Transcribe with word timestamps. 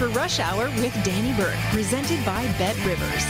For 0.00 0.08
Rush 0.08 0.40
Hour 0.40 0.70
with 0.80 0.94
Danny 1.04 1.34
Burke, 1.34 1.58
presented 1.72 2.24
by 2.24 2.42
Bet 2.56 2.74
Rivers. 2.86 3.26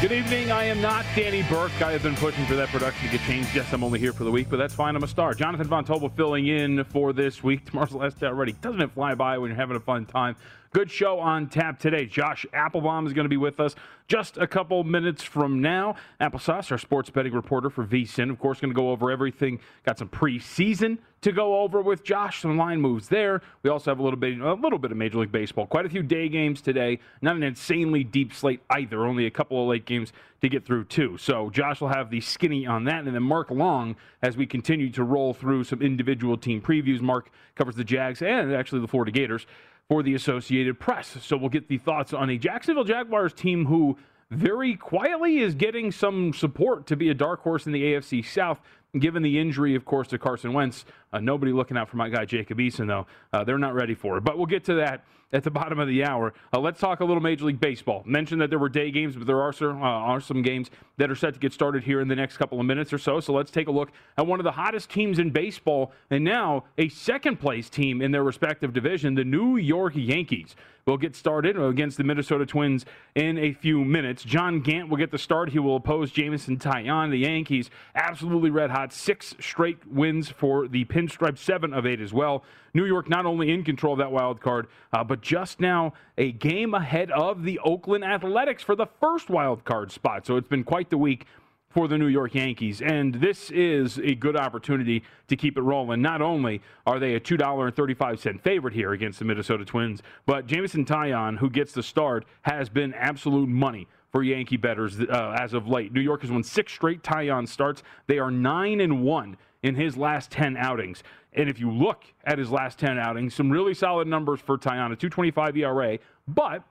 Good 0.00 0.10
evening. 0.10 0.50
I 0.50 0.64
am 0.64 0.80
not 0.82 1.06
Danny 1.14 1.44
Burke. 1.44 1.80
I 1.80 1.92
have 1.92 2.02
been 2.02 2.16
pushing 2.16 2.44
for 2.46 2.56
that 2.56 2.70
production 2.70 3.08
to 3.08 3.16
get 3.16 3.26
changed. 3.28 3.54
Yes, 3.54 3.72
I'm 3.72 3.84
only 3.84 4.00
here 4.00 4.12
for 4.12 4.24
the 4.24 4.32
week, 4.32 4.48
but 4.50 4.56
that's 4.56 4.74
fine. 4.74 4.96
I'm 4.96 5.04
a 5.04 5.08
star. 5.08 5.32
Jonathan 5.34 5.68
Von 5.68 5.84
Tobel 5.84 6.08
filling 6.08 6.48
in 6.48 6.82
for 6.82 7.12
this 7.12 7.44
week. 7.44 7.64
Tomorrow's 7.70 7.90
the 7.90 7.98
last 7.98 8.18
day 8.18 8.26
already. 8.26 8.52
Doesn't 8.54 8.82
it 8.82 8.90
fly 8.90 9.14
by 9.14 9.38
when 9.38 9.50
you're 9.50 9.56
having 9.56 9.76
a 9.76 9.80
fun 9.80 10.06
time? 10.06 10.34
Good 10.74 10.90
show 10.90 11.20
on 11.20 11.46
tap 11.50 11.78
today. 11.78 12.04
Josh 12.04 12.44
Applebaum 12.52 13.06
is 13.06 13.12
going 13.12 13.26
to 13.26 13.28
be 13.28 13.36
with 13.36 13.60
us 13.60 13.76
just 14.08 14.38
a 14.38 14.46
couple 14.48 14.82
minutes 14.82 15.22
from 15.22 15.60
now. 15.60 15.94
Applesauce, 16.20 16.72
our 16.72 16.78
sports 16.78 17.10
betting 17.10 17.32
reporter 17.32 17.70
for 17.70 17.84
VSIN, 17.84 18.28
of 18.28 18.40
course, 18.40 18.58
going 18.58 18.72
to 18.72 18.74
go 18.74 18.90
over 18.90 19.08
everything. 19.08 19.60
Got 19.86 19.98
some 19.98 20.08
preseason 20.08 20.98
to 21.20 21.30
go 21.30 21.60
over 21.60 21.80
with 21.80 22.02
Josh. 22.02 22.42
Some 22.42 22.56
line 22.56 22.80
moves 22.80 23.06
there. 23.06 23.40
We 23.62 23.70
also 23.70 23.92
have 23.92 24.00
a 24.00 24.02
little 24.02 24.18
bit, 24.18 24.40
a 24.40 24.54
little 24.54 24.80
bit 24.80 24.90
of 24.90 24.96
Major 24.96 25.18
League 25.18 25.30
Baseball. 25.30 25.64
Quite 25.68 25.86
a 25.86 25.88
few 25.88 26.02
day 26.02 26.28
games 26.28 26.60
today. 26.60 26.98
Not 27.22 27.36
an 27.36 27.44
insanely 27.44 28.02
deep 28.02 28.34
slate 28.34 28.60
either. 28.70 29.06
Only 29.06 29.26
a 29.26 29.30
couple 29.30 29.62
of 29.62 29.68
late 29.68 29.86
games 29.86 30.12
to 30.40 30.48
get 30.48 30.66
through 30.66 30.86
too. 30.86 31.16
So 31.18 31.50
Josh 31.50 31.80
will 31.80 31.88
have 31.88 32.10
the 32.10 32.20
skinny 32.20 32.66
on 32.66 32.82
that, 32.84 33.04
and 33.04 33.14
then 33.14 33.22
Mark 33.22 33.52
Long 33.52 33.94
as 34.22 34.36
we 34.36 34.44
continue 34.44 34.90
to 34.90 35.04
roll 35.04 35.34
through 35.34 35.62
some 35.62 35.80
individual 35.80 36.36
team 36.36 36.60
previews. 36.60 37.00
Mark 37.00 37.30
covers 37.54 37.76
the 37.76 37.84
Jags 37.84 38.22
and 38.22 38.52
actually 38.52 38.80
the 38.80 38.88
Florida 38.88 39.12
Gators 39.12 39.46
for 39.88 40.02
the 40.02 40.14
Associated 40.14 40.80
Press. 40.80 41.16
So 41.20 41.36
we'll 41.36 41.50
get 41.50 41.68
the 41.68 41.78
thoughts 41.78 42.12
on 42.12 42.30
a 42.30 42.38
Jacksonville 42.38 42.84
Jaguars 42.84 43.32
team 43.32 43.66
who 43.66 43.98
very 44.30 44.74
quietly 44.74 45.38
is 45.38 45.54
getting 45.54 45.92
some 45.92 46.32
support 46.32 46.86
to 46.86 46.96
be 46.96 47.10
a 47.10 47.14
dark 47.14 47.42
horse 47.42 47.66
in 47.66 47.72
the 47.72 47.82
AFC 47.82 48.24
South. 48.24 48.60
Given 48.98 49.22
the 49.24 49.40
injury, 49.40 49.74
of 49.74 49.84
course, 49.84 50.06
to 50.08 50.18
Carson 50.18 50.52
Wentz, 50.52 50.84
uh, 51.12 51.18
nobody 51.18 51.52
looking 51.52 51.76
out 51.76 51.88
for 51.88 51.96
my 51.96 52.08
guy 52.08 52.24
Jacob 52.24 52.58
Eason, 52.58 52.86
though. 52.86 53.06
Uh, 53.32 53.42
they're 53.42 53.58
not 53.58 53.74
ready 53.74 53.94
for 53.94 54.18
it. 54.18 54.24
But 54.24 54.36
we'll 54.36 54.46
get 54.46 54.64
to 54.66 54.74
that 54.74 55.04
at 55.34 55.42
the 55.42 55.50
bottom 55.50 55.78
of 55.78 55.88
the 55.88 56.04
hour. 56.04 56.32
Uh, 56.52 56.60
let's 56.60 56.80
talk 56.80 57.00
a 57.00 57.04
little 57.04 57.22
Major 57.22 57.44
League 57.44 57.60
Baseball. 57.60 58.02
Mentioned 58.06 58.40
that 58.40 58.50
there 58.50 58.58
were 58.58 58.68
day 58.68 58.90
games, 58.90 59.16
but 59.16 59.26
there 59.26 59.40
are, 59.40 59.52
uh, 59.60 59.74
are 59.74 60.20
some 60.20 60.40
games 60.42 60.70
that 60.96 61.10
are 61.10 61.16
set 61.16 61.34
to 61.34 61.40
get 61.40 61.52
started 61.52 61.82
here 61.82 62.00
in 62.00 62.08
the 62.08 62.14
next 62.14 62.36
couple 62.36 62.60
of 62.60 62.64
minutes 62.64 62.92
or 62.92 62.98
so. 62.98 63.18
So 63.18 63.32
let's 63.32 63.50
take 63.50 63.66
a 63.66 63.72
look 63.72 63.90
at 64.16 64.26
one 64.26 64.38
of 64.38 64.44
the 64.44 64.52
hottest 64.52 64.90
teams 64.90 65.18
in 65.18 65.30
baseball, 65.30 65.92
and 66.08 66.22
now 66.22 66.64
a 66.78 66.88
second 66.88 67.40
place 67.40 67.68
team 67.68 68.00
in 68.00 68.12
their 68.12 68.22
respective 68.22 68.72
division, 68.72 69.14
the 69.16 69.24
New 69.24 69.56
York 69.56 69.94
Yankees. 69.96 70.54
We'll 70.86 70.98
get 70.98 71.16
started 71.16 71.58
against 71.58 71.96
the 71.96 72.04
Minnesota 72.04 72.44
Twins 72.44 72.84
in 73.14 73.38
a 73.38 73.54
few 73.54 73.82
minutes. 73.86 74.22
John 74.22 74.60
Gant 74.60 74.90
will 74.90 74.98
get 74.98 75.10
the 75.10 75.18
start. 75.18 75.48
He 75.48 75.58
will 75.58 75.76
oppose 75.76 76.10
Jameson 76.10 76.58
Taillon. 76.58 77.10
The 77.10 77.16
Yankees 77.16 77.70
absolutely 77.94 78.50
red 78.50 78.70
hot. 78.70 78.92
Six 78.92 79.34
straight 79.40 79.78
wins 79.86 80.28
for 80.28 80.68
the 80.68 80.84
pinstripe, 80.84 81.38
seven 81.38 81.72
of 81.72 81.86
eight 81.86 82.02
as 82.02 82.12
well. 82.12 82.44
New 82.74 82.84
York 82.84 83.08
not 83.08 83.24
only 83.24 83.50
in 83.50 83.64
control 83.64 83.94
of 83.94 83.98
that 83.98 84.12
wild 84.12 84.42
card, 84.42 84.66
uh, 84.92 85.02
but 85.02 85.22
just 85.22 85.58
now 85.58 85.94
a 86.18 86.32
game 86.32 86.74
ahead 86.74 87.10
of 87.12 87.44
the 87.44 87.58
Oakland 87.60 88.04
Athletics 88.04 88.62
for 88.62 88.76
the 88.76 88.86
first 89.00 89.30
wild 89.30 89.64
card 89.64 89.90
spot. 89.90 90.26
So 90.26 90.36
it's 90.36 90.48
been 90.48 90.64
quite 90.64 90.90
the 90.90 90.98
week 90.98 91.24
for 91.74 91.88
the 91.88 91.98
New 91.98 92.06
York 92.06 92.34
Yankees. 92.36 92.80
And 92.80 93.14
this 93.14 93.50
is 93.50 93.98
a 93.98 94.14
good 94.14 94.36
opportunity 94.36 95.02
to 95.26 95.36
keep 95.36 95.58
it 95.58 95.62
rolling. 95.62 96.00
Not 96.00 96.22
only 96.22 96.62
are 96.86 97.00
they 97.00 97.16
a 97.16 97.20
$2.35 97.20 98.40
favorite 98.40 98.72
here 98.72 98.92
against 98.92 99.18
the 99.18 99.24
Minnesota 99.24 99.64
Twins, 99.64 100.00
but 100.24 100.46
Jameson 100.46 100.84
Taillon, 100.84 101.36
who 101.36 101.50
gets 101.50 101.72
the 101.72 101.82
start, 101.82 102.26
has 102.42 102.68
been 102.68 102.94
absolute 102.94 103.48
money 103.48 103.88
for 104.12 104.22
Yankee 104.22 104.56
bettors 104.56 105.00
uh, 105.00 105.36
as 105.36 105.52
of 105.52 105.66
late. 105.66 105.92
New 105.92 106.00
York 106.00 106.20
has 106.20 106.30
won 106.30 106.44
six 106.44 106.72
straight 106.72 107.02
Taillon 107.02 107.48
starts. 107.48 107.82
They 108.06 108.20
are 108.20 108.30
9 108.30 108.80
and 108.80 109.02
1 109.02 109.36
in 109.64 109.74
his 109.74 109.96
last 109.96 110.30
10 110.30 110.56
outings. 110.56 111.02
And 111.32 111.48
if 111.48 111.58
you 111.58 111.72
look 111.72 112.04
at 112.24 112.38
his 112.38 112.50
last 112.50 112.78
10 112.78 112.96
outings, 112.96 113.34
some 113.34 113.50
really 113.50 113.74
solid 113.74 114.06
numbers 114.06 114.38
for 114.38 114.56
Taillon, 114.56 114.92
a 114.92 114.96
225 114.96 115.56
ERA, 115.56 115.98
but 116.28 116.62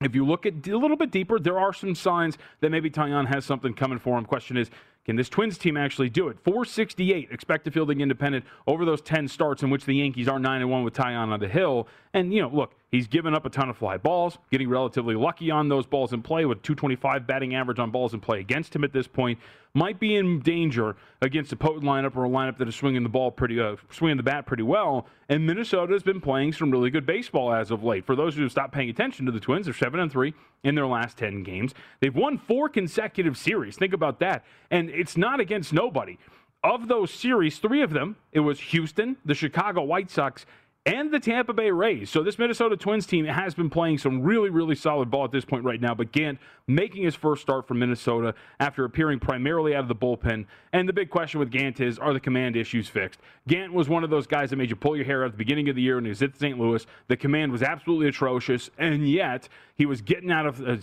if 0.00 0.14
you 0.14 0.24
look 0.24 0.46
at 0.46 0.66
a 0.68 0.78
little 0.78 0.96
bit 0.96 1.10
deeper, 1.10 1.40
there 1.40 1.58
are 1.58 1.72
some 1.72 1.94
signs 1.94 2.38
that 2.60 2.70
maybe 2.70 2.88
Taillon 2.88 3.26
has 3.26 3.44
something 3.44 3.74
coming 3.74 3.98
for 3.98 4.16
him. 4.16 4.24
Question 4.24 4.56
is, 4.56 4.70
can 5.04 5.16
this 5.16 5.28
Twins 5.28 5.58
team 5.58 5.76
actually 5.76 6.08
do 6.08 6.28
it? 6.28 6.38
468 6.44 7.28
expected 7.32 7.72
fielding 7.72 8.00
independent 8.00 8.44
over 8.66 8.84
those 8.84 9.00
10 9.00 9.26
starts 9.26 9.62
in 9.62 9.70
which 9.70 9.84
the 9.86 9.94
Yankees 9.94 10.28
are 10.28 10.38
9 10.38 10.60
and 10.60 10.70
1 10.70 10.84
with 10.84 10.94
Taillon 10.94 11.28
on 11.28 11.40
the 11.40 11.48
hill. 11.48 11.88
And, 12.14 12.32
you 12.32 12.40
know, 12.40 12.48
look, 12.48 12.74
he's 12.90 13.06
given 13.06 13.34
up 13.34 13.44
a 13.44 13.50
ton 13.50 13.68
of 13.68 13.76
fly 13.76 13.96
balls, 13.96 14.38
getting 14.50 14.68
relatively 14.68 15.14
lucky 15.14 15.50
on 15.50 15.68
those 15.68 15.86
balls 15.86 16.12
in 16.12 16.22
play 16.22 16.44
with 16.44 16.62
225 16.62 17.26
batting 17.26 17.54
average 17.54 17.78
on 17.78 17.90
balls 17.90 18.14
in 18.14 18.20
play 18.20 18.40
against 18.40 18.74
him 18.74 18.84
at 18.84 18.92
this 18.92 19.06
point. 19.06 19.38
Might 19.74 20.00
be 20.00 20.16
in 20.16 20.40
danger 20.40 20.96
against 21.20 21.52
a 21.52 21.56
potent 21.56 21.84
lineup 21.84 22.16
or 22.16 22.24
a 22.24 22.28
lineup 22.28 22.56
that 22.58 22.68
is 22.68 22.74
swinging 22.74 23.02
the 23.02 23.08
ball 23.08 23.30
pretty, 23.30 23.60
uh, 23.60 23.76
swinging 23.90 24.16
the 24.16 24.22
bat 24.22 24.46
pretty 24.46 24.62
well. 24.62 25.06
And 25.28 25.46
Minnesota 25.46 25.92
has 25.92 26.02
been 26.02 26.20
playing 26.20 26.54
some 26.54 26.70
really 26.70 26.90
good 26.90 27.04
baseball 27.04 27.52
as 27.52 27.70
of 27.70 27.84
late. 27.84 28.06
For 28.06 28.16
those 28.16 28.34
who 28.34 28.42
have 28.42 28.50
stopped 28.50 28.72
paying 28.72 28.88
attention 28.88 29.26
to 29.26 29.32
the 29.32 29.40
Twins, 29.40 29.66
they're 29.66 29.74
7 29.74 30.00
and 30.00 30.10
3 30.10 30.32
in 30.64 30.74
their 30.74 30.86
last 30.86 31.18
10 31.18 31.42
games. 31.42 31.74
They've 32.00 32.14
won 32.14 32.38
four 32.38 32.68
consecutive 32.68 33.36
series. 33.36 33.76
Think 33.76 33.92
about 33.92 34.18
that. 34.20 34.44
And 34.70 34.88
it's 34.90 35.16
not 35.16 35.40
against 35.40 35.72
nobody. 35.72 36.18
Of 36.64 36.88
those 36.88 37.12
series, 37.12 37.58
three 37.58 37.82
of 37.82 37.90
them, 37.90 38.16
it 38.32 38.40
was 38.40 38.58
Houston, 38.58 39.16
the 39.24 39.34
Chicago 39.34 39.84
White 39.84 40.10
Sox, 40.10 40.44
and 40.88 41.12
the 41.12 41.20
Tampa 41.20 41.52
Bay 41.52 41.70
Rays. 41.70 42.08
So 42.08 42.22
this 42.22 42.38
Minnesota 42.38 42.74
Twins 42.74 43.06
team 43.06 43.26
has 43.26 43.54
been 43.54 43.68
playing 43.68 43.98
some 43.98 44.22
really, 44.22 44.48
really 44.48 44.74
solid 44.74 45.10
ball 45.10 45.24
at 45.24 45.30
this 45.30 45.44
point 45.44 45.62
right 45.62 45.80
now. 45.80 45.94
But 45.94 46.12
Gant 46.12 46.38
making 46.66 47.04
his 47.04 47.14
first 47.14 47.42
start 47.42 47.68
for 47.68 47.74
Minnesota 47.74 48.34
after 48.58 48.86
appearing 48.86 49.20
primarily 49.20 49.74
out 49.74 49.82
of 49.82 49.88
the 49.88 49.94
bullpen. 49.94 50.46
And 50.72 50.88
the 50.88 50.94
big 50.94 51.10
question 51.10 51.40
with 51.40 51.50
Gant 51.50 51.80
is, 51.80 51.98
are 51.98 52.14
the 52.14 52.20
command 52.20 52.56
issues 52.56 52.88
fixed? 52.88 53.20
Gant 53.46 53.74
was 53.74 53.90
one 53.90 54.02
of 54.02 54.08
those 54.08 54.26
guys 54.26 54.48
that 54.48 54.56
made 54.56 54.70
you 54.70 54.76
pull 54.76 54.96
your 54.96 55.04
hair 55.04 55.24
out 55.24 55.26
at 55.26 55.32
the 55.32 55.38
beginning 55.38 55.68
of 55.68 55.76
the 55.76 55.82
year 55.82 55.96
when 55.96 56.04
he 56.04 56.08
was 56.08 56.22
at 56.22 56.34
St. 56.38 56.58
Louis. 56.58 56.86
The 57.08 57.16
command 57.18 57.52
was 57.52 57.62
absolutely 57.62 58.08
atrocious, 58.08 58.70
and 58.78 59.06
yet 59.06 59.50
he 59.74 59.84
was 59.84 60.00
getting 60.00 60.32
out 60.32 60.46
of 60.46 60.66
uh, 60.66 60.76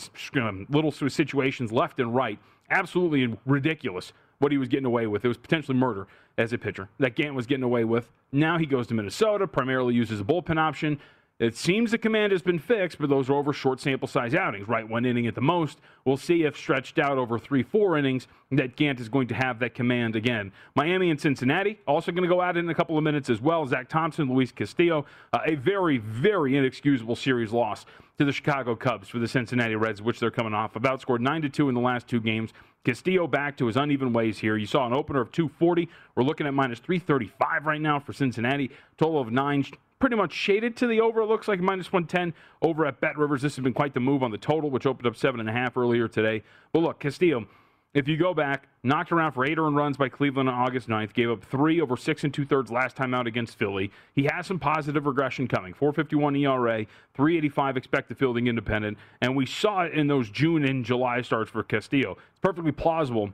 little 0.69 0.92
situations 0.92 1.72
left 1.72 2.00
and 2.00 2.13
right. 2.13 2.38
Absolutely 2.69 3.36
ridiculous 3.46 4.13
what 4.40 4.52
he 4.52 4.58
was 4.58 4.68
getting 4.68 4.86
away 4.86 5.08
with. 5.08 5.26
It 5.26 5.28
was 5.28 5.38
potentially 5.38 5.78
murder 5.78 6.08
as 6.38 6.54
a 6.54 6.58
pitcher 6.58 6.90
that 7.00 7.16
Gant 7.16 7.36
was 7.36 7.46
getting 7.46 7.64
away 7.64 7.84
with. 7.84 8.12
Now 8.32 8.58
he 8.58 8.66
goes 8.66 8.88
to 8.88 8.94
Minnesota, 8.94 9.48
primarily 9.48 9.96
uses 9.96 10.20
a 10.20 10.24
bullpen 10.24 10.58
option. 10.58 11.00
It 11.38 11.58
seems 11.58 11.92
the 11.92 11.98
command 11.98 12.32
has 12.32 12.42
been 12.42 12.60
fixed, 12.60 12.98
but 12.98 13.10
those 13.10 13.30
are 13.30 13.34
over 13.34 13.52
short 13.52 13.82
sample 13.82 14.08
size 14.08 14.34
outings, 14.34 14.70
right? 14.70 14.88
One 14.88 15.06
inning 15.06 15.28
at 15.28 15.36
the 15.36 15.42
most. 15.42 15.80
We'll 16.06 16.16
see 16.16 16.44
if 16.44 16.56
stretched 16.56 16.98
out 16.98 17.18
over 17.18 17.38
three, 17.38 17.62
four 17.62 17.98
innings, 17.98 18.28
that 18.52 18.78
Gant 18.78 19.02
is 19.02 19.10
going 19.10 19.28
to 19.28 19.36
have 19.36 19.60
that 19.60 19.74
command 19.74 20.16
again. 20.16 20.54
Miami 20.76 21.10
and 21.10 21.20
Cincinnati 21.20 21.78
also 21.88 22.14
going 22.14 22.24
to 22.24 22.34
go 22.34 22.42
it 22.42 22.56
in 22.56 22.70
a 22.70 22.74
couple 22.74 22.98
of 22.98 23.04
minutes 23.04 23.30
as 23.30 23.42
well. 23.42 23.68
Zach 23.68 23.90
Thompson, 23.90 24.34
Luis 24.34 24.54
Castillo, 24.54 25.06
uh, 25.34 25.40
a 25.46 25.56
very, 25.56 25.98
very 25.98 26.56
inexcusable 26.56 27.18
series 27.18 27.52
loss 27.52 27.86
to 28.18 28.24
the 28.24 28.31
Chicago 28.31 28.74
Cubs 28.74 29.10
for 29.10 29.20
the 29.20 29.28
Cincinnati 29.28 29.76
Reds, 29.76 30.02
which 30.02 30.22
they're 30.22 30.31
coming 30.31 30.54
off. 30.54 30.78
About 30.78 31.02
scored 31.02 31.20
9 31.20 31.42
to 31.42 31.50
2 31.50 31.68
in 31.68 31.76
the 31.76 31.81
last 31.81 32.08
two 32.08 32.22
games. 32.22 32.54
Castillo 32.86 33.28
back 33.28 33.58
to 33.58 33.66
his 33.66 33.76
uneven 33.76 34.14
ways 34.14 34.38
here. 34.38 34.56
You 34.56 34.68
saw 34.68 34.88
an 34.88 34.94
opener 34.94 35.20
of 35.20 35.34
240. 35.34 35.90
We're 36.16 36.24
looking 36.24 36.48
at 36.48 36.54
minus 36.54 36.80
335 36.80 37.66
right 37.66 37.81
now 37.81 38.00
for 38.00 38.14
Cincinnati. 38.14 38.72
Total 38.98 39.20
of 39.20 39.34
nine 39.34 39.66
pretty 40.06 40.16
much 40.16 40.34
shaded 40.34 40.78
to 40.78 40.86
the 40.86 41.02
over. 41.02 41.22
It 41.22 41.25
looks 41.25 41.48
like 41.48 41.60
minus 41.60 41.92
110 41.92 42.36
over 42.62 42.86
at 42.86 43.02
Bet 43.02 43.18
Rivers. 43.18 43.42
This 43.42 43.56
has 43.56 43.63
been 43.63 43.74
quite 43.74 43.96
the 43.96 44.00
move 44.00 44.22
on 44.22 44.30
the 44.30 44.38
total, 44.38 44.69
which 44.69 44.86
opened 44.86 45.07
up 45.07 45.16
seven 45.16 45.40
and 45.40 45.50
a 45.50 45.52
half 45.52 45.75
earlier 45.75 46.07
today. 46.07 46.44
But 46.72 46.84
look, 46.84 47.00
Castillo, 47.00 47.48
if 47.96 48.07
you 48.07 48.16
go 48.16 48.31
back, 48.36 48.68
knocked 48.84 49.12
around 49.12 49.31
for 49.31 49.48
eight 49.48 49.57
earned 49.57 49.75
runs 49.75 49.98
by 49.98 50.10
Cleveland 50.10 50.48
on 50.48 50.54
August 50.54 50.90
9th, 50.90 51.13
gave 51.13 51.31
up 51.31 51.44
three 51.44 51.81
over 51.81 51.98
six 51.98 52.24
and 52.24 52.31
two 52.31 52.46
thirds 52.46 52.69
last 52.69 52.96
time 52.96 53.16
out 53.16 53.25
against 53.25 53.57
Philly. 53.57 53.90
He 54.13 54.30
has 54.31 54.46
some 54.46 54.60
positive 54.60 55.07
regression 55.07 55.48
coming 55.48 55.74
451 55.74 56.36
ERA, 56.36 56.86
385 57.16 57.75
expected 57.75 58.19
fielding 58.19 58.46
independent, 58.46 59.00
and 59.22 59.36
we 59.36 59.48
saw 59.48 59.86
it 59.86 59.94
in 59.94 60.06
those 60.06 60.30
June 60.30 60.66
and 60.66 60.86
July 60.86 61.24
starts 61.24 61.50
for 61.50 61.63
Castillo. 61.63 62.12
It's 62.30 62.40
perfectly 62.44 62.72
plausible 62.72 63.34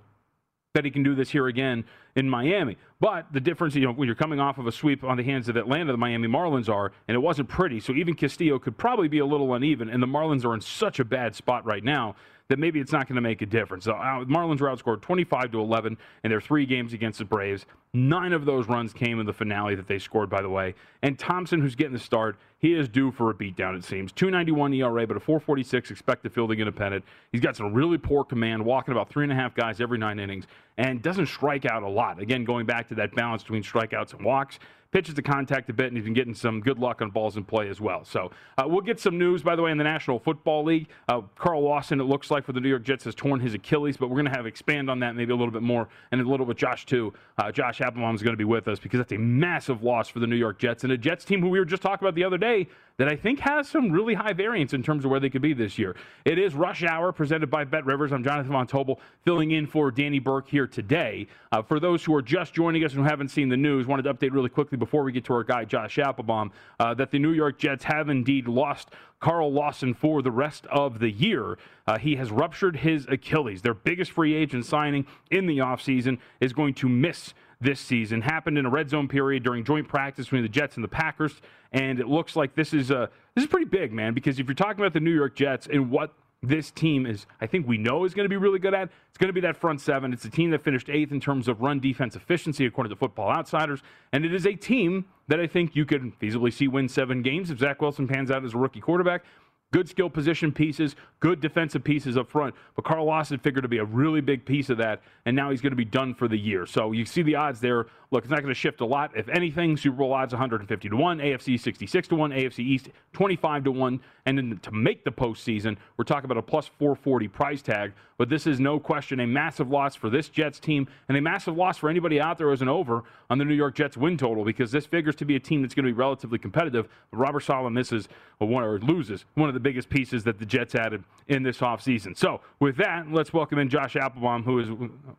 that 0.74 0.86
he 0.86 0.92
can 0.92 1.04
do 1.04 1.16
this 1.16 1.30
here 1.30 1.48
again 1.48 1.84
in 2.16 2.30
Miami. 2.30 2.78
But 3.00 3.32
the 3.34 3.40
difference, 3.42 3.76
you 3.76 3.82
know, 3.82 3.92
when 3.92 4.06
you're 4.06 4.16
coming 4.16 4.40
off 4.40 4.58
of 4.58 4.68
a 4.68 4.72
sweep 4.72 5.04
on 5.04 5.18
the 5.18 5.24
hands 5.24 5.50
of 5.50 5.58
Atlanta, 5.58 5.92
the 5.92 5.98
Miami 5.98 6.28
Marlins 6.28 6.70
are, 6.70 6.92
and 7.08 7.16
it 7.16 7.20
wasn't 7.20 7.50
pretty. 7.50 7.80
So 7.80 7.94
even 7.94 8.16
Castillo 8.16 8.60
could 8.60 8.78
probably 8.78 9.08
be 9.08 9.20
a 9.20 9.26
little 9.26 9.54
uneven. 9.54 9.90
And 9.90 10.02
the 10.02 10.08
Marlins 10.08 10.46
are 10.46 10.54
in 10.54 10.62
such 10.62 11.00
a 11.00 11.06
bad 11.06 11.36
spot 11.36 11.66
right 11.66 11.84
now 11.84 12.16
that 12.52 12.60
maybe 12.60 12.80
it's 12.80 12.92
not 12.92 13.08
going 13.08 13.16
to 13.16 13.22
make 13.22 13.42
a 13.42 13.46
difference. 13.46 13.86
So, 13.86 13.94
uh, 13.94 14.26
Marlins 14.26 14.60
were 14.60 14.68
outscored 14.68 15.02
25 15.02 15.52
to 15.54 15.60
11 15.62 15.98
in 16.24 16.30
their 16.30 16.42
three 16.42 16.66
games 16.66 16.94
against 16.94 17.20
the 17.20 17.26
Braves. 17.26 17.66
Nine 17.94 18.34
of 18.34 18.46
those 18.46 18.68
runs 18.68 18.94
came 18.94 19.20
in 19.20 19.26
the 19.26 19.34
finale 19.34 19.76
that 19.76 19.88
they 19.88 20.00
scored, 20.00 20.30
by 20.30 20.42
the 20.42 20.50
way. 20.50 20.76
And 21.02 21.18
Thompson, 21.18 21.62
who's 21.62 21.76
getting 21.76 21.94
the 21.94 22.00
start, 22.00 22.38
he 22.60 22.74
is 22.74 22.88
due 22.88 23.12
for 23.12 23.30
a 23.30 23.34
beatdown, 23.34 23.78
it 23.78 23.84
seems. 23.84 24.12
291 24.12 24.74
ERA, 24.74 25.08
but 25.08 25.18
a 25.18 25.20
446 25.20 25.92
expected 25.92 26.34
fielding 26.34 26.60
independent. 26.60 27.04
He's 27.32 27.42
got 27.42 27.56
some 27.56 27.74
really 27.74 27.98
poor 27.98 28.24
command, 28.24 28.64
walking 28.64 28.92
about 28.92 29.10
three 29.10 29.24
and 29.24 29.32
a 29.32 29.36
half 29.36 29.56
guys 29.56 29.82
every 29.82 29.98
nine 29.98 30.20
innings, 30.20 30.46
and 30.78 31.02
doesn't 31.02 31.28
strike 31.28 31.66
out 31.66 31.84
a 31.84 31.90
lot. 31.90 32.20
Again, 32.20 32.44
going 32.44 32.66
back 32.66 32.88
to 32.90 32.96
that 32.96 33.16
balance 33.16 33.44
between 33.44 33.64
strikeouts 33.64 34.14
and 34.14 34.24
walks 34.24 34.60
pitches 34.92 35.16
to 35.16 35.22
contact 35.22 35.70
a 35.70 35.74
bit, 35.74 35.88
and 35.88 35.96
he's 35.96 36.04
been 36.04 36.14
getting 36.14 36.34
some 36.34 36.60
good 36.60 36.78
luck 36.78 37.02
on 37.02 37.10
balls 37.10 37.38
in 37.38 37.44
play 37.44 37.70
as 37.70 37.80
well. 37.80 38.04
So 38.04 38.32
uh, 38.58 38.64
we'll 38.68 38.82
get 38.82 39.00
some 39.00 39.18
news, 39.18 39.42
by 39.42 39.56
the 39.56 39.62
way, 39.62 39.72
in 39.72 39.78
the 39.78 39.84
National 39.84 40.20
Football 40.20 40.66
League. 40.66 40.88
Uh, 41.08 41.22
Carl 41.36 41.64
Lawson, 41.64 42.00
it 42.02 42.06
looks 42.06 42.30
like 42.30 42.46
for 42.46 42.52
the 42.52 42.60
New 42.60 42.70
York 42.70 42.84
Jets, 42.84 43.06
has 43.06 43.16
torn 43.16 43.40
his 43.40 43.54
Achilles, 43.54 43.98
but 43.98 44.10
we're 44.10 44.18
going 44.18 44.26
to 44.26 44.32
have 44.32 44.46
expand 44.46 44.90
on 44.90 45.00
that 45.00 45.16
maybe 45.16 45.32
a 45.32 45.36
little 45.36 45.52
bit 45.52 45.64
more, 45.64 45.88
and 46.12 46.20
a 46.20 46.24
little 46.24 46.46
bit 46.46 46.58
Josh 46.58 46.86
too. 46.86 47.14
Uh, 47.38 47.52
Josh 47.52 47.82
Applebaum 47.82 48.16
is 48.16 48.22
going 48.22 48.34
to 48.34 48.38
be 48.38 48.44
with 48.44 48.68
us 48.68 48.80
because 48.80 49.00
that's 49.00 49.14
a 49.14 49.18
massive 49.18 49.84
loss 49.84 50.10
for 50.10 50.20
the 50.20 50.28
New 50.28 50.36
York 50.36 50.60
Jets 50.60 50.84
and 50.84 50.92
a 50.92 50.98
Jets 50.98 51.24
team 51.24 51.42
who 51.42 51.50
we 51.50 51.60
were 51.60 51.66
just 51.66 51.82
talking 51.82 52.06
about 52.06 52.16
the 52.16 52.24
other 52.24 52.38
day 52.38 52.68
that 52.98 53.08
I 53.08 53.16
think 53.16 53.40
has 53.40 53.68
some 53.68 53.92
really 53.92 54.14
high 54.14 54.34
variance 54.34 54.74
in 54.74 54.84
terms 54.84 55.06
of 55.06 55.12
where 55.12 55.20
they 55.20 55.30
could 55.30 55.42
be 55.42 55.54
this 55.54 55.80
year. 55.80 55.96
It 56.26 56.38
is 56.38 56.54
Rush 56.54 56.84
Hour 56.84 57.12
presented 57.12 57.50
by 57.50 57.64
Bet 57.64 57.86
Rivers. 57.86 58.12
I'm 58.12 58.24
Jonathan 58.24 58.52
Von 58.52 58.68
Tobel 58.68 59.00
filling 59.24 59.52
in 59.52 59.66
for 59.66 59.90
Danny 59.90 60.20
Burke 60.20 60.48
here 60.48 60.68
today. 60.68 61.26
Uh, 61.52 61.64
for 61.64 61.80
those 61.80 62.04
who 62.04 62.14
are 62.14 62.22
just 62.22 62.54
joining 62.54 62.84
us 62.84 62.94
and 62.94 63.02
who 63.02 63.10
haven't 63.10 63.30
seen 63.30 63.50
the 63.50 63.58
news, 63.58 63.88
wanted 63.88 64.04
to 64.04 64.14
update 64.14 64.34
really 64.34 64.50
quickly 64.50 64.78
before 64.82 65.04
we 65.04 65.12
get 65.12 65.24
to 65.26 65.34
our 65.34 65.44
guy 65.44 65.64
Josh 65.64 65.98
Applebaum 66.00 66.52
uh, 66.80 66.94
that 66.96 67.12
the 67.12 67.20
New 67.20 67.32
York 67.32 67.58
Jets 67.58 67.86
have 67.86 68.10
indeed 68.10 68.48
lost 68.48 68.90
Carl 69.22 69.54
Lawson 69.54 69.94
for 69.94 70.22
the 70.22 70.32
rest 70.32 70.66
of 70.66 71.00
the 71.00 71.12
year. 71.12 71.58
Uh, 71.88 71.98
he 72.00 72.16
has 72.16 72.32
ruptured 72.32 72.78
his 72.78 73.06
Achilles. 73.08 73.62
Their 73.62 73.76
biggest 73.76 74.12
free 74.12 74.34
agent 74.34 74.66
signing 74.66 75.06
in 75.30 75.46
the 75.46 75.60
offseason 75.60 76.18
is 76.40 76.52
going 76.52 76.74
to 76.74 76.90
miss 76.90 77.34
this 77.62 77.80
season. 77.80 78.22
Happened 78.22 78.58
in 78.58 78.66
a 78.66 78.70
red 78.70 78.90
zone 78.90 79.08
period 79.08 79.44
during 79.44 79.64
joint 79.64 79.88
practice 79.88 80.26
between 80.26 80.42
the 80.42 80.50
Jets 80.50 80.76
and 80.76 80.84
the 80.84 80.90
Packers, 80.90 81.40
and 81.72 82.00
it 82.00 82.08
looks 82.08 82.36
like 82.36 82.56
this 82.56 82.74
is 82.74 82.90
uh, 82.90 83.08
this 83.36 83.44
is 83.44 83.50
pretty 83.50 83.68
big, 83.68 83.94
man. 83.94 84.16
Because 84.16 84.40
if 84.40 84.48
you're 84.48 84.56
talking 84.56 84.82
about 84.82 84.94
the 84.94 85.00
New 85.00 85.14
York 85.14 85.36
Jets 85.36 85.68
and 85.72 85.92
what 85.92 86.12
this 86.44 86.72
team 86.72 87.06
is, 87.06 87.28
I 87.40 87.46
think 87.46 87.68
we 87.68 87.78
know 87.78 88.04
is 88.04 88.14
going 88.14 88.26
to 88.26 88.30
be 88.30 88.38
really 88.38 88.58
good 88.58 88.74
at. 88.74 88.90
It's 89.10 89.18
going 89.18 89.28
to 89.28 89.34
be 89.34 89.42
that 89.42 89.56
front 89.58 89.80
seven. 89.80 90.12
It's 90.12 90.26
a 90.26 90.30
team 90.30 90.50
that 90.52 90.64
finished 90.64 90.90
eighth 90.90 91.12
in 91.12 91.20
terms 91.20 91.48
of 91.48 91.62
run 91.62 91.80
defense 91.80 92.16
efficiency, 92.16 92.66
according 92.66 92.90
to 92.90 92.96
Football 92.96 93.30
Outsiders, 93.30 93.82
and 94.12 94.26
it 94.26 94.34
is 94.34 94.48
a 94.48 94.56
team 94.56 95.06
that 95.28 95.40
I 95.40 95.46
think 95.46 95.76
you 95.76 95.86
could 95.86 96.02
feasibly 96.20 96.52
see 96.52 96.68
win 96.68 96.90
seven 96.90 97.22
games 97.22 97.52
if 97.52 97.60
Zach 97.60 97.82
Wilson 97.82 98.08
pans 98.08 98.32
out 98.32 98.44
as 98.44 98.54
a 98.54 98.58
rookie 98.58 98.82
quarterback 98.82 99.24
good 99.72 99.90
skill 99.90 100.10
position 100.10 100.52
pieces, 100.52 100.96
good 101.20 101.40
defensive 101.40 101.84
pieces 101.84 102.18
up 102.18 102.30
front. 102.30 102.54
But 102.76 102.86
Carl 102.86 103.06
Lawson 103.06 103.40
figured 103.40 103.64
to 103.64 103.70
be 103.70 103.78
a 103.78 103.86
really 103.86 104.22
big 104.22 104.46
piece 104.46 104.70
of 104.70 104.78
that, 104.78 105.02
and 105.26 105.36
now 105.36 105.50
he's 105.50 105.62
going 105.62 105.72
to 105.72 105.78
be 105.78 105.86
done 105.86 106.14
for 106.14 106.28
the 106.28 106.38
year. 106.38 106.66
So 106.66 106.92
you 106.92 107.06
see 107.06 107.22
the 107.22 107.36
odds 107.36 107.60
there. 107.60 107.88
Look, 108.12 108.26
it's 108.26 108.32
not 108.32 108.42
going 108.42 108.54
to 108.54 108.60
shift 108.60 108.82
a 108.82 108.86
lot. 108.86 109.12
If 109.16 109.30
anything, 109.30 109.78
Super 109.78 109.98
Bowl 109.98 110.12
odds 110.12 110.34
150 110.34 110.90
to 110.90 110.96
1, 110.96 111.20
AFC 111.20 111.58
66 111.58 112.08
to 112.10 112.16
1, 112.16 112.32
AFC 112.32 112.60
East 112.60 112.90
25 113.14 113.64
to 113.64 113.72
1. 113.72 114.02
And 114.26 114.38
then 114.38 114.60
to 114.64 114.72
make 114.72 115.06
the 115.06 115.12
postseason, 115.12 115.78
we're 115.96 116.04
talking 116.04 116.26
about 116.26 116.38
a 116.38 116.42
plus 116.42 116.68
440 116.68 117.30
price 117.30 117.62
tag. 117.62 117.94
But 118.18 118.30
this 118.30 118.46
is 118.46 118.60
no 118.60 118.80
question 118.80 119.22
a 119.22 119.26
massive 119.26 119.70
loss 119.70 119.96
for 119.96 120.10
this 120.10 120.30
Jets 120.30 120.60
team 120.60 120.88
and 121.08 121.18
a 121.18 121.22
massive 121.22 121.56
loss 121.56 121.78
for 121.78 121.90
anybody 121.90 122.20
out 122.20 122.38
there 122.38 122.52
as 122.52 122.62
an 122.62 122.70
over 122.70 123.04
on 123.30 123.38
the 123.38 123.46
New 123.46 123.56
York 123.56 123.74
Jets 123.76 123.98
win 123.98 124.18
total 124.18 124.44
because 124.44 124.72
this 124.72 124.86
figures 124.86 125.16
to 125.16 125.26
be 125.26 125.38
a 125.38 125.40
team 125.40 125.62
that's 125.62 125.74
going 125.74 125.86
to 125.86 125.92
be 125.92 125.98
relatively 125.98 126.38
competitive. 126.38 126.88
But 127.10 127.18
Robert 127.18 127.40
Saleh 127.40 127.72
misses 127.72 128.10
one 128.38 128.64
or 128.64 128.78
loses 128.80 129.26
one 129.36 129.48
of 129.48 129.56
the 129.56 129.61
biggest 129.62 129.90
pieces 129.90 130.24
that 130.26 130.40
the 130.40 130.46
Jets 130.46 130.76
added 130.76 131.04
in 131.28 131.44
this 131.44 131.60
offseason. 131.60 132.18
So 132.18 132.42
with 132.60 132.78
that, 132.78 133.12
let's 133.12 133.32
welcome 133.34 133.60
in 133.60 133.70
Josh 133.70 133.96
Applebaum, 133.96 134.44
who 134.44 134.60
is 134.60 134.70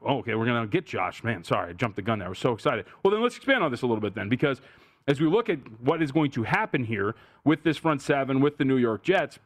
oh, 0.02 0.18
okay. 0.18 0.34
We're 0.34 0.46
going 0.46 0.60
to 0.60 0.68
get 0.68 0.86
Josh. 0.86 1.24
Man, 1.24 1.44
sorry, 1.44 1.70
I 1.70 1.72
jumped 1.72 1.96
the 1.96 2.02
gun 2.02 2.18
there. 2.18 2.26
I 2.26 2.30
was 2.30 2.38
so 2.38 2.52
excited. 2.52 2.86
Well, 3.02 3.12
then 3.12 3.22
let's 3.22 3.36
expand 3.36 3.62
on 3.62 3.70
this 3.70 3.82
a 3.82 3.86
little 3.86 4.02
bit 4.02 4.14
then, 4.14 4.28
because 4.28 4.60
as 5.08 5.20
we 5.20 5.26
look 5.26 5.48
at 5.48 5.58
what 5.80 6.02
is 6.02 6.12
going 6.12 6.30
to 6.32 6.42
happen 6.42 6.84
here 6.84 7.14
with 7.44 7.62
this 7.62 7.76
front 7.76 8.02
seven, 8.02 8.40
with 8.40 8.58
the 8.58 8.64
New 8.64 8.76
York 8.76 9.02
Jets, 9.02 9.38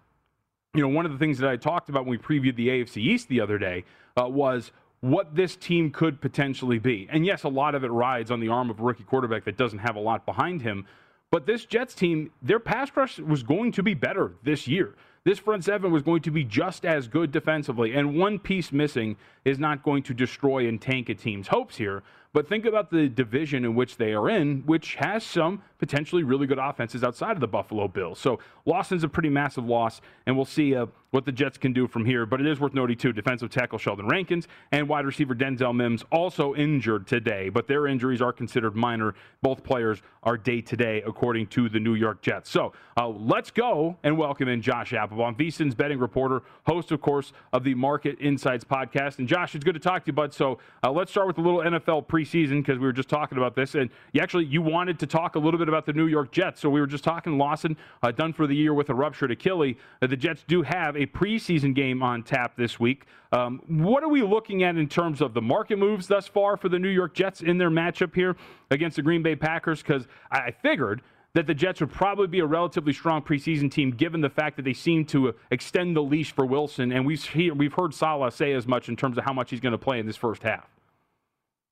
you 0.75 0.83
know, 0.83 0.89
one 0.89 1.07
of 1.07 1.13
the 1.13 1.19
things 1.19 1.39
that 1.39 1.49
I 1.49 1.57
talked 1.57 1.89
about 1.89 2.05
when 2.05 2.11
we 2.11 2.19
previewed 2.19 2.57
the 2.57 2.69
AFC 2.69 2.99
East 2.99 3.29
the 3.29 3.41
other 3.41 3.59
day 3.59 3.85
uh, 4.21 4.29
was 4.29 4.73
what 5.01 5.35
this 5.35 5.57
team 5.57 5.91
could 5.91 6.21
potentially 6.21 6.79
be. 6.79 7.09
And 7.11 7.25
yes, 7.25 7.45
a 7.45 7.49
lot 7.49 7.75
of 7.75 7.85
it 7.85 7.89
rides 7.89 8.31
on 8.31 8.41
the 8.41 8.49
arm 8.49 8.71
of 8.71 8.81
a 8.81 8.83
rookie 8.83 9.05
quarterback 9.05 9.45
that 9.45 9.57
doesn't 9.57 9.79
have 9.79 9.97
a 9.97 10.01
lot 10.01 10.27
behind 10.27 10.63
him. 10.63 10.87
But 11.31 11.47
this 11.47 11.65
Jets 11.65 11.95
team, 11.95 12.31
their 12.41 12.61
pass 12.61 12.91
rush 12.95 13.19
was 13.19 13.43
going 13.43 13.73
to 13.73 13.83
be 13.83 13.95
better 13.95 14.35
this 14.43 14.69
year. 14.69 14.95
This 15.27 15.41
front 15.41 15.65
seven 15.65 15.91
was 15.91 16.05
going 16.05 16.23
to 16.23 16.31
be 16.31 16.45
just 16.45 16.87
as 16.87 17.09
good 17.09 17.33
defensively, 17.33 17.95
and 17.95 18.17
one 18.17 18.39
piece 18.39 18.71
missing 18.71 19.17
is 19.45 19.59
not 19.59 19.83
going 19.83 20.05
to 20.05 20.15
destroy 20.15 20.69
and 20.69 20.81
tank 20.81 21.09
a 21.09 21.15
team's 21.15 21.49
hopes 21.49 21.79
here. 21.79 22.05
But 22.33 22.49
think 22.49 22.67
about 22.67 22.91
the 22.91 23.09
division 23.09 23.65
in 23.65 23.75
which 23.75 23.97
they 23.97 24.13
are 24.13 24.29
in, 24.29 24.63
which 24.67 24.97
has 24.97 25.25
some 25.25 25.63
potentially 25.79 26.23
really 26.23 26.47
good 26.47 26.59
offenses 26.59 27.03
outside 27.03 27.33
of 27.33 27.41
the 27.41 27.49
Buffalo 27.49 27.89
Bills. 27.89 28.19
So 28.19 28.41
Lawson's 28.67 29.05
a 29.05 29.09
pretty 29.09 29.31
massive 29.31 29.65
loss, 29.65 30.03
and 30.27 30.37
we'll 30.37 30.45
see 30.45 30.75
uh, 30.75 30.85
what 31.13 31.25
the 31.25 31.33
Jets 31.33 31.57
can 31.57 31.73
do 31.73 31.89
from 31.89 32.05
here. 32.05 32.27
But 32.27 32.43
it 32.43 32.47
is 32.47 32.61
worth 32.61 32.75
noting, 32.75 32.99
too, 32.99 33.15
defensive 33.15 33.49
tackle 33.49 33.79
Sheldon 33.79 34.07
Rankins 34.07 34.49
and 34.71 34.87
wide 34.87 35.07
receiver 35.07 35.35
Denzel 35.35 35.75
Mims 35.75 36.05
also 36.13 36.55
injured 36.55 37.07
today, 37.07 37.49
but 37.49 37.69
their 37.69 37.87
injuries 37.87 38.21
are 38.21 38.35
considered 38.35 38.77
minor. 38.77 39.15
Both 39.41 39.65
players 39.65 40.03
are 40.23 40.37
day 40.37 40.61
to 40.61 40.77
day, 40.77 41.03
according 41.07 41.47
to 41.49 41.71
the 41.71 41.81
New 41.81 41.95
York 41.95 42.21
Jets. 42.21 42.51
So 42.51 42.75
uh, 42.99 43.09
let's 43.09 43.51
go 43.51 43.97
and 44.03 44.19
welcome 44.19 44.49
in 44.49 44.61
Josh 44.61 44.93
Applebaum, 45.17 45.35
VSIN's 45.35 45.75
betting 45.75 45.99
reporter, 45.99 46.43
host, 46.67 46.93
of 46.93 47.01
course, 47.01 47.33
of 47.53 47.65
the 47.65 47.75
Market 47.75 48.19
Insights 48.21 48.65
podcast. 48.65 49.19
And 49.19 49.27
Josh, 49.27 49.55
it's 49.55 49.65
good 49.65 49.75
to 49.75 49.81
talk 49.81 50.05
to 50.05 50.09
you, 50.09 50.13
bud. 50.13 50.35
So 50.35 50.59
uh, 50.85 50.91
let's 50.93 51.11
start 51.11 51.27
with 51.27 51.39
a 51.39 51.41
little 51.41 51.61
NFL 51.61 52.07
preseason 52.07 52.63
because 52.63 52.79
we 52.79 52.87
were 52.87 52.93
just 52.93 53.09
talking 53.09 53.39
about 53.39 53.55
this, 53.55 53.75
and 53.75 53.91
you 54.13 54.21
actually 54.21 54.45
you 54.45 54.61
wanted 54.61 54.99
to 54.99 55.07
talk 55.07 55.35
a 55.35 55.39
little 55.39 55.59
bit 55.59 55.69
about 55.69 55.87
the 55.87 55.93
New 55.93 56.07
York 56.07 56.33
Jets. 56.33 56.61
So 56.61 56.69
we 56.69 56.81
were 56.81 56.87
just 56.87 57.05
talking 57.05 57.39
Lawson 57.39 57.77
uh, 58.03 58.11
done 58.13 58.33
for 58.33 58.47
the 58.47 58.55
year 58.55 58.75
with 58.75 58.91
a 58.91 58.95
ruptured 58.95 59.31
Achilles. 59.31 59.77
Uh, 60.03 60.07
the 60.07 60.17
Jets 60.17 60.45
do 60.47 60.63
have 60.63 60.97
a 60.97 61.07
preseason 61.07 61.75
game 61.75 62.03
on 62.03 62.23
tap 62.23 62.57
this 62.57 62.79
week. 62.79 63.07
Um, 63.33 63.61
what 63.67 64.03
are 64.05 64.09
we 64.09 64.23
looking 64.23 64.63
at 64.63 64.77
in 64.77 64.89
terms 64.89 65.21
of 65.21 65.35
the 65.35 65.43
market 65.43 65.79
moves 65.79 66.07
thus 66.07 66.29
far 66.29 66.57
for 66.57 66.69
the 66.69 66.79
New 66.79 66.89
York 66.89 67.15
Jets 67.15 67.41
in 67.41 67.59
their 67.59 67.71
matchup 67.71 68.15
here 68.15 68.37
against 68.71 68.97
the 68.97 69.03
Green 69.03 69.23
Bay 69.23 69.35
Packers? 69.35 69.83
Because 69.83 70.07
I 70.31 70.51
figured 70.51 71.03
that 71.37 71.47
the 71.47 71.55
Jets 71.55 71.81
would 71.81 71.93
probably 71.93 72.27
be 72.27 72.41
a 72.41 72.47
relatively 72.47 72.95
strong 72.95 73.21
preseason 73.21 73.71
team, 73.71 73.91
given 73.91 74.23
the 74.23 74.31
fact 74.31 74.57
that 74.57 74.63
they 74.63 74.73
seem 74.73 75.05
to 75.05 75.35
extend 75.51 75.95
the 75.95 76.03
leash 76.03 76.33
for 76.33 76.47
Wilson, 76.47 76.91
and 76.93 77.05
we've 77.05 77.29
we've 77.55 77.75
heard 77.75 77.93
Saleh 77.93 78.33
say 78.33 78.55
as 78.55 78.67
much 78.67 78.89
in 78.89 78.97
terms 78.97 79.19
of 79.19 79.25
how 79.25 79.35
much 79.35 79.51
he's 79.51 79.61
going 79.61 79.73
to 79.73 79.79
play 79.79 79.99
in 79.99 80.07
this 80.07 80.17
first 80.17 80.43
half. 80.43 80.67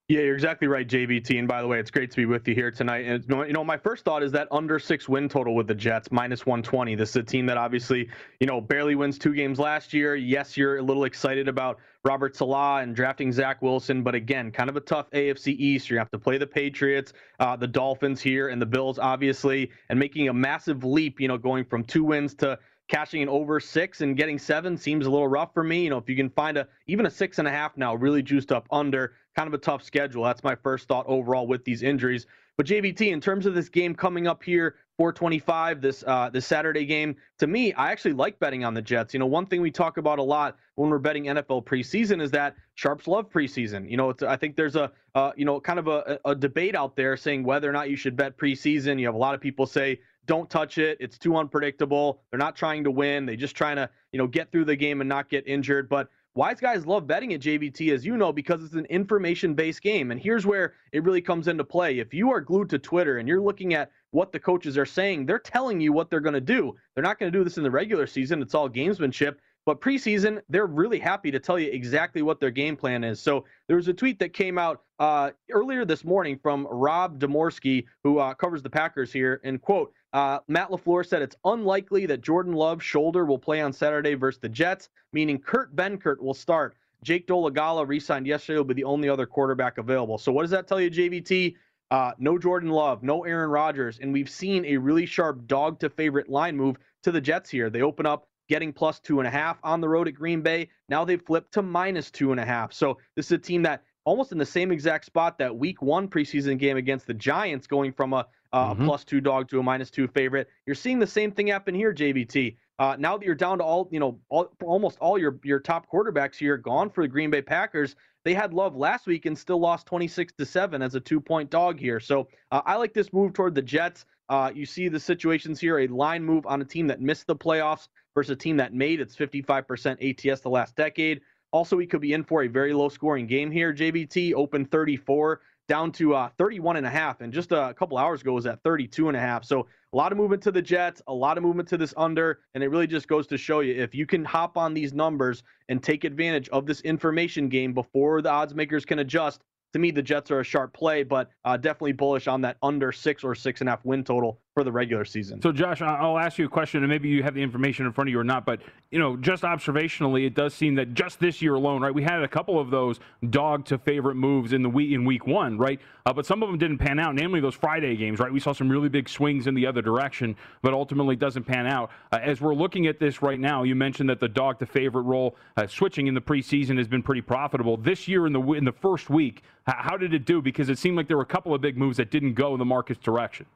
Yeah, 0.07 0.21
you're 0.21 0.35
exactly 0.35 0.69
right, 0.69 0.87
JVT. 0.87 1.39
And 1.39 1.49
by 1.49 1.63
the 1.63 1.67
way, 1.67 1.81
it's 1.81 1.91
great 1.91 2.11
to 2.11 2.17
be 2.19 2.27
with 2.27 2.47
you 2.47 2.55
here 2.55 2.71
tonight. 2.71 3.07
And 3.07 3.25
you 3.27 3.55
know, 3.55 3.65
my 3.65 3.79
first 3.79 4.05
thought 4.05 4.23
is 4.23 4.33
that 4.33 4.49
under 4.51 4.79
six 4.79 5.09
win 5.09 5.31
total 5.31 5.55
with 5.55 5.67
the 5.67 5.75
Jets, 5.75 6.13
minus 6.13 6.45
120. 6.45 6.95
This 6.95 7.11
is 7.11 7.17
a 7.17 7.23
team 7.23 7.47
that 7.47 7.57
obviously, 7.57 8.11
you 8.39 8.47
know, 8.47 8.61
barely 8.61 8.97
wins 8.97 9.19
two 9.19 9.33
games 9.35 9.59
last 9.59 9.95
year. 9.95 10.15
Yes, 10.15 10.59
you're 10.59 10.77
a 10.77 10.83
little 10.83 11.05
excited 11.05 11.49
about 11.49 11.79
Robert 12.05 12.37
Saleh 12.37 12.83
and 12.83 12.95
drafting 12.95 13.33
Zach 13.33 13.63
Wilson, 13.63 14.03
but 14.03 14.15
again, 14.15 14.53
kind 14.53 14.69
of 14.69 14.77
a 14.77 14.81
tough 14.81 15.11
AFC 15.13 15.57
East. 15.59 15.89
You 15.89 15.97
have 15.97 16.11
to 16.11 16.19
play 16.19 16.37
the 16.37 16.47
Patriots, 16.47 17.15
uh, 17.41 17.57
the 17.57 17.67
Dolphins 17.67 18.21
here, 18.21 18.49
and 18.49 18.61
the 18.61 18.67
Bills, 18.67 18.99
obviously, 18.99 19.71
and 19.89 19.99
making 19.99 20.29
a 20.29 20.35
massive 20.35 20.85
leap. 20.85 21.19
You 21.19 21.29
know, 21.29 21.39
going 21.39 21.65
from 21.65 21.83
two 21.83 22.05
wins 22.05 22.35
to 22.35 22.59
cashing 22.89 23.23
in 23.23 23.29
over 23.29 23.59
six 23.59 24.03
and 24.03 24.17
getting 24.17 24.39
seven 24.39 24.77
seems 24.77 25.07
a 25.07 25.11
little 25.11 25.29
rough 25.29 25.55
for 25.55 25.65
me. 25.65 25.85
You 25.85 25.91
know, 25.91 25.99
if 25.99 26.09
you 26.09 26.17
can 26.17 26.29
find 26.31 26.59
a 26.59 26.69
even 26.87 27.07
a 27.07 27.11
six 27.11 27.39
and 27.39 27.49
a 27.49 27.51
half 27.51 27.77
now, 27.77 27.95
really 27.95 28.23
juiced 28.23 28.53
up 28.53 28.67
under, 28.71 29.15
kind 29.35 29.47
of 29.47 29.55
a 29.55 29.59
tough 29.59 29.83
schedule. 29.83 30.25
That's 30.25 30.45
my 30.45 30.55
first 30.55 30.89
thought 30.89 31.07
overall 31.07 31.47
with 31.47 31.65
these 31.65 31.83
injuries. 31.83 32.27
But 32.57 32.67
JVT, 32.67 33.13
in 33.13 33.21
terms 33.21 33.47
of 33.47 33.55
this 33.55 33.69
game 33.69 33.95
coming 33.95 34.27
up 34.27 34.43
here, 34.43 34.77
425 34.97 35.81
this 35.81 36.05
uh, 36.07 36.31
this 36.31 36.47
Saturday 36.47 36.85
game. 36.85 37.17
To 37.41 37.49
me, 37.49 37.73
I 37.73 37.91
actually 37.91 38.13
like 38.13 38.39
betting 38.39 38.65
on 38.65 38.75
the 38.75 38.83
Jets. 38.83 39.13
You 39.13 39.19
know, 39.19 39.27
one 39.27 39.47
thing 39.47 39.61
we 39.61 39.73
talk 39.73 39.97
about 39.97 40.21
a 40.21 40.23
lot 40.23 40.57
when 40.77 40.89
we're 40.89 40.99
betting 40.99 41.25
NFL 41.25 41.65
preseason 41.65 42.23
is 42.23 42.31
that 42.31 42.55
sharps 42.77 43.09
love 43.09 43.29
preseason. 43.29 43.91
You 43.91 43.97
know, 43.97 44.15
I 44.27 44.37
think 44.37 44.55
there's 44.55 44.77
a 44.77 44.93
uh, 45.17 45.33
you 45.37 45.45
know 45.45 45.61
kind 45.61 45.81
of 45.81 45.89
a, 45.89 46.21
a 46.25 46.35
debate 46.35 46.77
out 46.77 46.95
there 46.95 47.17
saying 47.17 47.43
whether 47.43 47.69
or 47.69 47.73
not 47.73 47.91
you 47.91 47.97
should 47.97 48.17
bet 48.17 48.39
preseason. 48.39 49.01
You 49.01 49.07
have 49.07 49.17
a 49.17 49.19
lot 49.19 49.35
of 49.35 49.41
people 49.41 49.67
say 49.67 49.99
don't 50.27 50.49
touch 50.49 50.79
it. 50.79 50.97
It's 51.01 51.19
too 51.19 51.37
unpredictable. 51.37 52.23
They're 52.31 52.39
not 52.39 52.57
trying 52.57 52.85
to 52.85 52.91
win. 52.91 53.27
They're 53.27 53.37
just 53.37 53.57
trying 53.57 53.77
to, 53.77 53.91
you 54.13 54.19
know, 54.19 54.27
get 54.27 54.51
through 54.51 54.65
the 54.65 54.77
game 54.77 55.01
and 55.01 55.09
not 55.09 55.29
get 55.29 55.47
injured. 55.47 55.89
But 55.89 56.09
wise 56.35 56.61
guys 56.61 56.87
love 56.87 57.07
betting 57.07 57.33
at 57.33 57.41
JVT, 57.41 57.93
as 57.93 58.05
you 58.05 58.17
know, 58.17 58.33
because 58.33 58.65
it's 58.65 58.75
an 58.75 58.87
information 58.87 59.55
based 59.55 59.83
game. 59.83 60.11
And 60.11 60.21
here's 60.21 60.47
where 60.47 60.75
it 60.93 61.05
really 61.05 61.21
comes 61.21 61.49
into 61.49 61.65
play. 61.65 61.99
If 61.99 62.13
you 62.13 62.31
are 62.33 62.41
glued 62.41 62.71
to 62.71 62.79
Twitter 62.79 63.19
and 63.19 63.29
you're 63.29 63.41
looking 63.41 63.75
at 63.75 63.91
what 64.11 64.33
the 64.33 64.41
coaches 64.41 64.77
are 64.77 64.87
saying, 64.87 65.27
they're 65.27 65.39
telling 65.39 65.81
you 65.81 65.93
what 65.93 66.11
they're 66.11 66.21
going 66.21 66.35
to 66.35 66.41
do. 66.41 66.75
They're 66.95 67.05
not 67.05 67.19
going 67.19 67.33
to 67.33 67.39
do 67.39 67.45
this 67.45 67.57
in 67.57 67.63
the 67.63 67.71
regular 67.71 68.07
season. 68.07 68.43
It's 68.43 68.55
all 68.55 68.69
gamesmanship. 68.69 69.37
But 69.67 69.81
preseason, 69.81 70.43
they're 70.49 70.67
really 70.67 70.99
happy 70.99 71.31
to 71.31 71.39
tell 71.39 71.59
you 71.59 71.71
exactly 71.71 72.21
what 72.23 72.39
their 72.39 72.51
game 72.51 72.77
plan 72.77 73.03
is. 73.03 73.21
So 73.21 73.45
there 73.67 73.77
was 73.77 73.89
a 73.89 73.95
tweet 73.95 74.19
that 74.19 74.35
came 74.35 74.59
out 74.59 74.83
uh, 74.99 75.31
earlier 75.51 75.85
this 75.85 76.05
morning 76.05 76.39
from 76.43 76.67
Rob 76.71 77.19
Demovsky, 77.19 77.87
who 78.03 78.19
uh, 78.19 78.35
covers 78.35 78.63
the 78.63 78.71
Packers 78.71 79.13
here, 79.13 79.41
and 79.43 79.61
quote, 79.61 79.93
uh, 80.13 80.39
Matt 80.49 80.71
LaFleur 80.71 81.05
said 81.05 81.23
it's 81.23 81.37
unlikely 81.45 82.07
that 82.07 82.21
Jordan 82.21 82.53
Love's 82.53 82.85
shoulder 82.85 83.25
will 83.25 83.39
play 83.39 83.61
on 83.61 83.73
Saturday 83.73 84.15
versus 84.15 84.41
the 84.41 84.49
Jets, 84.49 84.89
meaning 85.13 85.41
Kurt 85.41 85.75
Benkert 85.75 86.21
will 86.21 86.35
start. 86.35 86.77
Jake 87.03 87.27
Dolegala 87.27 87.87
re-signed 87.87 88.27
yesterday 88.27 88.59
will 88.59 88.65
be 88.65 88.75
the 88.75 88.85
only 88.85 89.09
other 89.09 89.27
quarterback 89.27 89.79
available. 89.79 90.17
So 90.19 90.31
what 90.31 90.43
does 90.43 90.51
that 90.53 90.69
tell 90.69 90.81
you, 90.81 90.91
JVT? 90.91 91.57
Uh, 91.91 92.13
no 92.19 92.39
Jordan 92.39 92.71
Love, 92.71 93.03
no 93.03 93.25
Aaron 93.25 93.51
Rodgers, 93.51 93.99
and 94.01 94.13
we've 94.13 94.31
seen 94.31 94.65
a 94.65 94.77
really 94.77 95.05
sharp 95.05 95.47
dog 95.47 95.79
to 95.81 95.91
favorite 95.91 96.29
line 96.29 96.57
move 96.57 96.77
to 97.03 97.13
the 97.13 97.21
Jets 97.21 97.51
here. 97.51 97.69
They 97.69 97.83
open 97.83 98.07
up 98.07 98.27
getting 98.49 98.73
plus 98.73 99.01
two 99.01 99.21
and 99.21 99.27
a 99.27 99.31
half 99.31 99.59
on 99.63 99.81
the 99.81 99.89
road 99.89 100.09
at 100.09 100.15
Green 100.15 100.43
Bay. 100.43 100.69
Now 100.89 101.05
they've 101.05 101.23
flipped 101.23 101.53
to 101.55 101.63
minus 101.63 102.11
two 102.11 102.31
and 102.31 102.41
a 102.41 102.45
half. 102.45 102.73
So 102.73 102.99
this 103.17 103.27
is 103.27 103.33
a 103.33 103.39
team 103.39 103.63
that 103.63 103.83
almost 104.05 104.33
in 104.33 104.39
the 104.39 104.47
same 104.47 104.71
exact 104.71 105.05
spot 105.05 105.39
that 105.39 105.57
week 105.57 105.83
one 105.83 106.09
preseason 106.09 106.59
game 106.59 106.77
against 106.77 107.07
the 107.07 107.15
Giants, 107.15 107.67
going 107.67 107.93
from 107.93 108.13
a, 108.13 108.27
uh, 108.53 108.73
mm-hmm. 108.73 108.83
a 108.83 108.87
plus 108.87 109.05
two 109.05 109.21
dog 109.21 109.49
to 109.49 109.59
a 109.59 109.63
minus 109.63 109.91
two 109.91 110.07
favorite. 110.09 110.49
You're 110.67 110.75
seeing 110.77 110.99
the 110.99 111.07
same 111.07 111.33
thing 111.33 111.49
happen 111.49 111.75
here, 111.75 111.93
JVT. 111.93 112.57
Uh, 112.79 112.97
now 112.99 113.17
that 113.17 113.25
you're 113.25 113.37
down 113.37 113.59
to 113.59 113.65
all, 113.65 113.89
you 113.93 114.01
know, 114.01 114.19
all, 114.29 114.51
almost 114.65 114.99
all 114.99 115.17
your 115.17 115.39
your 115.45 115.61
top 115.61 115.87
quarterbacks 115.91 116.37
here 116.37 116.57
gone 116.57 116.91
for 116.91 117.05
the 117.05 117.09
Green 117.09 117.31
Bay 117.31 117.43
Packers. 117.43 117.95
They 118.25 118.35
had 118.35 118.53
love 118.53 118.75
last 118.75 119.07
week 119.07 119.27
and 119.27 119.39
still 119.39 119.61
lost 119.61 119.87
26 119.87 120.33
to 120.39 120.47
seven 120.47 120.83
as 120.83 120.95
a 120.95 121.01
two 121.01 121.21
point 121.21 121.51
dog 121.51 121.79
here. 121.79 122.01
So 122.01 122.29
uh, 122.51 122.63
I 122.67 122.77
like 122.77 122.93
this 122.93 123.13
move 123.13 123.33
toward 123.33 123.55
the 123.55 123.63
Jets. 123.63 124.07
Uh, 124.29 124.51
you 124.53 124.67
see 124.67 124.89
the 124.89 124.99
situations 124.99 125.61
here: 125.61 125.79
a 125.81 125.87
line 125.87 126.25
move 126.25 126.47
on 126.47 126.61
a 126.63 126.65
team 126.65 126.89
that 126.89 127.01
missed 127.01 127.29
the 127.29 127.37
playoffs 127.37 127.89
versus 128.15 128.31
a 128.31 128.37
team 128.37 128.57
that 128.57 128.73
made 128.73 129.01
its 129.01 129.15
55% 129.17 130.31
ATS 130.31 130.41
the 130.41 130.49
last 130.49 130.77
decade. 130.77 131.21
Also, 131.53 131.77
we 131.77 131.87
could 131.87 132.01
be 132.01 132.13
in 132.13 132.25
for 132.25 132.45
a 132.45 132.49
very 132.49 132.73
low 132.73 132.89
scoring 132.89 133.27
game 133.27 133.51
here. 133.51 133.73
JVT 133.73 134.35
open 134.35 134.65
34 134.65 135.41
down 135.67 135.91
to 135.93 136.15
uh, 136.15 136.29
31 136.37 136.77
and 136.77 136.87
a 136.87 136.91
half, 136.91 137.21
and 137.21 137.33
just 137.33 137.53
a 137.53 137.75
couple 137.79 137.97
hours 137.97 138.21
ago 138.21 138.33
was 138.33 138.45
at 138.45 138.63
32 138.63 139.09
and 139.09 139.17
a 139.17 139.21
half. 139.21 139.45
So 139.45 139.67
a 139.93 139.97
lot 139.97 140.13
of 140.13 140.19
movement 140.19 140.43
to 140.43 140.53
the 140.53 140.61
Jets, 140.61 141.01
a 141.07 141.15
lot 141.15 141.39
of 141.39 141.45
movement 141.45 141.69
to 141.71 141.79
this 141.79 141.95
under, 141.97 142.41
and 142.55 142.63
it 142.63 142.69
really 142.69 142.87
just 142.87 143.09
goes 143.09 143.27
to 143.29 143.39
show 143.39 143.61
you 143.61 143.75
if 143.75 143.95
you 143.95 144.05
can 144.05 144.25
hop 144.25 144.59
on 144.59 144.75
these 144.75 144.93
numbers 144.93 145.43
and 145.69 145.83
take 145.83 146.05
advantage 146.05 146.49
of 146.51 146.67
this 146.67 146.81
information 146.83 147.49
game 147.49 147.73
before 147.73 148.21
the 148.21 148.31
odds 148.31 148.55
makers 148.55 148.85
can 148.85 148.99
adjust, 148.99 149.43
to 149.73 149.79
me, 149.81 149.91
the 149.91 150.03
Jets 150.03 150.31
are 150.31 150.41
a 150.41 150.45
sharp 150.45 150.73
play, 150.73 151.03
but 151.03 151.31
uh, 151.45 151.57
definitely 151.57 151.93
bullish 151.93 152.29
on 152.29 152.41
that 152.43 152.59
under 152.63 152.93
six 152.93 153.25
or 153.25 153.35
six 153.35 153.61
and 153.61 153.69
a 153.69 153.73
half 153.73 153.85
win 153.85 154.05
total 154.05 154.41
for 154.55 154.63
the 154.63 154.71
regular 154.71 155.05
season. 155.05 155.43
So, 155.43 155.51
Josh, 155.51 155.83
I'll 155.83 156.17
ask 156.17 156.39
you 156.39 156.47
a 156.47 156.49
question, 156.49 156.85
and 156.85 156.89
maybe 156.89 157.09
you 157.09 157.25
have 157.25 157.35
the 157.35 157.43
information 157.43 157.87
in 157.87 157.93
front 157.93 158.09
of 158.09 158.13
you 158.13 158.21
or 158.21 158.25
not, 158.25 158.47
but 158.47 158.61
you 158.93 159.01
know, 159.01 159.17
just 159.17 159.43
observationally, 159.43 160.27
it 160.27 160.35
does 160.35 160.55
seem 160.55 160.77
that 160.77 160.95
just 160.95 161.19
this 161.19 161.43
year 161.43 161.55
alone, 161.55 161.83
right? 161.83 161.93
We 161.93 162.05
had 162.05 162.23
a 162.23 162.29
couple 162.29 162.61
of 162.61 162.71
those 162.71 163.01
dog 163.31 163.65
to 163.67 163.79
favorite 163.79 164.15
moves 164.15 164.53
in 164.53 164.63
the 164.63 164.71
week 164.71 164.93
in 164.93 165.05
week 165.05 165.27
one, 165.27 165.59
right? 165.59 165.81
Uh, 166.07 166.13
but 166.13 166.25
some 166.25 166.41
of 166.41 166.49
them 166.49 166.59
didn't 166.59 166.79
pan 166.79 167.01
out, 167.01 167.17
namely 167.17 167.41
those 167.41 167.57
Friday 167.57 167.97
games, 167.97 168.21
right? 168.21 168.33
We 168.33 168.39
saw 168.39 168.53
some 168.53 168.69
really 168.69 168.89
big 168.89 169.09
swings 169.09 169.49
in 169.49 169.55
the 169.55 169.67
other 169.67 169.83
direction, 169.83 170.37
but 170.63 170.73
ultimately 170.73 171.17
doesn't 171.17 171.45
pan 171.45 171.67
out. 171.67 171.91
Uh, 172.13 172.21
as 172.23 172.41
we're 172.41 172.55
looking 172.55 172.87
at 172.87 173.01
this 173.01 173.23
right 173.23 173.41
now, 173.41 173.65
you 173.65 173.75
mentioned 173.75 174.09
that 174.09 174.21
the 174.21 174.29
dog 174.29 174.61
to 174.61 174.67
favorite 174.67 175.03
role 175.03 175.35
uh, 175.57 175.67
switching 175.67 176.07
in 176.07 176.15
the 176.15 176.21
preseason 176.21 176.79
has 176.79 176.87
been 176.87 177.03
pretty 177.03 177.23
profitable. 177.23 177.77
This 177.77 178.07
year 178.07 178.25
in 178.29 178.33
the 178.33 178.41
in 178.53 178.65
the 178.65 178.73
first 178.73 179.11
week, 179.11 179.43
how 179.67 179.97
did 179.97 180.15
it 180.15 180.25
do? 180.25 180.41
Because 180.41 180.69
it 180.69 180.79
seemed 180.79 180.97
like 180.97 181.09
there 181.09 181.17
were 181.17 181.25
a 181.25 181.27
couple 181.27 181.53
of 181.53 181.61
big 181.61 181.77
moves 181.77 181.97
that 181.97 182.13
didn't 182.13 182.35
go 182.35 182.53
in 182.53 182.61
the 182.61 182.65
market's 182.65 183.03
direction. 183.03 183.47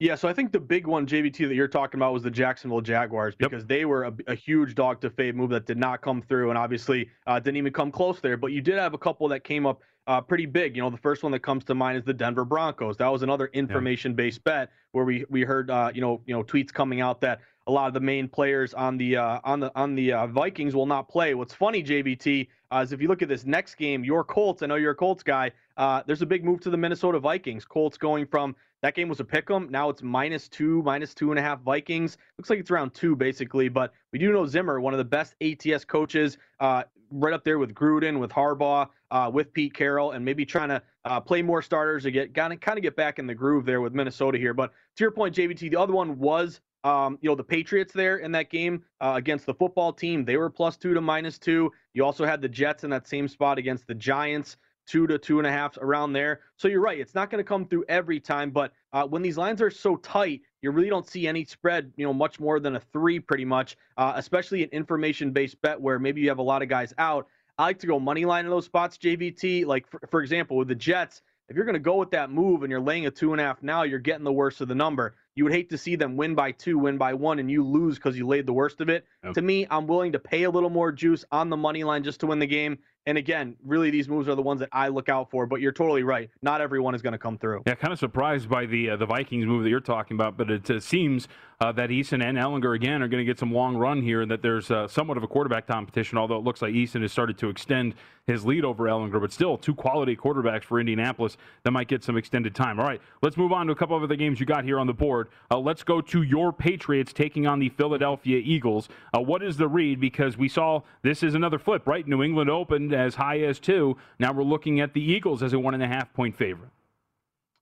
Yeah, 0.00 0.14
so 0.14 0.28
I 0.28 0.32
think 0.32 0.50
the 0.50 0.58
big 0.58 0.86
one, 0.86 1.06
JVT, 1.06 1.46
that 1.46 1.54
you're 1.54 1.68
talking 1.68 1.98
about 1.98 2.14
was 2.14 2.22
the 2.22 2.30
Jacksonville 2.30 2.80
Jaguars 2.80 3.34
because 3.36 3.60
yep. 3.60 3.68
they 3.68 3.84
were 3.84 4.04
a, 4.04 4.14
a, 4.28 4.34
huge 4.34 4.74
dog 4.74 4.98
to 5.02 5.10
fade 5.10 5.36
move 5.36 5.50
that 5.50 5.66
did 5.66 5.76
not 5.76 6.00
come 6.00 6.22
through 6.22 6.48
and 6.48 6.56
obviously 6.56 7.10
uh, 7.26 7.38
didn't 7.38 7.58
even 7.58 7.70
come 7.70 7.92
close 7.92 8.18
there. 8.18 8.38
But 8.38 8.52
you 8.52 8.62
did 8.62 8.78
have 8.78 8.94
a 8.94 8.98
couple 8.98 9.28
that 9.28 9.44
came 9.44 9.66
up 9.66 9.82
uh, 10.06 10.18
pretty 10.22 10.46
big. 10.46 10.74
You 10.74 10.82
know, 10.82 10.88
the 10.88 10.96
first 10.96 11.22
one 11.22 11.30
that 11.32 11.40
comes 11.40 11.64
to 11.64 11.74
mind 11.74 11.98
is 11.98 12.04
the 12.04 12.14
Denver 12.14 12.46
Broncos. 12.46 12.96
That 12.96 13.08
was 13.08 13.22
another 13.22 13.50
information-based 13.52 14.42
bet 14.42 14.70
where 14.92 15.04
we 15.04 15.26
we 15.28 15.42
heard 15.42 15.70
uh, 15.70 15.90
you 15.94 16.00
know 16.00 16.22
you 16.24 16.34
know 16.34 16.42
tweets 16.42 16.72
coming 16.72 17.02
out 17.02 17.20
that 17.20 17.40
a 17.66 17.70
lot 17.70 17.86
of 17.86 17.94
the 17.94 18.00
main 18.00 18.26
players 18.26 18.72
on 18.72 18.96
the 18.96 19.16
uh, 19.16 19.40
on 19.44 19.60
the 19.60 19.70
on 19.76 19.94
the 19.94 20.12
uh, 20.12 20.26
Vikings 20.26 20.74
will 20.74 20.86
not 20.86 21.08
play. 21.08 21.34
What's 21.34 21.54
funny, 21.54 21.82
JVT, 21.82 22.48
uh, 22.72 22.78
is 22.78 22.92
if 22.92 23.02
you 23.02 23.08
look 23.08 23.22
at 23.22 23.28
this 23.28 23.44
next 23.44 23.74
game, 23.74 24.02
your 24.02 24.24
Colts. 24.24 24.62
I 24.62 24.66
know 24.66 24.76
you're 24.76 24.92
a 24.92 24.96
Colts 24.96 25.22
guy. 25.22 25.52
Uh, 25.76 26.02
there's 26.06 26.22
a 26.22 26.26
big 26.26 26.44
move 26.44 26.60
to 26.62 26.70
the 26.70 26.76
Minnesota 26.76 27.20
Vikings. 27.20 27.64
Colts 27.64 27.96
going 27.96 28.26
from 28.26 28.56
that 28.82 28.94
game 28.94 29.08
was 29.08 29.20
a 29.20 29.24
pick 29.24 29.50
'em. 29.50 29.68
Now 29.70 29.90
it's 29.90 30.02
minus 30.02 30.48
two, 30.48 30.82
minus 30.82 31.14
two 31.14 31.30
and 31.30 31.38
a 31.38 31.42
half 31.42 31.60
Vikings. 31.60 32.16
Looks 32.38 32.50
like 32.50 32.58
it's 32.58 32.70
around 32.70 32.94
two 32.94 33.14
basically. 33.16 33.68
But 33.68 33.92
we 34.12 34.18
do 34.18 34.32
know 34.32 34.46
Zimmer, 34.46 34.80
one 34.80 34.94
of 34.94 34.98
the 34.98 35.04
best 35.04 35.34
ATS 35.40 35.84
coaches, 35.84 36.38
uh, 36.60 36.84
right 37.10 37.34
up 37.34 37.44
there 37.44 37.58
with 37.58 37.74
Gruden, 37.74 38.18
with 38.18 38.30
Harbaugh, 38.30 38.88
uh, 39.10 39.30
with 39.32 39.52
Pete 39.52 39.74
Carroll, 39.74 40.12
and 40.12 40.24
maybe 40.24 40.44
trying 40.44 40.68
to 40.68 40.82
uh, 41.04 41.20
play 41.20 41.42
more 41.42 41.60
starters 41.62 42.04
to 42.04 42.10
get 42.10 42.34
kind 42.34 42.52
of 42.52 42.82
get 42.82 42.96
back 42.96 43.18
in 43.18 43.26
the 43.26 43.34
groove 43.34 43.64
there 43.64 43.80
with 43.80 43.94
Minnesota 43.94 44.38
here. 44.38 44.54
But 44.54 44.72
to 44.96 45.04
your 45.04 45.10
point, 45.10 45.34
JVT, 45.34 45.70
the 45.70 45.76
other 45.76 45.92
one 45.92 46.18
was 46.18 46.60
um, 46.84 47.18
you 47.20 47.28
know, 47.28 47.36
the 47.36 47.44
Patriots 47.44 47.92
there 47.92 48.18
in 48.18 48.32
that 48.32 48.50
game 48.50 48.82
uh, 49.00 49.12
against 49.16 49.46
the 49.46 49.54
football 49.54 49.92
team, 49.92 50.24
they 50.24 50.36
were 50.36 50.48
plus 50.48 50.76
two 50.76 50.94
to 50.94 51.00
minus 51.00 51.38
two. 51.38 51.70
You 51.92 52.04
also 52.04 52.24
had 52.24 52.40
the 52.40 52.48
Jets 52.48 52.84
in 52.84 52.90
that 52.90 53.06
same 53.06 53.28
spot 53.28 53.58
against 53.58 53.86
the 53.86 53.94
Giants 53.94 54.56
two 54.86 55.06
to 55.06 55.18
two 55.18 55.38
and 55.38 55.46
a 55.46 55.52
half 55.52 55.76
around 55.78 56.12
there. 56.12 56.40
So 56.56 56.68
you're 56.68 56.80
right. 56.80 56.98
It's 56.98 57.14
not 57.14 57.30
going 57.30 57.42
to 57.42 57.48
come 57.48 57.66
through 57.66 57.84
every 57.88 58.20
time, 58.20 58.50
but 58.50 58.72
uh, 58.92 59.06
when 59.06 59.22
these 59.22 59.36
lines 59.36 59.62
are 59.62 59.70
so 59.70 59.96
tight, 59.96 60.42
you 60.62 60.70
really 60.70 60.88
don't 60.88 61.08
see 61.08 61.26
any 61.26 61.44
spread, 61.44 61.92
you 61.96 62.04
know, 62.04 62.12
much 62.12 62.40
more 62.40 62.60
than 62.60 62.76
a 62.76 62.80
three 62.80 63.20
pretty 63.20 63.44
much, 63.44 63.76
uh, 63.96 64.12
especially 64.16 64.62
an 64.62 64.70
information 64.70 65.32
based 65.32 65.60
bet 65.62 65.80
where 65.80 65.98
maybe 65.98 66.20
you 66.20 66.28
have 66.28 66.38
a 66.38 66.42
lot 66.42 66.62
of 66.62 66.68
guys 66.68 66.92
out. 66.98 67.28
I 67.58 67.64
like 67.64 67.78
to 67.80 67.86
go 67.86 68.00
money 68.00 68.24
line 68.24 68.44
in 68.44 68.50
those 68.50 68.64
spots, 68.64 68.96
JVT. 68.98 69.66
Like, 69.66 69.86
for, 69.86 70.00
for 70.10 70.22
example, 70.22 70.56
with 70.56 70.68
the 70.68 70.74
Jets, 70.74 71.22
if 71.50 71.56
you're 71.56 71.64
going 71.64 71.74
to 71.74 71.80
go 71.80 71.96
with 71.96 72.12
that 72.12 72.30
move 72.30 72.62
and 72.62 72.70
you're 72.70 72.80
laying 72.80 73.06
a 73.06 73.10
two 73.10 73.32
and 73.32 73.40
a 73.40 73.44
half 73.44 73.60
now, 73.60 73.82
you're 73.82 73.98
getting 73.98 74.24
the 74.24 74.32
worst 74.32 74.60
of 74.60 74.68
the 74.68 74.74
number. 74.74 75.16
You 75.34 75.44
would 75.44 75.52
hate 75.52 75.68
to 75.70 75.78
see 75.78 75.96
them 75.96 76.16
win 76.16 76.36
by 76.36 76.52
two, 76.52 76.78
win 76.78 76.96
by 76.96 77.12
one, 77.14 77.40
and 77.40 77.50
you 77.50 77.64
lose 77.64 77.96
because 77.96 78.16
you 78.16 78.26
laid 78.26 78.46
the 78.46 78.52
worst 78.52 78.80
of 78.80 78.88
it. 78.88 79.04
Okay. 79.24 79.32
To 79.32 79.42
me, 79.42 79.66
I'm 79.68 79.88
willing 79.88 80.12
to 80.12 80.20
pay 80.20 80.44
a 80.44 80.50
little 80.50 80.70
more 80.70 80.92
juice 80.92 81.24
on 81.32 81.50
the 81.50 81.56
money 81.56 81.82
line 81.82 82.04
just 82.04 82.20
to 82.20 82.26
win 82.28 82.38
the 82.38 82.46
game. 82.46 82.78
And 83.06 83.16
again, 83.16 83.56
really, 83.64 83.90
these 83.90 84.08
moves 84.08 84.28
are 84.28 84.34
the 84.34 84.42
ones 84.42 84.60
that 84.60 84.68
I 84.72 84.88
look 84.88 85.08
out 85.08 85.30
for. 85.30 85.46
But 85.46 85.60
you're 85.60 85.72
totally 85.72 86.02
right. 86.02 86.30
Not 86.42 86.60
everyone 86.60 86.94
is 86.94 87.02
going 87.02 87.12
to 87.12 87.18
come 87.18 87.38
through. 87.38 87.62
Yeah, 87.66 87.74
kind 87.74 87.92
of 87.92 87.98
surprised 87.98 88.48
by 88.48 88.66
the 88.66 88.90
uh, 88.90 88.96
the 88.96 89.06
Vikings 89.06 89.46
move 89.46 89.62
that 89.62 89.70
you're 89.70 89.80
talking 89.80 90.16
about, 90.16 90.36
but 90.36 90.50
it 90.50 90.70
uh, 90.70 90.80
seems 90.80 91.28
uh, 91.60 91.70
that 91.72 91.90
Eason 91.90 92.24
and 92.24 92.38
Ehlinger 92.38 92.74
again 92.74 93.02
are 93.02 93.08
going 93.08 93.20
to 93.20 93.24
get 93.24 93.38
some 93.38 93.52
long 93.52 93.76
run 93.76 94.00
here, 94.00 94.22
and 94.22 94.30
that 94.30 94.40
there's 94.40 94.70
uh, 94.70 94.88
somewhat 94.88 95.18
of 95.18 95.22
a 95.22 95.28
quarterback 95.28 95.66
competition. 95.66 96.16
Although 96.16 96.38
it 96.38 96.44
looks 96.44 96.62
like 96.62 96.72
Eason 96.72 97.02
has 97.02 97.12
started 97.12 97.36
to 97.38 97.50
extend 97.50 97.94
his 98.26 98.46
lead 98.46 98.64
over 98.64 98.84
Ehlinger, 98.84 99.20
but 99.20 99.30
still 99.30 99.58
two 99.58 99.74
quality 99.74 100.16
quarterbacks 100.16 100.64
for 100.64 100.80
Indianapolis 100.80 101.36
that 101.64 101.70
might 101.70 101.88
get 101.88 102.02
some 102.02 102.16
extended 102.16 102.54
time. 102.54 102.80
All 102.80 102.86
right, 102.86 103.00
let's 103.22 103.36
move 103.36 103.52
on 103.52 103.66
to 103.66 103.72
a 103.72 103.76
couple 103.76 103.94
of 103.94 104.02
other 104.02 104.16
games 104.16 104.40
you 104.40 104.46
got 104.46 104.64
here 104.64 104.78
on 104.78 104.86
the 104.86 104.94
board. 104.94 105.28
Uh, 105.50 105.58
let's 105.58 105.82
go 105.82 106.00
to 106.00 106.22
your 106.22 106.50
Patriots 106.50 107.12
taking 107.12 107.46
on 107.46 107.58
the 107.58 107.68
Philadelphia 107.68 108.40
Eagles. 108.42 108.88
Uh, 109.14 109.20
what 109.20 109.42
is 109.42 109.58
the 109.58 109.68
read? 109.68 110.00
Because 110.00 110.38
we 110.38 110.48
saw 110.48 110.80
this 111.02 111.22
is 111.22 111.34
another 111.34 111.58
flip, 111.58 111.86
right? 111.86 112.06
New 112.08 112.22
England 112.22 112.48
opened 112.48 112.94
as 112.94 113.16
high 113.16 113.40
as 113.40 113.60
two. 113.60 113.98
Now 114.18 114.32
we're 114.32 114.44
looking 114.44 114.80
at 114.80 114.94
the 114.94 115.02
Eagles 115.02 115.42
as 115.42 115.52
a 115.52 115.58
one 115.58 115.74
and 115.74 115.82
a 115.82 115.88
half 115.88 116.10
point 116.14 116.34
favorite. 116.36 116.70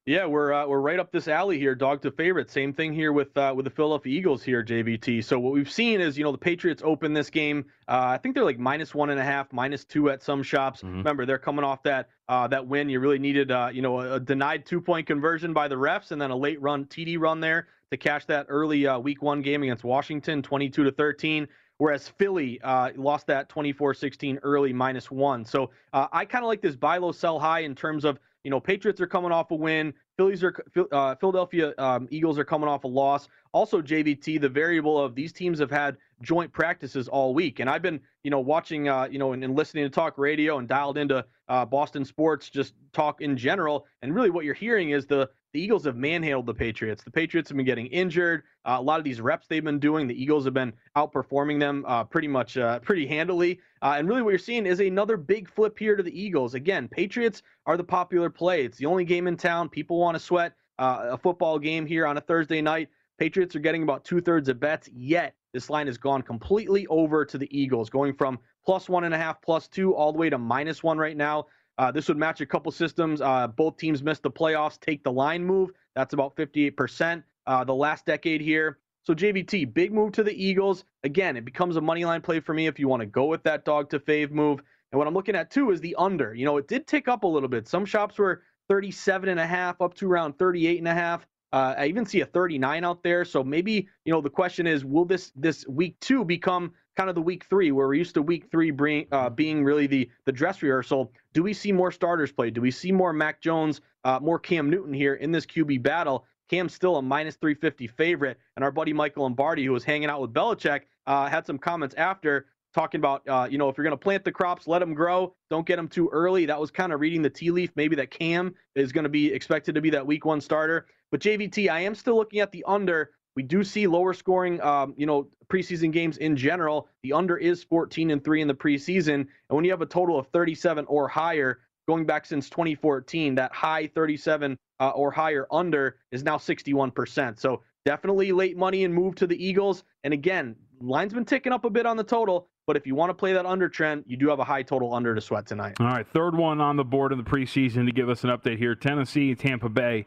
Yeah, 0.09 0.25
we're 0.25 0.55
uh, 0.55 0.67
we're 0.67 0.81
right 0.81 0.99
up 0.99 1.13
this 1.13 1.29
alley 1.29 1.59
here, 1.59 1.75
dog 1.75 2.01
to 2.01 2.11
favorite. 2.11 2.51
Same 2.51 2.73
thing 2.73 2.95
here 2.95 3.13
with 3.13 3.37
uh, 3.37 3.53
with 3.55 3.65
the 3.65 3.71
Philadelphia 3.71 4.19
Eagles 4.19 4.43
here, 4.43 4.65
JVT. 4.65 5.23
So 5.23 5.39
what 5.39 5.53
we've 5.53 5.71
seen 5.71 6.01
is, 6.01 6.17
you 6.17 6.25
know, 6.25 6.33
the 6.33 6.39
Patriots 6.39 6.81
open 6.83 7.13
this 7.13 7.29
game. 7.29 7.67
Uh, 7.89 8.07
I 8.07 8.17
think 8.17 8.35
they're 8.35 8.43
like 8.43 8.59
minus 8.59 8.95
one 8.95 9.11
and 9.11 9.21
a 9.21 9.23
half, 9.23 9.53
minus 9.53 9.85
two 9.85 10.09
at 10.09 10.23
some 10.23 10.43
shops. 10.43 10.81
Mm-hmm. 10.81 10.97
Remember, 10.97 11.27
they're 11.27 11.37
coming 11.37 11.63
off 11.63 11.83
that 11.83 12.09
uh, 12.31 12.49
that 12.49 12.67
win. 12.67 12.89
You 12.89 13.01
really 13.01 13.19
needed, 13.19 13.51
uh, 13.51 13.69
you 13.71 13.83
know, 13.83 14.01
a, 14.01 14.19
denied 14.19 14.65
two 14.65 14.81
point 14.81 15.07
conversion 15.07 15.53
by 15.53 15.69
the 15.69 15.75
refs, 15.77 16.11
and 16.11 16.19
then 16.19 16.31
a 16.31 16.37
late 16.37 16.63
run 16.63 16.87
TD 16.87 17.19
run 17.19 17.41
there 17.41 17.69
to 17.91 17.99
cash 17.99 18.25
that 18.25 18.47
early 18.49 18.87
uh, 18.87 18.99
Week 18.99 19.21
One 19.21 19.43
game 19.43 19.63
against 19.63 19.85
Washington, 19.85 20.41
22 20.41 20.85
to 20.85 20.91
13 20.91 21.47
whereas 21.79 22.09
Philly 22.09 22.61
uh, 22.63 22.91
lost 22.97 23.27
that 23.29 23.49
24-16 23.49 24.39
early 24.43 24.73
minus 24.73 25.11
one. 25.11 25.45
So 25.45 25.71
uh, 25.93 26.09
I 26.13 26.25
kind 26.25 26.45
of 26.45 26.49
like 26.49 26.61
this 26.61 26.77
buy 26.77 26.99
low, 26.99 27.13
sell 27.13 27.39
high 27.39 27.61
in 27.61 27.75
terms 27.75 28.05
of 28.05 28.19
you 28.45 28.51
know, 28.51 28.61
Patriots 28.61 29.01
are 29.01 29.07
coming 29.07 29.33
off 29.33 29.51
a 29.51 29.55
win. 29.55 29.93
Phillies 30.17 30.43
are 30.43 30.55
uh, 30.93 31.15
Philadelphia 31.17 31.75
um, 31.79 32.09
Eagles 32.11 32.39
are 32.39 32.45
coming 32.45 32.69
off 32.69 32.85
a 32.85 32.89
loss. 32.89 33.29
Also, 33.53 33.81
JVT, 33.81 34.41
the 34.41 34.49
variable 34.49 35.03
of 35.03 35.15
these 35.15 35.33
teams 35.33 35.59
have 35.59 35.71
had 35.71 35.97
joint 36.23 36.53
practices 36.53 37.09
all 37.09 37.35
week, 37.35 37.61
and 37.61 37.69
I've 37.69 37.83
been, 37.83 38.01
you 38.23 38.31
know, 38.31 38.41
watching, 38.41 38.89
uh, 38.89 39.09
you 39.11 39.19
know, 39.19 39.33
and, 39.33 39.43
and, 39.45 39.57
listening 39.57 39.85
to 39.85 39.91
talk 39.91 40.19
radio 40.19 40.59
and 40.59 40.69
dialed 40.69 40.99
into 40.99 41.25
uh, 41.49 41.65
Boston 41.65 42.05
sports, 42.05 42.51
just 42.51 42.75
talk 42.93 43.21
in 43.21 43.37
general. 43.37 43.87
And 44.03 44.15
really, 44.15 44.31
what 44.31 44.45
you're 44.45 44.55
hearing 44.55 44.91
is 44.91 45.07
the 45.07 45.31
the 45.53 45.61
Eagles 45.61 45.85
have 45.85 45.97
manhandled 45.97 46.47
the 46.47 46.55
Patriots. 46.55 47.03
The 47.03 47.11
Patriots 47.11 47.49
have 47.49 47.57
been 47.57 47.67
getting 47.67 47.87
injured. 47.87 48.43
Uh, 48.65 48.77
a 48.79 48.83
lot 48.83 48.99
of 48.99 49.05
these 49.05 49.21
reps 49.21 49.47
they've 49.47 49.65
been 49.65 49.79
doing, 49.79 50.07
the 50.07 50.21
Eagles 50.21 50.45
have 50.45 50.55
been 50.55 50.73
outperforming 50.97 51.59
them 51.59 51.85
uh, 51.87 52.05
pretty 52.05 52.29
much, 52.29 52.57
uh, 52.57 52.79
pretty 52.81 53.07
handily. 53.07 53.61
Uh, 53.81 53.95
and 53.97 54.09
really, 54.09 54.23
what 54.23 54.31
you're 54.31 54.39
seeing 54.39 54.67
is 54.67 54.81
another 54.81 55.17
big 55.17 55.49
flip 55.49 55.79
here 55.79 55.97
to 55.97 56.03
the 56.03 56.21
Eagles. 56.21 56.55
Again, 56.55 56.89
Patriots 56.89 57.43
are 57.67 57.77
the 57.77 57.85
popular 57.85 58.29
play. 58.29 58.65
It's 58.65 58.79
the 58.79 58.87
only 58.87 59.05
game 59.05 59.27
in 59.27 59.37
town. 59.37 59.69
People 59.69 59.99
want 59.99 60.17
to 60.17 60.21
sweat 60.21 60.55
uh, 60.79 61.09
a 61.11 61.19
football 61.19 61.59
game 61.59 61.87
here 61.87 62.07
on 62.07 62.17
a 62.19 62.21
Thursday 62.21 62.61
night. 62.61 62.89
Patriots 63.19 63.57
are 63.57 63.61
getting 63.61 63.83
about 63.83 64.05
two 64.05 64.21
thirds 64.21 64.49
of 64.49 64.61
bets. 64.61 64.89
Yet 64.93 65.35
this 65.53 65.71
line 65.71 65.87
has 65.87 65.99
gone 65.99 66.23
completely 66.23 66.87
over 66.89 67.25
to 67.25 67.39
the 67.39 67.49
Eagles, 67.59 67.91
going 67.91 68.15
from 68.15 68.39
plus 68.65 68.89
one 68.89 69.05
and 69.05 69.15
a 69.15 69.19
half, 69.19 69.41
plus 69.43 69.67
two, 69.67 69.95
all 69.95 70.13
the 70.13 70.19
way 70.19 70.31
to 70.31 70.39
minus 70.39 70.83
one 70.83 70.99
right 70.99 71.17
now. 71.17 71.47
Uh, 71.79 71.93
this 71.93 72.09
would 72.09 72.17
match 72.17 72.41
a 72.41 72.47
couple 72.47 72.71
systems. 72.73 73.21
Uh, 73.21 73.47
both 73.47 73.77
teams 73.77 74.03
missed 74.03 74.25
the 74.25 74.31
playoffs. 74.31 74.79
Take 74.81 75.05
the 75.05 75.13
line 75.13 75.45
move. 75.45 75.71
That's 75.95 76.13
about 76.13 76.37
58% 76.37 77.23
uh, 77.47 77.65
the 77.65 77.75
last 77.75 78.05
decade 78.05 78.41
here. 78.41 78.79
So 79.05 79.15
JVT, 79.15 79.73
big 79.73 79.93
move 79.93 80.13
to 80.13 80.23
the 80.23 80.33
Eagles. 80.33 80.85
Again, 81.05 81.37
it 81.37 81.45
becomes 81.45 81.77
a 81.77 81.81
money 81.81 82.05
line 82.05 82.21
play 82.21 82.41
for 82.41 82.53
me 82.53 82.67
if 82.67 82.79
you 82.79 82.89
want 82.89 83.01
to 83.01 83.07
go 83.07 83.25
with 83.25 83.43
that 83.45 83.65
dog 83.65 83.89
to 83.91 83.99
fave 83.99 84.31
move. 84.31 84.61
And 84.93 84.99
what 84.99 85.07
I'm 85.07 85.15
looking 85.15 85.37
at 85.37 85.51
too 85.51 85.71
is 85.71 85.81
the 85.81 85.95
under. 85.97 86.35
You 86.35 86.45
know, 86.45 86.57
it 86.59 86.69
did 86.69 86.87
tick 86.87 87.09
up 87.09 87.25
a 87.25 87.27
little 87.27 87.49
bit. 87.49 87.69
Some 87.69 87.87
shops 87.87 88.19
were 88.19 88.43
37 88.69 89.31
and 89.31 89.41
a 89.41 89.47
half 89.47 89.81
up 89.81 89.95
to 89.95 90.11
around 90.11 90.39
38 90.39 90.79
and 90.79 90.89
a 90.89 90.95
half. 90.95 91.27
Uh, 91.53 91.75
I 91.79 91.87
even 91.87 92.05
see 92.05 92.21
a 92.21 92.27
39 92.27 92.85
out 92.85 93.03
there. 93.03 93.25
So 93.25 93.43
maybe 93.43 93.89
you 94.05 94.13
know 94.13 94.21
the 94.21 94.29
question 94.29 94.67
is, 94.67 94.85
will 94.85 95.07
this 95.07 95.33
this 95.35 95.67
week 95.67 95.99
two 96.01 96.25
become 96.25 96.73
kind 96.99 97.09
of 97.09 97.15
the 97.15 97.23
week 97.23 97.45
three, 97.45 97.71
where 97.71 97.87
we're 97.87 97.95
used 97.95 98.15
to 98.15 98.23
week 98.23 98.51
three 98.51 98.73
bring, 98.73 99.07
uh, 99.13 99.31
being 99.31 99.63
really 99.63 99.87
the 99.87 100.11
the 100.25 100.33
dress 100.33 100.61
rehearsal. 100.63 101.13
Do 101.33 101.45
we 101.45 101.55
see 101.55 101.71
more 101.71 101.93
starters 101.93 102.33
play? 102.33 102.51
Do 102.51 102.61
we 102.61 102.73
see 102.73 102.91
more 102.91 103.13
Mac 103.13 103.41
Jones, 103.41 103.81
uh, 104.03 104.19
more 104.21 104.41
Cam 104.41 104.69
Newton 104.69 104.93
here 104.93 105.15
in 105.15 105.31
this 105.31 105.47
QB 105.47 105.81
battle? 105.85 106.25
Cam's 106.51 106.75
still 106.75 106.97
a 106.97 107.03
minus 107.03 107.37
350 107.37 107.87
favorite, 107.87 108.39
and 108.57 108.65
our 108.65 108.73
buddy 108.73 108.93
Michael 108.93 109.23
Lombardi, 109.23 109.65
who 109.65 109.73
was 109.73 109.85
hanging 109.85 110.11
out 110.11 110.21
with 110.21 110.33
Belichick, 110.33 110.83
uh, 111.07 111.29
had 111.29 111.47
some 111.47 111.57
comments 111.57 111.95
after 111.97 112.47
talking 112.75 112.99
about, 112.99 113.23
uh, 113.29 113.47
you 113.49 113.59
know, 113.59 113.69
if 113.69 113.79
you're 113.79 113.85
going 113.85 113.97
to 113.97 114.03
plant 114.03 114.25
the 114.25 114.33
crops, 114.33 114.67
let 114.67 114.81
them 114.81 114.93
grow. 114.93 115.35
Don't 115.51 115.67
get 115.67 115.77
them 115.77 115.89
too 115.89 116.09
early. 116.13 116.47
That 116.47 116.61
was 116.61 116.71
kind 116.71 116.93
of 116.93 117.01
reading 117.01 117.23
the 117.23 117.31
tea 117.31 117.51
leaf. 117.51 117.71
Maybe 117.77 117.95
that 117.97 118.11
Cam 118.11 118.55
is 118.75 118.93
going 118.93 119.05
to 119.05 119.11
be 119.11 119.33
expected 119.33 119.75
to 119.77 119.81
be 119.81 119.91
that 119.91 120.07
week 120.07 120.25
one 120.25 120.41
starter. 120.41 120.87
But 121.11 121.21
JVT, 121.21 121.71
I 121.71 121.81
am 121.81 121.95
still 121.95 122.17
looking 122.17 122.41
at 122.41 122.51
the 122.51 122.65
under 122.67 123.13
we 123.39 123.45
do 123.45 123.63
see 123.63 123.87
lower 123.87 124.15
scoring, 124.15 124.61
um, 124.63 124.95
you 124.97 125.07
know, 125.07 125.29
preseason 125.49 125.93
games 125.93 126.17
in 126.17 126.37
general. 126.37 126.89
The 127.05 127.13
under 127.13 127.37
is 127.37 127.63
14 127.63 128.11
and 128.11 128.25
three 128.25 128.43
in 128.43 128.49
the 128.49 128.55
preseason, 128.55 129.15
and 129.15 129.29
when 129.49 129.65
you 129.65 129.71
have 129.71 129.81
a 129.81 129.87
total 129.87 130.19
of 130.19 130.27
37 130.33 130.85
or 130.87 131.07
higher, 131.07 131.61
going 131.87 132.05
back 132.05 132.27
since 132.27 132.51
2014, 132.51 133.37
that 133.37 133.53
high 133.53 133.87
37 133.95 134.59
uh, 134.81 134.89
or 134.89 135.13
higher 135.13 135.47
under 135.53 135.99
is 136.11 136.25
now 136.25 136.37
61%. 136.37 137.39
So 137.39 137.63
definitely 137.85 138.33
late 138.33 138.57
money 138.57 138.83
and 138.83 138.93
move 138.93 139.15
to 139.15 139.27
the 139.29 139.41
Eagles. 139.41 139.85
And 140.03 140.13
again, 140.13 140.57
line's 140.81 141.15
been 141.15 141.25
ticking 141.25 141.53
up 141.53 141.65
a 141.65 141.71
bit 141.71 141.87
on 141.87 141.97
the 141.97 142.03
total. 142.03 142.49
But 142.67 142.77
if 142.77 142.89
you 142.89 142.97
want 142.97 143.11
to 143.11 143.15
play 143.15 143.35
that 143.35 143.47
under 143.47 143.69
trend, 143.69 144.03
you 144.09 144.17
do 144.17 144.29
have 144.31 144.41
a 144.41 144.45
high 144.45 144.65
total 144.65 144.93
under 144.93 145.15
to 145.15 145.21
sweat 145.21 145.47
tonight. 145.47 145.77
All 145.79 145.87
right, 145.87 146.07
third 146.09 146.35
one 146.35 146.61
on 146.61 146.77
the 146.77 146.85
board 146.85 147.13
in 147.13 147.19
the 147.19 147.25
preseason 147.25 147.87
to 147.87 147.93
give 147.93 148.09
us 148.09 148.25
an 148.25 148.31
update 148.31 148.59
here 148.59 148.75
Tennessee, 148.75 149.37
Tampa 149.37 149.69
Bay. 149.69 150.07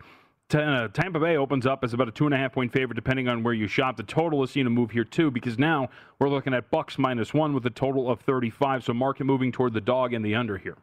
Uh, 0.53 0.87
Tampa 0.89 1.19
Bay 1.19 1.37
opens 1.37 1.65
up 1.65 1.83
as 1.83 1.93
about 1.93 2.07
a 2.07 2.11
two 2.11 2.25
and 2.25 2.33
a 2.33 2.37
half 2.37 2.53
point 2.53 2.71
favorite, 2.71 2.95
depending 2.95 3.27
on 3.27 3.43
where 3.43 3.53
you 3.53 3.67
shop. 3.67 3.97
The 3.97 4.03
total 4.03 4.43
is 4.43 4.51
seen 4.51 4.65
to 4.65 4.69
move 4.69 4.91
here 4.91 5.03
too, 5.03 5.31
because 5.31 5.57
now 5.57 5.89
we're 6.19 6.29
looking 6.29 6.53
at 6.53 6.69
Bucks 6.71 6.97
minus 6.97 7.33
one 7.33 7.53
with 7.53 7.65
a 7.65 7.69
total 7.69 8.09
of 8.09 8.19
35. 8.21 8.83
So 8.83 8.93
market 8.93 9.25
moving 9.25 9.51
toward 9.51 9.73
the 9.73 9.81
dog 9.81 10.13
and 10.13 10.25
the 10.25 10.35
under 10.35 10.57
here. 10.57 10.77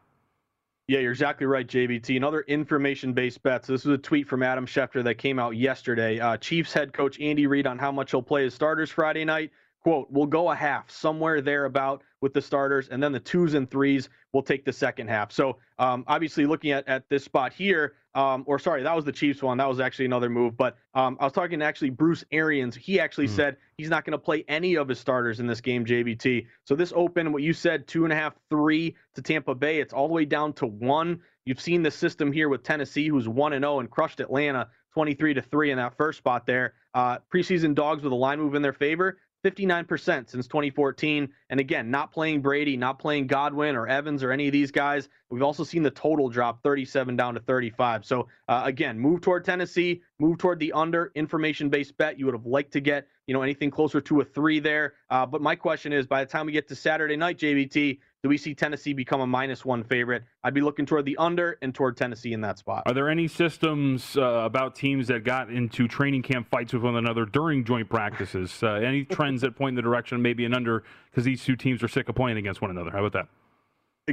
Yeah, 0.89 1.01
you're 1.01 1.13
exactly 1.13 1.47
right, 1.47 1.67
JVT. 1.67 2.17
Another 2.17 2.41
information-based 2.49 3.43
bet. 3.43 3.67
So 3.67 3.73
this 3.75 3.85
was 3.85 3.99
a 3.99 4.01
tweet 4.01 4.27
from 4.27 4.43
Adam 4.43 4.65
Schefter 4.65 5.05
that 5.05 5.17
came 5.17 5.39
out 5.39 5.55
yesterday. 5.55 6.19
Uh, 6.19 6.39
Chiefs 6.39 6.73
head 6.73 6.95
coach 6.95 7.21
Andy 7.21 7.47
Reid 7.47 7.67
on 7.67 7.79
how 7.79 7.93
much 7.93 8.13
he'll 8.13 8.23
play 8.23 8.45
his 8.45 8.55
starters 8.55 8.91
Friday 8.91 9.27
night. 9.27 9.51
Quote, 9.89 10.09
we'll 10.11 10.27
go 10.27 10.51
a 10.51 10.55
half, 10.55 10.91
somewhere 10.91 11.41
there 11.41 11.65
about 11.65 12.03
with 12.21 12.35
the 12.35 12.43
starters, 12.43 12.91
and 12.91 13.03
then 13.03 13.11
the 13.11 13.19
twos 13.19 13.55
and 13.55 13.71
threes 13.71 14.11
will 14.35 14.43
take 14.43 14.67
the 14.67 14.73
second 14.73 15.09
half. 15.09 15.33
So 15.33 15.57
um, 15.79 16.05
obviously 16.07 16.45
looking 16.45 16.73
at, 16.73 16.87
at 16.87 17.09
this 17.09 17.25
spot 17.25 17.55
here, 17.55 17.95
um, 18.15 18.45
or 18.47 18.59
sorry, 18.59 18.83
that 18.83 18.95
was 18.95 19.07
the 19.07 19.13
Chiefs 19.13 19.43
one. 19.43 19.57
That 19.57 19.67
was 19.67 19.81
actually 19.81 20.05
another 20.05 20.29
move. 20.29 20.59
But 20.59 20.77
um, 20.93 21.17
I 21.21 21.25
was 21.25 21.33
talking 21.33 21.61
to 21.61 21.65
actually 21.65 21.89
Bruce 21.89 22.23
Arians. 22.33 22.77
He 22.77 23.01
actually 23.01 23.29
mm. 23.29 23.37
said 23.37 23.57
he's 23.79 23.89
not 23.89 24.05
going 24.05 24.13
to 24.13 24.19
play 24.19 24.45
any 24.47 24.77
of 24.77 24.89
his 24.89 24.99
starters 25.01 25.41
in 25.41 25.47
this 25.47 25.63
game, 25.63 25.87
JVT. 25.87 26.45
So 26.65 26.75
this 26.77 26.93
open, 26.95 27.33
what 27.33 27.43
you 27.43 27.55
said, 27.55 27.89
two 27.89 28.05
and 28.05 28.13
a 28.13 28.17
half, 28.17 28.35
three 28.51 28.95
to 29.15 29.23
Tampa 29.23 29.55
Bay. 29.55 29.81
It's 29.81 29.95
all 29.95 30.07
the 30.07 30.13
way 30.13 30.27
down 30.27 30.53
to 30.55 30.67
one. 30.67 31.21
You've 31.47 31.63
seen 31.63 31.83
the 31.83 31.91
system 31.91 32.31
here 32.31 32.51
with 32.51 32.63
Tennessee, 32.63 33.09
who's 33.09 33.27
one 33.27 33.55
and 33.55 33.63
zero 33.63 33.77
oh 33.77 33.81
and 33.81 33.91
crushed 33.91 34.21
Atlanta 34.21 34.69
23 34.93 35.35
to 35.35 35.43
three 35.43 35.71
in 35.71 35.79
that 35.79 35.97
first 35.97 36.19
spot 36.19 36.45
there. 36.45 36.75
Uh, 36.93 37.19
preseason 37.33 37.75
dogs 37.75 38.03
with 38.03 38.13
a 38.13 38.17
line 38.17 38.39
move 38.39 38.55
in 38.55 38.63
their 38.63 38.73
favor. 38.73 39.19
59% 39.45 40.29
since 40.29 40.47
2014. 40.47 41.29
And 41.51 41.61
again, 41.61 41.91
not 41.91 42.13
playing 42.13 42.43
Brady, 42.43 42.77
not 42.77 42.99
playing 42.99 43.27
Godwin 43.27 43.77
or 43.77 43.87
Evans 43.87 44.23
or 44.23 44.33
any 44.33 44.47
of 44.47 44.53
these 44.53 44.71
guys. 44.71 45.09
We've 45.31 45.43
also 45.43 45.65
seen 45.65 45.83
the 45.83 45.91
total 45.91 46.29
drop 46.29 46.63
37 46.63 47.17
down 47.17 47.35
to 47.35 47.41
35. 47.41 48.05
So 48.05 48.29
uh, 48.49 48.63
again, 48.65 48.99
move 48.99 49.21
toward 49.21 49.45
Tennessee, 49.45 50.03
move 50.19 50.39
toward 50.39 50.59
the 50.59 50.73
under 50.73 51.13
information 51.15 51.69
based 51.69 51.97
bet. 51.97 52.19
You 52.19 52.27
would 52.27 52.35
have 52.35 52.47
liked 52.47 52.73
to 52.73 52.81
get, 52.81 53.07
you 53.27 53.35
know, 53.35 53.43
anything 53.43 53.71
closer 53.71 54.01
to 54.01 54.21
a 54.21 54.25
three 54.25 54.59
there. 54.61 54.95
Uh, 55.11 55.27
but 55.27 55.41
my 55.41 55.55
question 55.55 55.93
is 55.93 56.07
by 56.07 56.25
the 56.25 56.31
time 56.31 56.47
we 56.47 56.53
get 56.53 56.69
to 56.69 56.75
Saturday 56.75 57.17
night, 57.17 57.39
JVT, 57.39 57.99
do 58.23 58.29
we 58.29 58.37
see 58.37 58.53
Tennessee 58.53 58.93
become 58.93 59.21
a 59.21 59.27
minus 59.27 59.65
one 59.65 59.85
favorite? 59.85 60.25
I'd 60.43 60.55
be 60.55 60.61
looking 60.61 60.87
toward 60.87 61.05
the 61.05 61.17
under 61.19 61.57
and 61.63 61.73
toward 61.73 61.97
Tennessee 61.97 62.33
in 62.33 62.41
that 62.41 62.59
spot. 62.59 62.83
Are 62.87 62.93
there 62.93 63.09
any 63.09 63.29
systems 63.29 64.17
uh, 64.17 64.23
about 64.23 64.75
teams 64.75 65.07
that 65.07 65.23
got 65.23 65.51
into 65.51 65.87
training 65.87 66.23
camp 66.23 66.49
fights 66.51 66.73
with 66.73 66.83
one 66.83 66.97
another 66.97 67.25
during 67.25 67.65
joint 67.65 67.89
practices? 67.89 68.61
Uh, 68.61 68.73
any 68.73 69.05
trends 69.05 69.43
that 69.43 69.55
point 69.55 69.71
in 69.71 69.77
the 69.77 69.83
direction 69.83 70.21
maybe 70.21 70.45
an 70.45 70.53
under 70.53 70.83
because 71.11 71.25
these 71.25 71.45
two 71.45 71.55
teams 71.55 71.81
are 71.83 71.89
sick 71.89 72.09
of 72.09 72.17
playing 72.17 72.39
against 72.39 72.61
one 72.61 72.73
another? 72.73 72.91
How 72.91 73.05
about 73.05 73.13
that? 73.13 73.29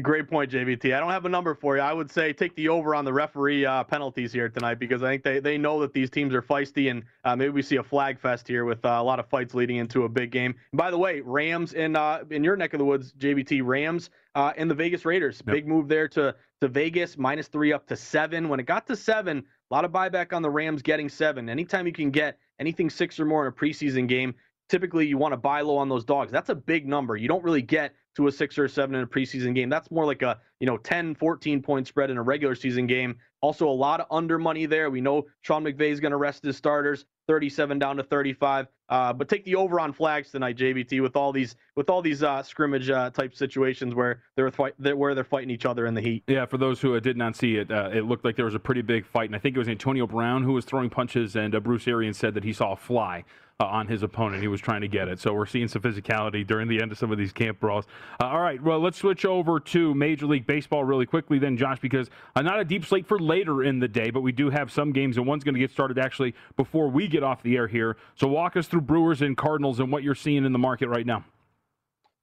Great 0.02 0.28
point, 0.30 0.52
JVT. 0.52 0.96
I 0.96 1.00
don't 1.00 1.12
have 1.12 1.26
a 1.26 1.30
number 1.30 1.56
for 1.56 1.78
you. 1.78 1.82
I 1.82 1.94
would 1.94 2.12
say 2.12 2.34
take 2.34 2.56
the 2.56 2.68
over 2.70 2.94
on 2.94 3.06
the 3.06 3.14
referee 3.14 3.66
uh, 3.66 3.84
penalties 3.84 4.34
here 4.34 4.50
tonight 4.50 4.76
because 4.76 5.04
I 5.04 5.12
think 5.12 5.24
they, 5.24 5.40
they 5.40 5.58
know 5.58 5.80
that 5.80 5.94
these 5.94 6.10
teams 6.10 6.34
are 6.34 6.42
feisty 6.42 6.92
and 6.92 7.04
uh, 7.24 7.36
maybe 7.36 7.52
we 7.52 7.62
see 7.62 7.78
a 7.78 7.84
flag 7.84 8.20
fest 8.20 8.48
here 8.48 8.66
with 8.66 8.84
uh, 8.86 8.98
a 9.00 9.04
lot 9.04 9.20
of 9.20 9.28
fights 9.28 9.54
leading 9.54 9.78
into 9.78 10.04
a 10.04 10.10
big 10.10 10.32
game. 10.32 10.54
And 10.72 10.78
by 10.78 10.92
the 10.92 10.98
way, 10.98 11.22
Rams 11.22 11.74
in 11.74 11.96
uh, 11.96 12.24
in 12.30 12.44
your 12.44 12.58
neck 12.58 12.74
of 12.74 12.80
the 12.80 12.86
woods, 12.86 13.14
JVT 13.14 13.62
Rams 13.64 14.10
uh, 14.36 14.54
and 14.58 14.70
the 14.70 14.76
Vegas 14.76 15.06
Raiders. 15.06 15.42
Yep. 15.46 15.54
Big 15.54 15.68
move 15.68 15.88
there 15.88 16.08
to 16.10 16.36
to 16.62 16.68
Vegas 16.68 17.18
minus 17.18 17.48
three 17.48 17.72
up 17.72 17.88
to 17.88 17.96
seven. 17.96 18.50
When 18.50 18.60
it 18.60 18.66
got 18.66 18.88
to 18.88 18.96
seven, 18.96 19.46
a 19.72 19.74
lot 19.74 19.86
of 19.86 19.92
buyback 19.92 20.34
on 20.34 20.42
the 20.42 20.50
Rams 20.50 20.82
getting 20.82 21.10
seven. 21.10 21.50
Anytime 21.50 21.88
you 21.88 21.94
can 21.94 22.12
get 22.12 22.38
anything 22.60 22.90
six 22.90 23.20
or 23.20 23.26
more 23.26 23.46
in 23.46 23.52
a 23.52 23.56
preseason 23.56 24.08
game, 24.08 24.36
typically 24.70 25.08
you 25.08 25.18
want 25.18 25.34
to 25.34 25.38
buy 25.38 25.62
low 25.62 25.78
on 25.78 25.90
those 25.90 26.06
dogs. 26.06 26.32
That's 26.32 26.50
a 26.50 26.56
big 26.56 26.88
number. 26.88 27.16
You 27.16 27.28
don't 27.28 27.44
really 27.44 27.62
get 27.62 27.94
to 28.16 28.28
a 28.28 28.32
six 28.32 28.58
or 28.58 28.66
a 28.66 28.70
seven 28.70 28.96
in 28.96 29.04
a 29.04 29.08
preseason 29.08 29.54
game. 29.54 29.70
That's 29.70 29.92
more 29.92 30.06
like 30.06 30.22
a, 30.22 30.40
you 30.60 30.68
know, 30.68 30.78
10, 30.78 31.16
14 31.16 31.62
point 31.62 31.88
spread 31.88 32.10
in 32.10 32.18
a 32.18 32.22
regular 32.22 32.56
season 32.56 32.88
game. 32.88 33.18
Also, 33.42 33.68
a 33.68 33.70
lot 33.70 34.00
of 34.00 34.08
under 34.10 34.40
money 34.40 34.66
there. 34.66 34.90
We 34.90 35.02
know 35.02 35.26
Sean 35.42 35.64
McVay 35.64 35.92
is 35.92 36.00
going 36.00 36.12
to 36.12 36.18
rest 36.18 36.44
his 36.44 36.58
starters, 36.58 37.06
37 37.28 37.78
down 37.78 37.98
to 37.98 38.04
35. 38.04 38.68
Uh, 38.88 39.14
but 39.14 39.28
take 39.28 39.44
the 39.46 39.56
over 39.56 39.80
on 39.80 39.92
flags 39.94 40.32
tonight, 40.32 40.58
JVT, 40.58 41.02
with 41.02 41.16
all 41.16 41.32
these 41.32 41.56
with 41.76 41.90
all 41.90 42.02
these 42.02 42.24
uh, 42.24 42.42
scrimmage 42.44 42.90
uh, 42.90 43.10
type 43.10 43.36
situations 43.36 43.94
where 43.94 44.22
they're, 44.36 44.50
fight, 44.52 44.74
they're, 44.80 44.96
where 44.96 45.14
they're 45.14 45.24
fighting 45.24 45.50
each 45.50 45.66
other 45.66 45.86
in 45.86 45.94
the 45.94 46.02
heat. 46.02 46.24
Yeah, 46.28 46.46
for 46.46 46.58
those 46.58 46.80
who 46.80 46.96
uh, 46.96 47.00
did 47.00 47.18
not 47.18 47.36
see 47.36 47.58
it, 47.58 47.72
uh, 47.72 47.90
it 47.94 48.06
looked 48.06 48.26
like 48.26 48.36
there 48.36 48.46
was 48.46 48.56
a 48.56 48.60
pretty 48.60 48.82
big 48.82 49.06
fight, 49.06 49.30
and 49.30 49.36
I 49.36 49.40
think 49.40 49.56
it 49.56 49.60
was 49.60 49.68
Antonio 49.68 50.08
Brown 50.08 50.44
who 50.44 50.54
was 50.54 50.66
throwing 50.66 50.90
punches, 50.90 51.36
and 51.36 51.54
uh, 51.54 51.60
Bruce 51.60 51.88
Arians 51.88 52.18
said 52.18 52.36
that 52.36 52.44
he 52.44 52.54
saw 52.54 52.74
a 52.74 52.78
fly 52.78 53.26
uh, 53.60 53.66
on 53.66 53.88
his 53.88 54.04
opponent. 54.04 54.42
He 54.42 54.48
was 54.50 54.60
trying 54.60 54.82
to 54.82 54.88
get 54.88 55.08
it. 55.08 55.20
So 55.20 55.34
we're 55.34 55.46
seeing 55.46 55.68
some 55.68 55.82
physicality 55.82 56.46
during 56.46 56.68
the 56.68 56.82
end 56.82 56.92
of 56.92 56.98
some 56.98 57.12
of 57.12 57.18
these 57.18 57.32
camp 57.32 57.60
brawls. 57.60 57.86
Uh, 58.22 58.28
all 58.28 58.42
right, 58.42 58.62
well, 58.62 58.80
let's 58.80 58.98
switch 58.98 59.24
over 59.24 59.60
to 59.62 59.94
Major 59.94 60.26
League 60.26 60.46
Baseball 60.46 60.84
really 60.84 61.06
quickly, 61.06 61.40
then, 61.40 61.56
Josh, 61.56 61.80
because 61.80 62.10
uh, 62.36 62.42
not 62.42 62.60
a 62.60 62.66
deep 62.66 62.86
slate 62.86 63.08
for 63.08 63.18
later 63.18 63.64
in 63.64 63.80
the 63.80 63.88
day, 63.88 64.10
but 64.10 64.22
we 64.22 64.34
do 64.34 64.50
have 64.50 64.72
some 64.72 64.92
games, 64.92 65.18
and 65.18 65.26
one's 65.26 65.44
going 65.44 65.56
to 65.56 65.60
get 65.60 65.72
started 65.72 65.98
actually 65.98 66.36
before 66.58 66.90
we 66.90 67.08
get 67.08 67.24
off 67.24 67.44
the 67.44 67.56
air 67.56 67.68
here. 67.68 67.96
So 68.16 68.28
walk 68.28 68.58
us 68.58 68.68
through 68.68 68.82
Brewers 68.82 69.22
and 69.22 69.38
Cardinals 69.38 69.80
and 69.80 69.92
what 69.92 70.04
you're 70.04 70.16
seeing 70.16 70.44
in 70.44 70.52
the 70.52 70.60
market 70.60 70.90
right 70.90 71.06
now. 71.06 71.24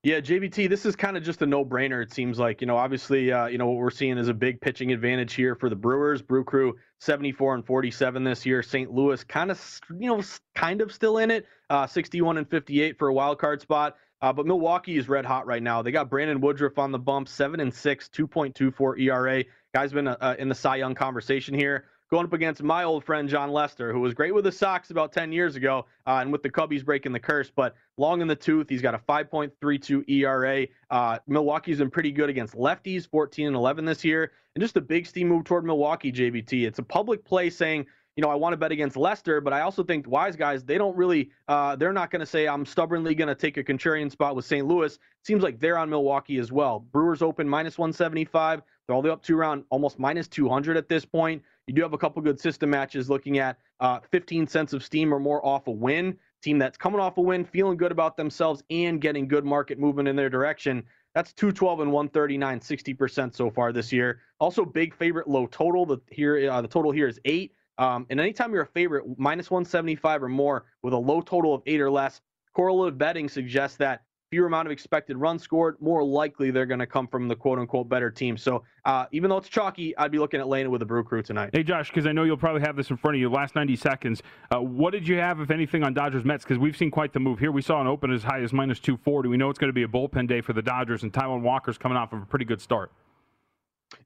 Yeah, 0.05 0.19
JVT, 0.19 0.69
this 0.69 0.85
is 0.85 0.97
kind 0.97 1.17
of 1.17 1.23
just 1.23 1.43
a 1.43 1.47
no-brainer. 1.47 2.03
It 2.03 2.13
seems 2.13 2.37
like 2.37 2.61
you 2.61 2.67
know, 2.67 2.77
obviously, 2.77 3.31
uh, 3.31 3.47
you 3.47 3.57
know 3.57 3.69
what 3.69 3.77
we're 3.77 3.91
seeing 3.91 4.19
is 4.19 4.27
a 4.27 4.35
big 4.35 4.61
pitching 4.61 4.91
advantage 4.91 5.35
here 5.35 5.55
for 5.55 5.69
the 5.69 5.77
Brewers. 5.77 6.21
Brew 6.21 6.43
Crew 6.43 6.75
74 6.99 7.55
and 7.55 7.65
47 7.65 8.25
this 8.25 8.45
year. 8.45 8.65
St. 8.65 8.91
Louis 8.91 9.23
kind 9.23 9.53
of, 9.53 9.81
you 9.97 10.09
know, 10.09 10.21
kind 10.57 10.81
of 10.81 10.93
still 10.93 11.19
in 11.19 11.31
it, 11.31 11.47
uh, 11.71 11.87
61 11.87 12.37
and 12.39 12.51
58 12.51 12.99
for 12.99 13.09
a 13.09 13.15
wild 13.15 13.39
card 13.39 13.61
spot. 13.61 13.97
Uh, 14.21 14.33
but 14.33 14.45
Milwaukee 14.45 14.99
is 14.99 15.09
red 15.09 15.25
hot 15.25 15.47
right 15.47 15.63
now. 15.63 15.83
They 15.83 15.93
got 15.93 16.11
Brandon 16.11 16.41
Woodruff 16.41 16.79
on 16.79 16.91
the 16.91 16.99
bump, 16.99 17.29
seven 17.29 17.61
and 17.61 17.73
six, 17.73 18.09
2.24 18.09 19.01
ERA. 19.01 19.45
Guy's 19.73 19.93
been 19.93 20.09
uh, 20.09 20.35
in 20.37 20.49
the 20.49 20.55
Cy 20.55 20.77
Young 20.77 20.97
conversation 20.97 21.55
here 21.55 21.85
going 22.13 22.27
up 22.27 22.35
against 22.35 22.63
my 22.63 22.85
old 22.85 23.03
friend 23.03 23.27
Jon 23.27 23.51
Lester, 23.51 23.91
who 23.91 23.99
was 23.99 24.13
great 24.13 24.35
with 24.35 24.45
the 24.45 24.53
Sox 24.53 24.91
about 24.91 25.15
10 25.15 25.33
years 25.33 25.57
ago, 25.57 25.87
uh, 26.07 26.19
and 26.21 26.31
with 26.31 26.43
the 26.43 26.51
Cubbies 26.51 26.85
breaking 26.85 27.11
the 27.11 27.19
curse, 27.19 27.51
but 27.51 27.75
long 27.97 28.21
in 28.21 28.29
the 28.29 28.37
tooth. 28.37 28.69
He's 28.69 28.83
got 28.83 28.95
a 28.95 28.99
5.32 28.99 30.07
ERA. 30.11 30.67
Uh, 30.91 31.19
Milwaukee's 31.27 31.79
been 31.79 31.91
pretty 31.91 32.13
good 32.13 32.29
against 32.29 32.55
lefties, 32.55 33.09
14 33.09 33.47
and 33.47 33.57
11 33.57 33.87
this 33.87 34.05
year, 34.05 34.33
and 34.55 34.61
just 34.61 34.77
a 34.77 34.81
big 34.83 35.07
steam 35.07 35.27
move 35.27 35.45
toward 35.45 35.65
Milwaukee. 35.65 36.13
JVT. 36.13 36.67
It's 36.67 36.79
a 36.79 36.83
public 36.83 37.25
play 37.25 37.49
saying. 37.49 37.87
You 38.15 38.21
know, 38.21 38.29
I 38.29 38.35
want 38.35 38.53
to 38.53 38.59
bet 38.59 38.73
against 38.73 38.99
Lester, 38.99 39.41
but 39.41 39.55
I 39.55 39.63
also 39.63 39.83
think 39.83 40.07
wise 40.07 40.37
guys, 40.37 40.63
they 40.63 40.77
don't 40.77 40.95
really, 40.95 41.31
uh, 41.49 41.77
they're 41.77 41.95
not 41.95 42.11
going 42.11 42.21
to 42.21 42.27
say, 42.27 42.47
I'm 42.47 42.67
stubbornly 42.67 43.15
going 43.15 43.29
to 43.29 43.35
take 43.35 43.57
a 43.57 43.65
contrarian 43.65 44.11
spot 44.11 44.37
with 44.37 44.45
St. 44.45 44.67
Louis. 44.67 44.99
Seems 45.25 45.43
like 45.43 45.59
they're 45.59 45.79
on 45.79 45.89
Milwaukee 45.89 46.37
as 46.37 46.53
well. 46.53 46.81
Brewers 46.81 47.23
open 47.23 47.49
minus 47.49 47.79
175. 47.79 48.61
They're 48.87 48.95
all 48.95 49.01
the 49.01 49.09
way 49.09 49.13
up 49.15 49.23
to 49.23 49.39
around 49.39 49.65
almost 49.71 49.99
minus 49.99 50.29
200 50.29 50.77
at 50.77 50.91
this 50.91 51.07
point. 51.07 51.43
You 51.67 51.75
do 51.75 51.83
have 51.83 51.93
a 51.93 51.99
couple 51.99 52.21
good 52.23 52.41
system 52.41 52.71
matches 52.71 53.09
looking 53.09 53.39
at 53.39 53.59
uh, 53.81 54.01
15 54.11 54.47
cents 54.47 54.73
of 54.73 54.85
steam 54.85 55.15
or 55.15 55.21
more 55.21 55.45
off 55.45 55.67
a 55.69 55.71
win. 55.71 56.17
Team 56.43 56.59
that's 56.59 56.77
coming 56.77 56.99
off 56.99 57.19
a 57.19 57.21
win, 57.21 57.45
feeling 57.45 57.77
good 57.77 57.93
about 57.93 58.17
themselves, 58.17 58.65
and 58.69 59.01
getting 59.01 59.29
good 59.29 59.45
market 59.45 59.79
movement 59.79 60.09
in 60.09 60.17
their 60.17 60.29
direction. 60.29 60.83
That's 61.15 61.33
212 61.35 61.81
and 61.81 61.93
139, 61.93 62.59
60% 62.59 63.35
so 63.35 63.49
far 63.49 63.73
this 63.73 63.93
year. 63.93 64.21
Also, 64.41 64.65
big 64.65 64.93
favorite 64.93 65.29
low 65.29 65.47
total. 65.47 65.87
The 65.87 65.99
here 66.11 66.51
uh, 66.51 66.61
the 66.61 66.67
total 66.69 66.91
here 66.91 67.07
is 67.07 67.21
eight. 67.25 67.55
Um, 67.79 68.07
and 68.11 68.19
anytime 68.19 68.53
you're 68.53 68.63
a 68.63 68.67
favorite, 68.67 69.05
minus 69.19 69.51
175 69.51 70.25
or 70.25 70.29
more 70.29 70.65
with 70.83 70.95
a 70.95 70.99
low 70.99 71.21
total 71.21 71.55
of 71.55 71.63
eight 71.67 71.81
or 71.81 71.91
less, 71.91 72.21
correlative 72.55 72.99
betting 72.99 73.29
suggests 73.29 73.77
that 73.79 74.03
fewer 74.33 74.47
amount 74.47 74.67
of 74.67 74.73
expected 74.73 75.19
runs 75.19 75.43
scored, 75.43 75.77
more 75.79 76.03
likely 76.03 76.51
they're 76.51 76.65
going 76.65 76.81
to 76.81 76.87
come 76.87 77.07
from 77.07 77.29
the 77.29 77.37
quote 77.37 77.59
unquote 77.59 77.87
better 77.87 78.11
team. 78.11 78.39
So 78.39 78.65
uh, 78.87 79.05
even 79.13 79.29
though 79.29 79.37
it's 79.37 79.49
chalky, 79.51 79.95
I'd 79.99 80.11
be 80.11 80.19
looking 80.19 80.41
at 80.41 80.47
it 80.47 80.71
with 80.71 80.79
the 80.79 80.87
Brew 80.87 81.05
Crew 81.05 81.23
tonight. 81.23 81.51
Hey, 81.53 81.63
Josh, 81.63 81.91
because 81.91 82.07
I 82.07 82.13
know 82.13 82.25
you'll 82.25 82.39
probably 82.39 82.63
have 82.63 82.75
this 82.75 82.89
in 82.89 82.97
front 82.97 83.15
of 83.15 83.21
you. 83.21 83.29
Last 83.29 83.55
90 83.55 83.77
seconds. 83.77 84.23
Uh, 84.51 84.63
what 84.63 84.93
did 84.93 85.07
you 85.07 85.17
have, 85.17 85.41
if 85.41 85.51
anything, 85.51 85.83
on 85.83 85.93
Dodgers 85.93 86.25
Mets? 86.25 86.45
Because 86.45 86.59
we've 86.59 86.77
seen 86.77 86.91
quite 86.91 87.13
the 87.13 87.21
move 87.21 87.39
here. 87.39 87.53
We 87.53 87.61
saw 87.61 87.83
an 87.83 87.87
open 87.87 88.11
as 88.11 88.23
high 88.23 88.41
as 88.41 88.55
minus 88.55 88.81
240. 88.81 89.29
We 89.29 89.37
know 89.37 89.51
it's 89.51 89.59
going 89.59 89.69
to 89.69 89.75
be 89.75 89.83
a 89.83 89.89
bullpen 89.89 90.29
day 90.29 90.41
for 90.41 90.55
the 90.55 90.63
Dodgers, 90.63 91.03
and 91.03 91.13
Taijuan 91.13 91.43
Walker's 91.43 91.77
coming 91.77 91.99
off 91.99 92.15
of 92.15 92.23
a 92.23 92.25
pretty 92.25 92.47
good 92.47 92.63
start. 92.63 92.91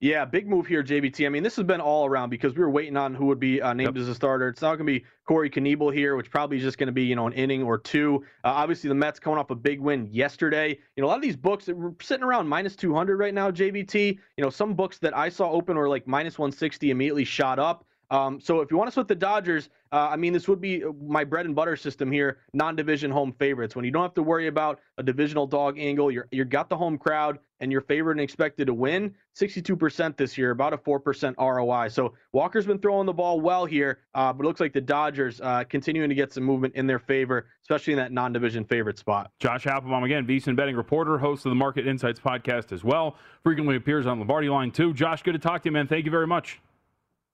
Yeah, 0.00 0.24
big 0.24 0.46
move 0.46 0.66
here, 0.66 0.82
JVT. 0.82 1.26
I 1.26 1.28
mean, 1.28 1.42
this 1.42 1.56
has 1.56 1.64
been 1.64 1.80
all 1.80 2.06
around 2.06 2.30
because 2.30 2.54
we 2.54 2.60
were 2.60 2.70
waiting 2.70 2.96
on 2.96 3.14
who 3.14 3.26
would 3.26 3.40
be 3.40 3.62
uh, 3.62 3.72
named 3.72 3.96
yep. 3.96 4.02
as 4.02 4.08
a 4.08 4.14
starter. 4.14 4.48
It's 4.48 4.62
not 4.62 4.76
going 4.76 4.86
to 4.86 5.00
be 5.00 5.04
Corey 5.26 5.48
Knebel 5.48 5.92
here, 5.92 6.16
which 6.16 6.30
probably 6.30 6.58
is 6.58 6.62
just 6.62 6.78
going 6.78 6.88
to 6.88 6.92
be 6.92 7.04
you 7.04 7.16
know 7.16 7.26
an 7.26 7.32
inning 7.32 7.62
or 7.62 7.78
two. 7.78 8.24
Uh, 8.44 8.48
obviously, 8.48 8.88
the 8.88 8.94
Mets 8.94 9.18
coming 9.18 9.38
off 9.38 9.50
a 9.50 9.54
big 9.54 9.80
win 9.80 10.08
yesterday. 10.12 10.78
You 10.96 11.00
know, 11.00 11.06
a 11.06 11.08
lot 11.08 11.16
of 11.16 11.22
these 11.22 11.36
books 11.36 11.68
we're 11.68 11.92
sitting 12.00 12.24
around 12.24 12.48
minus 12.48 12.76
200 12.76 13.16
right 13.16 13.34
now, 13.34 13.50
JVT. 13.50 14.18
You 14.36 14.44
know, 14.44 14.50
some 14.50 14.74
books 14.74 14.98
that 14.98 15.16
I 15.16 15.28
saw 15.28 15.50
open 15.50 15.76
were 15.76 15.88
like 15.88 16.06
minus 16.06 16.38
160, 16.38 16.90
immediately 16.90 17.24
shot 17.24 17.58
up. 17.58 17.86
Um, 18.10 18.40
so 18.40 18.60
if 18.60 18.70
you 18.70 18.76
want 18.76 18.88
to 18.88 18.92
split 18.92 19.08
the 19.08 19.14
Dodgers, 19.14 19.68
uh, 19.92 20.08
I 20.10 20.16
mean, 20.16 20.32
this 20.32 20.48
would 20.48 20.60
be 20.60 20.84
my 21.02 21.24
bread 21.24 21.46
and 21.46 21.54
butter 21.54 21.76
system 21.76 22.10
here. 22.10 22.38
Non-division 22.52 23.10
home 23.10 23.32
favorites. 23.38 23.74
When 23.74 23.84
you 23.84 23.90
don't 23.90 24.02
have 24.02 24.14
to 24.14 24.22
worry 24.22 24.46
about 24.46 24.80
a 24.98 25.02
divisional 25.02 25.46
dog 25.46 25.78
angle, 25.78 26.10
you're 26.10 26.28
you 26.30 26.44
got 26.44 26.68
the 26.68 26.76
home 26.76 26.98
crowd 26.98 27.38
and 27.60 27.72
you're 27.72 27.80
favored 27.80 28.12
and 28.12 28.20
expected 28.20 28.66
to 28.66 28.74
win. 28.74 29.14
62% 29.34 30.16
this 30.16 30.36
year, 30.36 30.50
about 30.50 30.72
a 30.72 30.78
4% 30.78 31.34
ROI. 31.38 31.88
So 31.88 32.14
Walker's 32.32 32.66
been 32.66 32.78
throwing 32.78 33.06
the 33.06 33.12
ball 33.12 33.40
well 33.40 33.64
here, 33.64 34.00
uh, 34.14 34.32
but 34.32 34.44
it 34.44 34.46
looks 34.46 34.60
like 34.60 34.72
the 34.72 34.80
Dodgers 34.80 35.40
uh, 35.40 35.64
continuing 35.64 36.08
to 36.08 36.14
get 36.14 36.32
some 36.32 36.44
movement 36.44 36.74
in 36.74 36.86
their 36.86 36.98
favor, 36.98 37.46
especially 37.62 37.92
in 37.92 37.98
that 37.98 38.12
non-division 38.12 38.64
favorite 38.64 38.98
spot. 38.98 39.30
Josh 39.40 39.66
Applebaum 39.66 40.04
again, 40.04 40.26
VSiN 40.26 40.56
betting 40.56 40.76
reporter, 40.76 41.18
host 41.18 41.46
of 41.46 41.50
the 41.50 41.56
Market 41.56 41.86
Insights 41.86 42.20
podcast 42.20 42.72
as 42.72 42.84
well. 42.84 43.16
Frequently 43.42 43.76
appears 43.76 44.06
on 44.06 44.18
Lombardi 44.18 44.48
Line 44.48 44.70
too. 44.70 44.92
Josh, 44.92 45.22
good 45.22 45.32
to 45.32 45.38
talk 45.38 45.62
to 45.62 45.68
you, 45.68 45.72
man. 45.72 45.86
Thank 45.86 46.04
you 46.04 46.10
very 46.10 46.26
much. 46.26 46.60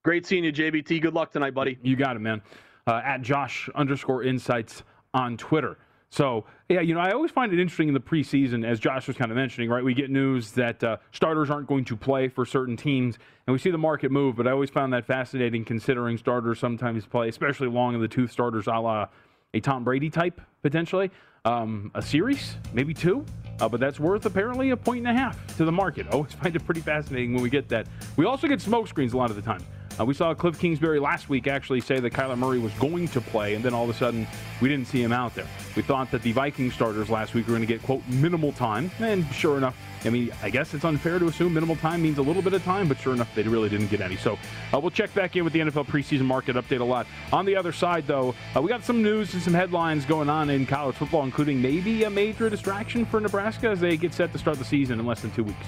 Great 0.03 0.25
seeing 0.25 0.43
you, 0.43 0.51
JVT. 0.51 1.01
Good 1.01 1.13
luck 1.13 1.31
tonight, 1.31 1.53
buddy. 1.53 1.77
You 1.81 1.95
got 1.95 2.17
it, 2.17 2.19
man. 2.19 2.41
Uh, 2.85 2.99
at 3.05 3.21
Josh 3.21 3.69
underscore 3.73 4.21
insights 4.23 4.83
on 5.13 5.37
Twitter. 5.37 5.77
So, 6.09 6.43
yeah, 6.67 6.81
you 6.81 6.93
know, 6.93 6.99
I 6.99 7.11
always 7.11 7.31
find 7.31 7.53
it 7.53 7.59
interesting 7.59 7.87
in 7.87 7.93
the 7.93 8.01
preseason, 8.01 8.65
as 8.65 8.81
Josh 8.81 9.07
was 9.07 9.15
kind 9.15 9.31
of 9.31 9.37
mentioning, 9.37 9.69
right? 9.69 9.83
We 9.83 9.93
get 9.93 10.11
news 10.11 10.51
that 10.51 10.83
uh, 10.83 10.97
starters 11.13 11.49
aren't 11.49 11.67
going 11.67 11.85
to 11.85 11.95
play 11.95 12.27
for 12.27 12.45
certain 12.45 12.75
teams, 12.75 13.17
and 13.47 13.53
we 13.53 13.57
see 13.57 13.71
the 13.71 13.77
market 13.77 14.11
move, 14.11 14.35
but 14.35 14.45
I 14.45 14.51
always 14.51 14.69
found 14.69 14.91
that 14.91 15.05
fascinating 15.05 15.63
considering 15.63 16.17
starters 16.17 16.59
sometimes 16.59 17.05
play, 17.05 17.29
especially 17.29 17.69
long 17.69 17.95
in 17.95 18.01
the 18.01 18.07
tooth 18.07 18.31
starters 18.31 18.67
a 18.67 18.71
la 18.71 19.07
a 19.53 19.59
Tom 19.61 19.85
Brady 19.85 20.09
type, 20.09 20.41
potentially. 20.61 21.11
Um, 21.45 21.91
a 21.95 22.01
series, 22.01 22.57
maybe 22.73 22.93
two, 22.93 23.25
uh, 23.59 23.69
but 23.69 23.79
that's 23.79 23.99
worth 23.99 24.25
apparently 24.25 24.71
a 24.71 24.77
point 24.77 25.07
and 25.07 25.17
a 25.17 25.19
half 25.19 25.57
to 25.57 25.65
the 25.65 25.71
market. 25.71 26.07
Always 26.09 26.33
find 26.41 26.55
it 26.55 26.65
pretty 26.65 26.81
fascinating 26.81 27.33
when 27.33 27.41
we 27.41 27.49
get 27.49 27.69
that. 27.69 27.87
We 28.17 28.25
also 28.25 28.47
get 28.47 28.59
smoke 28.59 28.87
screens 28.87 29.13
a 29.13 29.17
lot 29.17 29.29
of 29.29 29.35
the 29.35 29.41
time. 29.41 29.63
Uh, 29.99 30.05
we 30.05 30.13
saw 30.13 30.33
Cliff 30.33 30.59
Kingsbury 30.59 30.99
last 30.99 31.29
week 31.29 31.45
actually 31.45 31.79
say 31.79 31.99
that 31.99 32.13
Kyler 32.13 32.37
Murray 32.37 32.57
was 32.57 32.73
going 32.73 33.07
to 33.09 33.21
play, 33.21 33.53
and 33.53 33.63
then 33.63 33.73
all 33.73 33.83
of 33.83 33.89
a 33.89 33.93
sudden 33.93 34.27
we 34.59 34.67
didn't 34.67 34.87
see 34.87 35.01
him 35.01 35.11
out 35.11 35.35
there. 35.35 35.45
We 35.75 35.83
thought 35.83 36.09
that 36.11 36.23
the 36.23 36.31
Viking 36.31 36.71
starters 36.71 37.09
last 37.09 37.35
week 37.35 37.45
were 37.45 37.51
going 37.51 37.61
to 37.61 37.67
get, 37.67 37.83
quote, 37.83 38.01
minimal 38.07 38.53
time, 38.53 38.89
and 38.99 39.25
sure 39.33 39.57
enough, 39.57 39.75
I 40.03 40.09
mean, 40.09 40.31
I 40.41 40.49
guess 40.49 40.73
it's 40.73 40.83
unfair 40.83 41.19
to 41.19 41.27
assume 41.27 41.53
minimal 41.53 41.75
time 41.75 42.01
means 42.01 42.17
a 42.17 42.21
little 42.23 42.41
bit 42.41 42.53
of 42.53 42.63
time, 42.63 42.87
but 42.87 42.99
sure 42.99 43.13
enough, 43.13 43.33
they 43.35 43.43
really 43.43 43.69
didn't 43.69 43.87
get 43.87 44.01
any. 44.01 44.17
So 44.17 44.37
uh, 44.73 44.79
we'll 44.79 44.91
check 44.91 45.13
back 45.13 45.35
in 45.35 45.43
with 45.43 45.53
the 45.53 45.59
NFL 45.59 45.85
preseason 45.85 46.25
market 46.25 46.55
update 46.55 46.81
a 46.81 46.83
lot. 46.83 47.05
On 47.31 47.45
the 47.45 47.55
other 47.55 47.71
side, 47.71 48.07
though, 48.07 48.35
uh, 48.55 48.61
we 48.61 48.69
got 48.69 48.83
some 48.83 49.01
news 49.01 49.33
and 49.33 49.43
some 49.43 49.53
headlines 49.53 50.05
going 50.05 50.29
on 50.29 50.49
in 50.49 50.65
college 50.65 50.95
football, 50.95 51.23
including 51.23 51.61
maybe 51.61 52.03
a 52.03 52.09
major 52.09 52.49
distraction 52.49 53.05
for 53.05 53.21
Nebraska 53.21 53.69
as 53.69 53.79
they 53.79 53.95
get 53.95 54.13
set 54.13 54.31
to 54.33 54.39
start 54.39 54.57
the 54.57 54.65
season 54.65 54.99
in 54.99 55.05
less 55.05 55.21
than 55.21 55.31
two 55.31 55.43
weeks. 55.43 55.67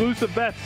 Exclusive 0.00 0.34
bets, 0.34 0.56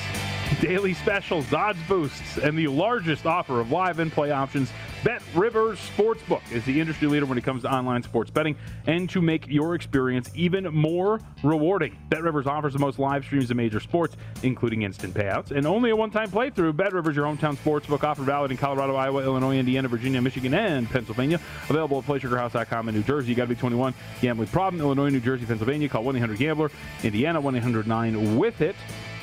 daily 0.61 0.95
specials, 0.95 1.53
odds 1.53 1.81
boosts, 1.89 2.39
and 2.39 2.57
the 2.57 2.69
largest 2.69 3.27
offer 3.27 3.59
of 3.59 3.73
live 3.73 3.99
and 3.99 4.13
play 4.13 4.31
options, 4.31 4.71
Bet 5.03 5.23
Rivers 5.35 5.79
Sportsbook 5.95 6.41
is 6.51 6.65
the 6.65 6.81
industry 6.81 7.09
leader 7.09 7.27
when 7.27 7.37
it 7.37 7.43
comes 7.43 7.63
to 7.63 7.71
online 7.71 8.03
sports 8.05 8.31
betting 8.31 8.57
and 8.87 9.11
to 9.11 9.21
make 9.21 9.47
your 9.49 9.75
experience 9.75 10.31
even 10.35 10.73
more 10.73 11.21
rewarding. 11.43 11.99
Bet 12.09 12.23
Rivers 12.23 12.47
offers 12.47 12.73
the 12.73 12.79
most 12.79 12.99
live 12.99 13.25
streams 13.25 13.51
of 13.51 13.57
major 13.59 13.81
sports, 13.81 14.17
including 14.43 14.81
instant 14.81 15.13
payouts, 15.13 15.51
and 15.51 15.67
only 15.67 15.91
a 15.91 15.97
one 15.97 16.11
time 16.11 16.31
playthrough. 16.31 16.75
Bet 16.77 16.95
Rivers, 16.95 17.17
your 17.17 17.27
hometown 17.27 17.57
sportsbook, 17.57 18.03
offer 18.03 18.23
valid 18.23 18.51
in 18.51 18.57
Colorado, 18.57 18.95
Iowa, 18.95 19.23
Illinois, 19.25 19.59
Indiana, 19.59 19.89
Virginia, 19.89 20.23
Michigan, 20.23 20.55
and 20.55 20.89
Pennsylvania. 20.89 21.41
Available 21.69 21.99
at 21.99 22.05
PlaySugarHouse.com 22.05 22.89
in 22.89 22.95
New 22.95 23.03
Jersey. 23.03 23.31
You 23.31 23.35
got 23.35 23.45
to 23.45 23.49
be 23.49 23.57
21. 23.57 23.93
Gambling 24.23 24.49
problem, 24.49 24.81
Illinois, 24.81 25.11
New 25.11 25.21
Jersey, 25.21 25.45
Pennsylvania. 25.45 25.89
Call 25.89 26.05
1 26.05 26.17
800 26.17 26.39
Gambler. 26.39 26.71
Indiana 27.03 27.41
1 27.41 27.57
800 27.57 27.87
9 27.87 28.39
with 28.39 28.63
it. 28.63 28.77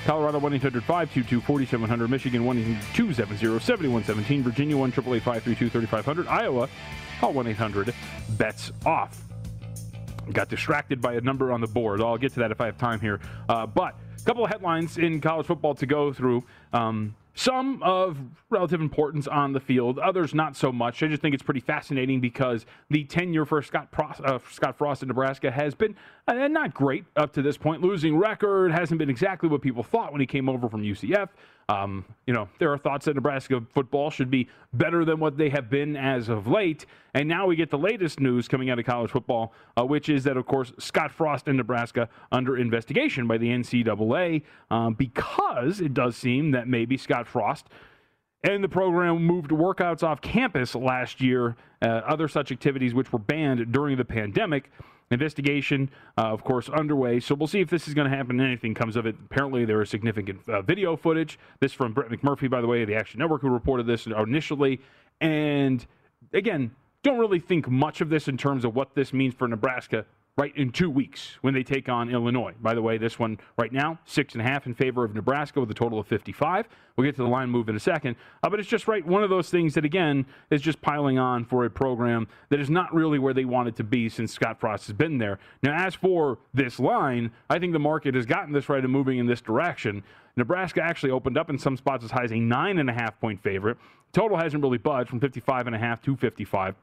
Colorado 0.05 0.39
1 0.39 0.53
800 0.53 0.83
522 0.83 1.41
4700. 1.41 2.09
Michigan 2.09 2.45
1 2.45 2.55
270 2.93 3.59
7117. 3.59 4.43
Virginia 4.43 4.77
1 4.77 4.91
532 4.91 5.69
3500. 5.69 6.27
Iowa, 6.27 6.67
call 7.19 7.33
1 7.33 7.47
800 7.47 7.93
bets 8.31 8.71
off. 8.85 9.21
Got 10.31 10.49
distracted 10.49 11.01
by 11.01 11.13
a 11.13 11.21
number 11.21 11.51
on 11.51 11.61
the 11.61 11.67
board. 11.67 12.01
I'll 12.01 12.17
get 12.17 12.33
to 12.33 12.39
that 12.39 12.51
if 12.51 12.61
I 12.61 12.65
have 12.67 12.77
time 12.77 12.99
here. 12.99 13.19
Uh, 13.47 13.65
but 13.65 13.95
a 14.19 14.23
couple 14.23 14.43
of 14.43 14.49
headlines 14.49 14.97
in 14.97 15.21
college 15.21 15.47
football 15.47 15.75
to 15.75 15.85
go 15.85 16.13
through. 16.13 16.43
Um, 16.73 17.15
some 17.34 17.82
of 17.84 18.17
relative 18.50 18.82
importance 18.82 19.28
on 19.28 19.54
the 19.54 19.60
field, 19.60 20.00
others 20.00 20.34
not 20.34 20.56
so 20.56 20.72
much. 20.72 21.02
I 21.02 21.08
just 21.08 21.22
think 21.22 21.34
it's 21.34 21.44
pretty 21.44 21.60
fascinating 21.60 22.20
because 22.20 22.65
the 22.89 23.04
tenure 23.06 23.46
for 23.46 23.62
Scott, 23.62 23.88
uh, 24.24 24.39
Scott 24.50 24.78
Frost 24.78 25.02
in 25.02 25.08
Nebraska 25.08 25.50
has 25.50 25.74
been 25.74 25.96
uh, 26.28 26.48
not 26.48 26.74
great 26.74 27.06
up 27.15 27.34
to 27.34 27.41
this 27.41 27.58
point. 27.58 27.82
Losing 27.82 28.17
record 28.17 28.72
hasn't 28.72 29.00
been 29.00 29.10
exactly 29.10 29.48
what 29.50 29.62
people 29.62 29.84
thought 29.84 30.12
when 30.12 30.22
he 30.22 30.28
came 30.28 30.50
over 30.50 30.70
from 30.70 30.82
UCF. 30.82 31.30
Um, 31.71 32.03
you 32.27 32.34
know, 32.34 32.49
there 32.60 32.73
are 32.73 32.77
thoughts 32.77 33.05
that 33.05 33.15
Nebraska 33.15 33.63
football 33.73 34.10
should 34.10 34.29
be 34.29 34.49
better 34.73 35.05
than 35.05 35.19
what 35.19 35.38
they 35.38 35.49
have 35.49 35.69
been 35.69 35.95
as 35.95 36.27
of 36.27 36.45
late. 36.45 36.86
And 37.13 37.29
now 37.29 37.47
we 37.47 37.55
get 37.55 37.69
the 37.69 37.77
latest 37.77 38.19
news 38.19 38.49
coming 38.49 38.69
out 38.69 38.77
of 38.77 38.86
college 38.86 39.12
football, 39.12 39.53
uh, 39.77 39.86
which 39.86 40.10
is 40.10 40.25
that, 40.25 40.36
of 40.36 40.45
course, 40.45 40.73
Scott 40.79 41.12
Frost 41.12 41.47
in 41.47 41.55
Nebraska 41.55 42.10
under 42.29 42.57
investigation 42.57 43.25
by 43.25 43.38
the 43.38 43.47
NCAA 43.47 44.43
um, 44.69 44.95
because 44.95 45.79
it 45.79 45.93
does 45.93 46.17
seem 46.17 46.51
that 46.51 46.67
maybe 46.67 46.97
Scott 46.97 47.25
Frost 47.25 47.67
and 48.43 48.63
the 48.63 48.69
program 48.69 49.23
moved 49.23 49.51
workouts 49.51 50.04
off 50.04 50.21
campus 50.21 50.73
last 50.75 51.21
year, 51.21 51.56
uh, 51.82 51.86
other 51.86 52.27
such 52.27 52.51
activities 52.51 52.93
which 52.93 53.12
were 53.13 53.19
banned 53.19 53.71
during 53.71 53.97
the 53.97 54.06
pandemic. 54.06 54.71
Investigation, 55.12 55.89
uh, 56.17 56.21
of 56.21 56.43
course, 56.43 56.69
underway. 56.69 57.19
So 57.19 57.36
we'll 57.36 57.47
see 57.47 57.60
if 57.60 57.69
this 57.69 57.88
is 57.88 57.93
going 57.93 58.10
to 58.10 58.15
happen. 58.15 58.39
Anything 58.39 58.73
comes 58.73 58.95
of 58.95 59.06
it. 59.06 59.15
Apparently, 59.25 59.65
there 59.65 59.82
is 59.82 59.89
significant 59.89 60.47
uh, 60.47 60.62
video 60.62 60.95
footage. 60.95 61.38
This 61.60 61.73
from 61.73 61.93
Brett 61.93 62.10
McMurphy, 62.10 62.49
by 62.49 62.62
the 62.62 62.67
way, 62.67 62.86
the 62.86 62.95
Action 62.95 63.19
Network, 63.19 63.41
who 63.41 63.49
reported 63.49 63.86
this 63.86 64.08
initially. 64.08 64.80
And 65.19 65.86
again, 66.34 66.71
don't 67.04 67.19
really 67.19 67.39
think 67.39 67.69
much 67.69 67.99
of 67.99 68.10
this 68.10 68.30
in 68.30 68.38
terms 68.38 68.63
of 68.63 68.73
what 68.73 68.95
this 68.95 69.12
means 69.12 69.34
for 69.34 69.47
Nebraska 69.49 70.06
right 70.41 70.58
in 70.58 70.71
two 70.71 70.89
weeks 70.89 71.38
when 71.41 71.54
they 71.54 71.62
take 71.62 71.88
on 71.88 72.10
Illinois. 72.10 72.51
By 72.60 72.73
the 72.73 72.82
way, 72.82 72.97
this 72.97 73.19
one 73.19 73.39
right 73.60 73.71
now, 73.71 73.99
six 74.06 74.34
and 74.34 74.41
a 74.41 74.43
half 74.43 74.65
in 74.65 74.73
favor 74.73 75.04
of 75.04 75.13
Nebraska 75.13 75.60
with 75.60 75.69
a 75.69 75.75
total 75.75 75.99
of 75.99 76.08
55. 76.08 76.67
We'll 76.95 77.06
get 77.06 77.15
to 77.17 77.21
the 77.21 77.30
line 77.30 77.51
move 77.51 77.69
in 77.69 77.75
a 77.75 77.80
second. 77.80 78.15
Uh, 78.41 78.49
but 78.49 78.60
it's 78.60 78.67
just 78.67 78.88
right, 78.88 79.06
one 79.06 79.21
of 79.21 79.30
those 79.30 79.51
things 79.51 79.75
that, 79.75 79.86
again, 79.86 80.25
is 80.49 80.60
just 80.60 80.82
piling 80.82 81.19
on 81.19 81.45
for 81.45 81.63
a 81.65 81.69
program 81.69 82.27
that 82.49 82.60
is 82.60 82.71
not 82.71 82.91
really 82.91 83.19
where 83.19 83.36
they 83.36 83.45
wanted 83.45 83.75
to 83.75 83.84
be 83.84 84.10
since 84.10 84.34
Scott 84.34 84.60
Frost 84.60 84.88
has 84.88 84.95
been 84.95 85.19
there. 85.19 85.38
Now, 85.62 85.75
as 85.75 85.93
for 85.93 86.39
this 86.56 86.80
line, 86.80 87.30
I 87.47 87.60
think 87.60 87.73
the 87.73 87.80
market 87.80 88.15
has 88.15 88.25
gotten 88.25 88.51
this 88.51 88.67
right 88.67 88.84
and 88.84 88.91
moving 88.91 89.19
in 89.19 89.27
this 89.27 89.41
direction. 89.41 90.01
Nebraska 90.36 90.82
actually 90.82 91.12
opened 91.12 91.38
up 91.38 91.51
in 91.51 91.60
some 91.60 91.77
spots 91.77 92.04
as 92.04 92.10
high 92.10 92.23
as 92.23 92.32
a 92.32 92.39
nine 92.39 92.80
and 92.80 92.89
a 92.89 92.93
half 92.93 93.19
point 93.19 93.43
favorite. 93.43 93.77
Total 94.12 94.38
hasn't 94.38 94.63
really 94.63 94.80
budged 94.80 95.12
from 95.12 95.19
55 95.19 95.67
and 95.67 95.75
a 95.75 95.80
half 95.80 96.01
to 96.01 96.15
55. 96.15 96.75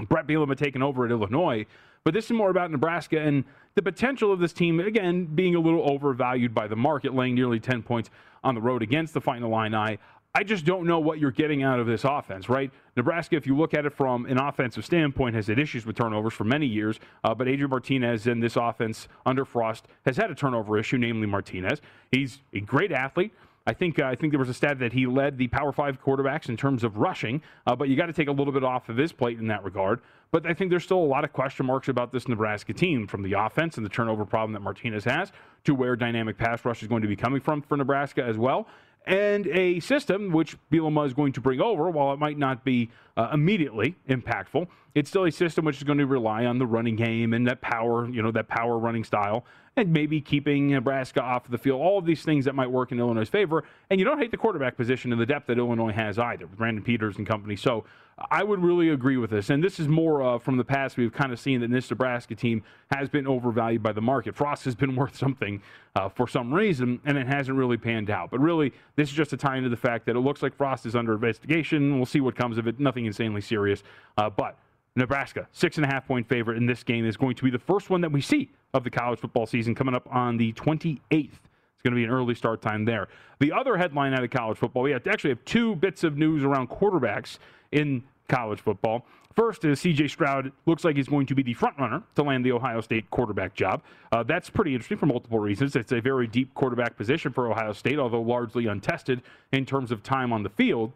Bret 0.00 0.26
Bielema 0.26 0.50
had 0.50 0.58
taken 0.58 0.82
over 0.82 1.04
at 1.04 1.10
Illinois. 1.10 1.66
But 2.04 2.12
this 2.12 2.26
is 2.26 2.32
more 2.32 2.50
about 2.50 2.70
Nebraska 2.70 3.18
and 3.18 3.44
the 3.76 3.82
potential 3.82 4.30
of 4.30 4.38
this 4.38 4.52
team, 4.52 4.78
again, 4.78 5.24
being 5.24 5.54
a 5.54 5.60
little 5.60 5.88
overvalued 5.90 6.54
by 6.54 6.66
the 6.68 6.76
market, 6.76 7.14
laying 7.14 7.34
nearly 7.34 7.58
10 7.58 7.82
points 7.82 8.10
on 8.42 8.54
the 8.54 8.60
road 8.60 8.82
against 8.82 9.14
the 9.14 9.20
Fighting. 9.20 9.74
I 9.74 9.98
I 10.36 10.42
just 10.42 10.64
don't 10.64 10.84
know 10.84 10.98
what 10.98 11.20
you're 11.20 11.30
getting 11.30 11.62
out 11.62 11.78
of 11.78 11.86
this 11.86 12.02
offense, 12.02 12.48
right? 12.48 12.68
Nebraska, 12.96 13.36
if 13.36 13.46
you 13.46 13.56
look 13.56 13.72
at 13.72 13.86
it 13.86 13.92
from 13.92 14.26
an 14.26 14.36
offensive 14.36 14.84
standpoint, 14.84 15.36
has 15.36 15.46
had 15.46 15.60
issues 15.60 15.86
with 15.86 15.94
turnovers 15.94 16.32
for 16.32 16.42
many 16.42 16.66
years. 16.66 16.98
Uh, 17.22 17.32
but 17.36 17.46
Adrian 17.46 17.70
Martinez 17.70 18.26
in 18.26 18.40
this 18.40 18.56
offense 18.56 19.06
under 19.24 19.44
Frost 19.44 19.86
has 20.04 20.16
had 20.16 20.32
a 20.32 20.34
turnover 20.34 20.76
issue, 20.76 20.98
namely 20.98 21.28
Martinez. 21.28 21.80
He's 22.10 22.40
a 22.52 22.58
great 22.58 22.90
athlete. 22.90 23.32
I 23.66 23.72
think 23.72 23.98
uh, 23.98 24.04
I 24.04 24.14
think 24.14 24.32
there 24.32 24.38
was 24.38 24.48
a 24.48 24.54
stat 24.54 24.78
that 24.80 24.92
he 24.92 25.06
led 25.06 25.38
the 25.38 25.48
Power 25.48 25.72
Five 25.72 26.02
quarterbacks 26.02 26.48
in 26.48 26.56
terms 26.56 26.84
of 26.84 26.98
rushing, 26.98 27.42
uh, 27.66 27.74
but 27.74 27.88
you 27.88 27.96
got 27.96 28.06
to 28.06 28.12
take 28.12 28.28
a 28.28 28.32
little 28.32 28.52
bit 28.52 28.64
off 28.64 28.88
of 28.88 28.96
his 28.96 29.12
plate 29.12 29.38
in 29.38 29.46
that 29.48 29.64
regard. 29.64 30.00
But 30.30 30.46
I 30.46 30.52
think 30.52 30.70
there's 30.70 30.84
still 30.84 30.98
a 30.98 31.04
lot 31.04 31.24
of 31.24 31.32
question 31.32 31.66
marks 31.66 31.88
about 31.88 32.12
this 32.12 32.28
Nebraska 32.28 32.74
team 32.74 33.06
from 33.06 33.22
the 33.22 33.32
offense 33.34 33.76
and 33.76 33.86
the 33.86 33.90
turnover 33.90 34.24
problem 34.24 34.52
that 34.52 34.60
Martinez 34.60 35.04
has 35.04 35.32
to 35.64 35.74
where 35.74 35.96
dynamic 35.96 36.36
pass 36.36 36.64
rush 36.64 36.82
is 36.82 36.88
going 36.88 37.02
to 37.02 37.08
be 37.08 37.16
coming 37.16 37.40
from 37.40 37.62
for 37.62 37.76
Nebraska 37.76 38.22
as 38.22 38.36
well 38.36 38.66
and 39.06 39.46
a 39.48 39.80
system 39.80 40.30
which 40.32 40.56
Bielema 40.70 41.06
is 41.06 41.12
going 41.12 41.32
to 41.32 41.40
bring 41.40 41.60
over, 41.60 41.90
while 41.90 42.12
it 42.12 42.18
might 42.18 42.38
not 42.38 42.64
be 42.64 42.90
uh, 43.16 43.30
immediately 43.32 43.96
impactful, 44.08 44.66
it's 44.94 45.10
still 45.10 45.24
a 45.24 45.30
system 45.30 45.64
which 45.64 45.76
is 45.76 45.84
going 45.84 45.98
to 45.98 46.06
rely 46.06 46.46
on 46.46 46.58
the 46.58 46.66
running 46.66 46.96
game 46.96 47.32
and 47.34 47.46
that 47.46 47.60
power, 47.60 48.08
you 48.08 48.22
know, 48.22 48.30
that 48.30 48.48
power 48.48 48.78
running 48.78 49.04
style, 49.04 49.44
and 49.76 49.92
maybe 49.92 50.20
keeping 50.20 50.68
Nebraska 50.68 51.20
off 51.20 51.48
the 51.48 51.58
field. 51.58 51.80
All 51.80 51.98
of 51.98 52.06
these 52.06 52.22
things 52.22 52.44
that 52.44 52.54
might 52.54 52.70
work 52.70 52.92
in 52.92 52.98
Illinois' 52.98 53.28
favor. 53.28 53.64
And 53.90 53.98
you 53.98 54.04
don't 54.04 54.18
hate 54.18 54.30
the 54.30 54.36
quarterback 54.36 54.76
position 54.76 55.12
and 55.12 55.20
the 55.20 55.26
depth 55.26 55.48
that 55.48 55.58
Illinois 55.58 55.92
has 55.92 56.18
either, 56.18 56.46
with 56.46 56.56
Brandon 56.56 56.82
Peters 56.82 57.16
and 57.18 57.26
company. 57.26 57.56
So 57.56 57.84
I 58.30 58.44
would 58.44 58.62
really 58.62 58.90
agree 58.90 59.16
with 59.16 59.30
this. 59.30 59.50
And 59.50 59.62
this 59.62 59.80
is 59.80 59.88
more 59.88 60.22
uh, 60.22 60.38
from 60.38 60.56
the 60.56 60.64
past. 60.64 60.96
We've 60.96 61.12
kind 61.12 61.32
of 61.32 61.40
seen 61.40 61.60
that 61.62 61.70
this 61.70 61.90
Nebraska 61.90 62.36
team 62.36 62.62
has 62.92 63.08
been 63.08 63.26
overvalued 63.26 63.82
by 63.82 63.92
the 63.92 64.00
market. 64.00 64.36
Frost 64.36 64.64
has 64.66 64.76
been 64.76 64.94
worth 64.96 65.16
something 65.16 65.60
uh, 65.96 66.08
for 66.08 66.28
some 66.28 66.54
reason, 66.54 67.00
and 67.04 67.18
it 67.18 67.26
hasn't 67.26 67.58
really 67.58 67.76
panned 67.76 68.10
out. 68.10 68.30
But 68.30 68.40
really, 68.40 68.72
this 68.94 69.08
is 69.08 69.14
just 69.14 69.32
a 69.32 69.36
tie 69.36 69.56
into 69.56 69.68
the 69.68 69.76
fact 69.76 70.06
that 70.06 70.14
it 70.14 70.20
looks 70.20 70.42
like 70.42 70.54
Frost 70.54 70.86
is 70.86 70.94
under 70.94 71.14
investigation. 71.14 71.96
We'll 71.96 72.06
see 72.06 72.20
what 72.20 72.36
comes 72.36 72.58
of 72.58 72.68
it. 72.68 72.78
Nothing 72.78 73.06
insanely 73.06 73.40
serious. 73.40 73.82
Uh, 74.16 74.30
but 74.30 74.56
Nebraska, 74.96 75.48
six 75.52 75.76
and 75.76 75.84
a 75.84 75.88
half 75.88 76.06
point 76.06 76.28
favorite 76.28 76.56
in 76.56 76.66
this 76.66 76.82
game, 76.82 77.04
is 77.04 77.16
going 77.16 77.34
to 77.34 77.44
be 77.44 77.50
the 77.50 77.58
first 77.58 77.90
one 77.90 78.00
that 78.00 78.12
we 78.12 78.20
see 78.20 78.50
of 78.74 78.84
the 78.84 78.90
college 78.90 79.18
football 79.18 79.46
season 79.46 79.74
coming 79.74 79.94
up 79.94 80.06
on 80.10 80.36
the 80.36 80.52
28th. 80.52 81.00
It's 81.10 81.82
going 81.82 81.92
to 81.92 81.96
be 81.96 82.04
an 82.04 82.10
early 82.10 82.34
start 82.34 82.62
time 82.62 82.84
there. 82.84 83.08
The 83.40 83.52
other 83.52 83.76
headline 83.76 84.14
out 84.14 84.22
of 84.22 84.30
college 84.30 84.58
football, 84.58 84.82
we 84.82 84.92
have 84.92 85.06
actually 85.06 85.30
have 85.30 85.44
two 85.44 85.74
bits 85.76 86.04
of 86.04 86.16
news 86.16 86.44
around 86.44 86.70
quarterbacks 86.70 87.38
in 87.72 88.04
college 88.28 88.60
football. 88.60 89.04
First 89.34 89.64
is 89.64 89.80
CJ 89.80 90.10
Stroud 90.10 90.52
looks 90.64 90.84
like 90.84 90.94
he's 90.94 91.08
going 91.08 91.26
to 91.26 91.34
be 91.34 91.42
the 91.42 91.54
front 91.54 91.76
runner 91.76 92.04
to 92.14 92.22
land 92.22 92.46
the 92.46 92.52
Ohio 92.52 92.80
State 92.80 93.10
quarterback 93.10 93.54
job. 93.54 93.82
Uh, 94.12 94.22
that's 94.22 94.48
pretty 94.48 94.74
interesting 94.74 94.96
for 94.96 95.06
multiple 95.06 95.40
reasons. 95.40 95.74
It's 95.74 95.90
a 95.90 96.00
very 96.00 96.28
deep 96.28 96.54
quarterback 96.54 96.96
position 96.96 97.32
for 97.32 97.50
Ohio 97.50 97.72
State, 97.72 97.98
although 97.98 98.22
largely 98.22 98.66
untested 98.66 99.22
in 99.50 99.66
terms 99.66 99.90
of 99.90 100.04
time 100.04 100.32
on 100.32 100.44
the 100.44 100.50
field. 100.50 100.92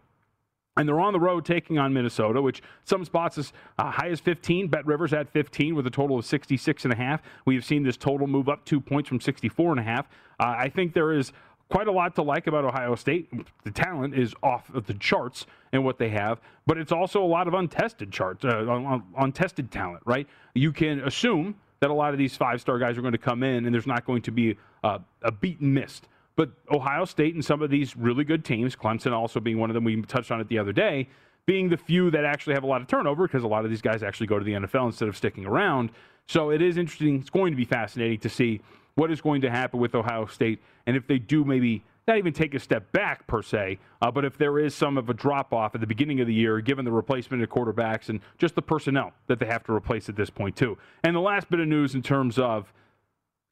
And 0.79 0.89
they're 0.89 1.01
on 1.01 1.13
the 1.13 1.21
road 1.21 1.45
taking 1.45 1.79
on 1.79 1.93
Minnesota, 1.93 2.41
which 2.41 2.63
some 2.85 3.05
spots 3.05 3.37
is 3.37 3.53
uh, 3.79 3.91
high 3.91 4.09
as 4.09 4.21
15. 4.21 4.69
Bet 4.69 4.87
Rivers 4.87 5.13
at 5.13 5.29
15 5.33 5.75
with 5.75 5.87
a 5.87 5.91
total 5.91 6.19
of 6.19 6.25
66 6.25 6.85
and 6.85 6.93
a 6.93 6.97
half. 6.97 7.21
We 7.45 7.57
have 7.57 7.65
seen 7.65 7.83
this 7.83 7.97
total 7.97 8.27
move 8.27 8.49
up 8.49 8.65
two 8.65 8.81
points 8.81 9.09
from 9.09 9.21
64 9.21 9.73
and 9.73 9.81
a 9.81 9.83
half. 9.83 10.07
Uh, 10.39 10.55
I 10.57 10.69
think 10.69 10.95
there 10.95 11.13
is 11.13 11.33
quite 11.69 11.89
a 11.89 11.93
lot 11.93 12.15
to 12.15 12.23
like 12.23 12.47
about 12.47 12.65
Ohio 12.65 12.95
State. 12.95 13.29
The 13.65 13.71
talent 13.71 14.15
is 14.15 14.35
off 14.43 14.73
of 14.73 14.87
the 14.87 14.95
charts 14.95 15.47
in 15.73 15.85
what 15.85 15.99
they 15.99 16.09
have, 16.11 16.41
but 16.67 16.79
it's 16.79 16.93
also 16.93 17.23
a 17.23 17.27
lot 17.27 17.47
of 17.47 17.55
untested 17.55 18.11
charts, 18.11 18.45
uh, 18.45 18.99
untested 19.19 19.71
talent, 19.71 20.03
right? 20.07 20.27
You 20.55 20.73
can 20.73 21.01
assume 21.01 21.57
that 21.81 21.91
a 21.91 21.95
lot 21.95 22.13
of 22.13 22.19
these 22.19 22.37
five 22.37 22.61
star 22.61 22.79
guys 22.79 22.97
are 22.97 23.03
going 23.03 23.13
to 23.13 23.19
come 23.19 23.43
in 23.43 23.65
and 23.67 23.75
there's 23.75 23.87
not 23.87 24.05
going 24.05 24.23
to 24.23 24.31
be 24.31 24.57
uh, 24.83 24.99
a 25.23 25.31
beat 25.31 25.61
and 25.61 25.75
missed. 25.75 26.09
But 26.39 26.51
Ohio 26.71 27.05
State 27.05 27.35
and 27.35 27.45
some 27.45 27.63
of 27.63 27.69
these 27.69 27.97
really 27.97 28.23
good 28.23 28.45
teams, 28.45 28.77
Clemson 28.77 29.11
also 29.11 29.41
being 29.41 29.59
one 29.59 29.71
of 29.71 29.75
them, 29.75 29.83
we 29.83 30.01
touched 30.03 30.31
on 30.31 30.41
it 30.41 30.47
the 30.47 30.61
other 30.61 30.73
day, 30.73 31.09
being 31.47 31.69
the 31.69 31.77
few 31.77 32.13
that 32.13 32.25
actually 32.25 32.55
have 32.55 32.63
a 32.63 32.67
lot 32.69 32.81
of 32.81 32.87
turnover 32.87 33.27
because 33.27 33.43
a 33.43 33.49
lot 33.49 33.65
of 33.65 33.73
these 33.73 33.83
guys 33.83 34.05
actually 34.05 34.29
go 34.29 34.39
to 34.39 34.45
the 34.45 34.53
NFL 34.53 34.87
instead 34.87 35.09
of 35.09 35.17
sticking 35.17 35.47
around. 35.47 35.91
So 36.29 36.51
it 36.51 36.63
is 36.63 36.77
interesting. 36.79 37.19
It's 37.19 37.29
going 37.29 37.51
to 37.51 37.57
be 37.57 37.65
fascinating 37.65 38.21
to 38.21 38.29
see 38.29 38.61
what 38.95 39.11
is 39.11 39.21
going 39.21 39.41
to 39.41 39.51
happen 39.51 39.81
with 39.81 39.97
Ohio 39.97 40.27
State, 40.27 40.63
and 40.87 40.97
if 40.97 41.09
they 41.09 41.19
do 41.19 41.45
maybe 41.45 41.83
not 42.07 42.19
even 42.19 42.33
take 42.33 42.55
a 42.55 42.61
step 42.61 42.93
back 42.93 43.27
per 43.27 43.43
se, 43.43 43.81
uh, 44.01 44.09
but 44.09 44.25
if 44.25 44.39
there 44.39 44.61
is 44.61 44.77
some 44.77 44.97
of 44.97 45.11
a 45.11 45.15
drop 45.15 45.53
off 45.53 45.75
at 45.75 45.81
the 45.81 45.89
beginning 45.89 46.21
of 46.21 46.29
the 46.29 46.35
year, 46.35 46.61
given 46.61 46.85
the 46.85 46.93
replacement 46.93 47.43
of 47.43 47.49
quarterbacks 47.49 48.11
and 48.11 48.21
just 48.39 48.55
the 48.55 48.63
personnel 48.63 49.13
that 49.27 49.41
they 49.41 49.47
have 49.47 49.65
to 49.65 49.73
replace 49.73 50.09
at 50.09 50.15
this 50.15 50.31
point 50.31 50.55
too. 50.55 50.79
And 51.03 51.17
the 51.17 51.21
last 51.21 51.51
bit 51.51 51.59
of 51.59 51.67
news 51.67 51.97
in 51.97 52.03
terms 52.03 52.39
of 52.39 52.73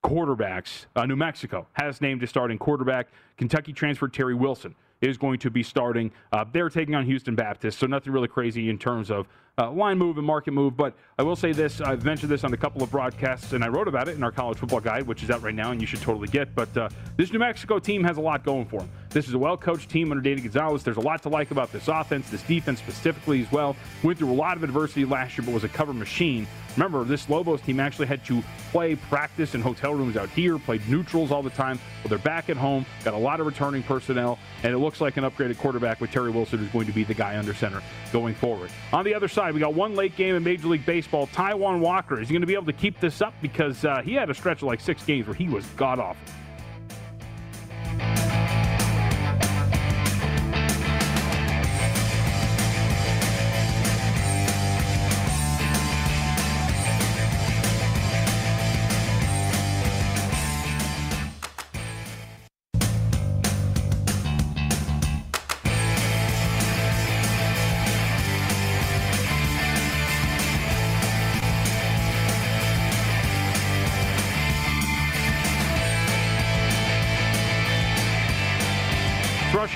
quarterbacks, 0.07 0.87
uh, 0.95 1.05
New 1.05 1.17
Mexico 1.17 1.67
has 1.73 2.01
named 2.01 2.23
a 2.23 2.27
starting 2.29 2.59
quarterback. 2.59 3.09
Kentucky 3.37 3.73
transfer 3.73 4.07
Terry 4.07 4.37
Wilson 4.37 4.75
is 5.01 5.19
going 5.19 5.39
to 5.41 5.51
be 5.51 5.65
starting. 5.65 6.13
Uh, 6.33 6.45
they're 6.53 6.71
taking 6.71 6.95
on 6.95 7.05
Houston 7.05 7.35
Baptist, 7.35 7.79
so 7.79 7.87
nothing 7.87 8.13
really 8.13 8.29
crazy 8.29 8.71
in 8.71 8.79
terms 8.79 9.11
of 9.11 9.27
uh, 9.59 9.71
line 9.71 9.97
move 9.97 10.19
and 10.19 10.27
market 10.27 10.53
move. 10.53 10.77
But 10.77 10.95
I 11.19 11.23
will 11.23 11.37
say 11.37 11.53
this 11.53 11.81
I've 11.81 12.05
mentioned 12.05 12.31
this 12.31 12.45
on 12.45 12.53
a 12.53 12.57
couple 12.57 12.83
of 12.83 12.91
broadcasts, 12.91 13.53
and 13.53 13.65
I 13.65 13.69
wrote 13.69 13.89
about 13.89 14.09
it 14.09 14.17
in 14.17 14.23
our 14.23 14.33
college 14.33 14.59
football 14.59 14.81
guide, 14.81 15.07
which 15.07 15.23
is 15.23 15.31
out 15.31 15.43
right 15.43 15.55
now, 15.55 15.71
and 15.71 15.81
you 15.81 15.87
should 15.87 16.03
totally 16.03 16.29
get. 16.29 16.55
But 16.55 16.77
uh, 16.77 16.89
this 17.17 17.33
New 17.33 17.39
Mexico 17.39 17.79
team 17.79 18.05
has 18.05 18.19
a 18.19 18.21
lot 18.21 18.45
going 18.45 18.67
for 18.67 18.81
them. 18.81 18.91
This 19.11 19.29
is 19.29 19.35
a 19.35 19.39
well 19.39 19.57
coached 19.57 19.89
team 19.89 20.11
under 20.11 20.23
Danny 20.23 20.43
Gonzales. 20.43 20.83
There's 20.83 20.99
a 20.99 21.01
lot 21.01 21.23
to 21.23 21.29
like 21.29 21.51
about 21.51 21.73
this 21.73 21.89
offense, 21.89 22.29
this 22.29 22.43
defense 22.43 22.81
specifically 22.81 23.43
as 23.43 23.51
well. 23.51 23.77
Went 24.03 24.19
through 24.19 24.33
a 24.33 24.35
lot 24.35 24.57
of 24.57 24.63
adversity 24.63 25.05
last 25.05 25.39
year, 25.39 25.45
but 25.47 25.55
was 25.55 25.65
a 25.65 25.69
cover 25.69 25.95
machine. 25.95 26.47
Remember, 26.77 27.05
this 27.05 27.31
Lobos 27.31 27.63
team 27.63 27.81
actually 27.81 28.07
had 28.07 28.23
to 28.27 28.43
play 28.71 28.97
practice 28.97 29.55
in 29.55 29.63
hotel 29.63 29.95
rooms 29.95 30.19
out 30.19 30.29
here, 30.29 30.59
played 30.59 30.87
neutrals 30.89 31.31
all 31.31 31.43
the 31.43 31.49
time. 31.49 31.79
Well, 32.03 32.11
they're 32.11 32.19
back 32.19 32.51
at 32.51 32.59
home, 32.59 32.85
got 33.03 33.15
a 33.15 33.19
lot 33.19 33.41
of 33.41 33.47
returning 33.47 33.83
personnel, 33.83 34.39
and 34.63 34.75
it 34.75 34.79
looks 34.79 35.01
like 35.01 35.17
an 35.17 35.25
upgraded 35.25 35.57
quarterback 35.57 36.03
with 36.03 36.11
Terry 36.11 36.31
Wilson 36.31 36.59
who's 36.59 36.69
going 36.69 36.87
to 36.87 36.93
be 36.93 37.03
the 37.03 37.15
guy 37.15 37.39
under 37.39 37.55
center 37.55 37.83
going 38.13 38.35
forward. 38.35 38.71
On 38.93 39.05
the 39.05 39.15
other 39.15 39.29
side, 39.29 39.46
we 39.53 39.61
got 39.61 39.75
one 39.75 39.95
late 39.95 40.17
game 40.17 40.35
in 40.35 40.45
Major 40.45 40.69
League 40.69 40.87
Baseball. 40.87 41.27
Taijuan 41.29 41.81
Walker 41.81 42.21
is 42.21 42.29
he 42.29 42.33
going 42.33 42.41
to 42.43 42.47
be 42.47 42.55
able 42.55 42.67
to 42.67 42.73
keep 42.73 43.01
this 43.01 43.21
up 43.21 43.35
because 43.43 43.85
uh, 43.85 44.03
he 44.03 44.15
had 44.15 44.31
a 44.31 44.35
stretch 44.35 44.59
of 44.59 44.65
like 44.65 44.81
six 44.81 45.05
games 45.05 45.27
where 45.27 45.35
he 45.35 45.49
was 45.49 45.65
god 45.77 45.99
awful. 45.99 46.35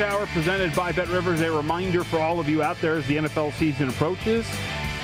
Hour 0.00 0.26
presented 0.26 0.74
by 0.74 0.92
Bet 0.92 1.08
Rivers. 1.08 1.40
A 1.42 1.50
reminder 1.50 2.04
for 2.04 2.20
all 2.20 2.40
of 2.40 2.48
you 2.48 2.62
out 2.62 2.80
there 2.80 2.96
as 2.96 3.06
the 3.06 3.16
NFL 3.16 3.52
season 3.54 3.88
approaches. 3.88 4.46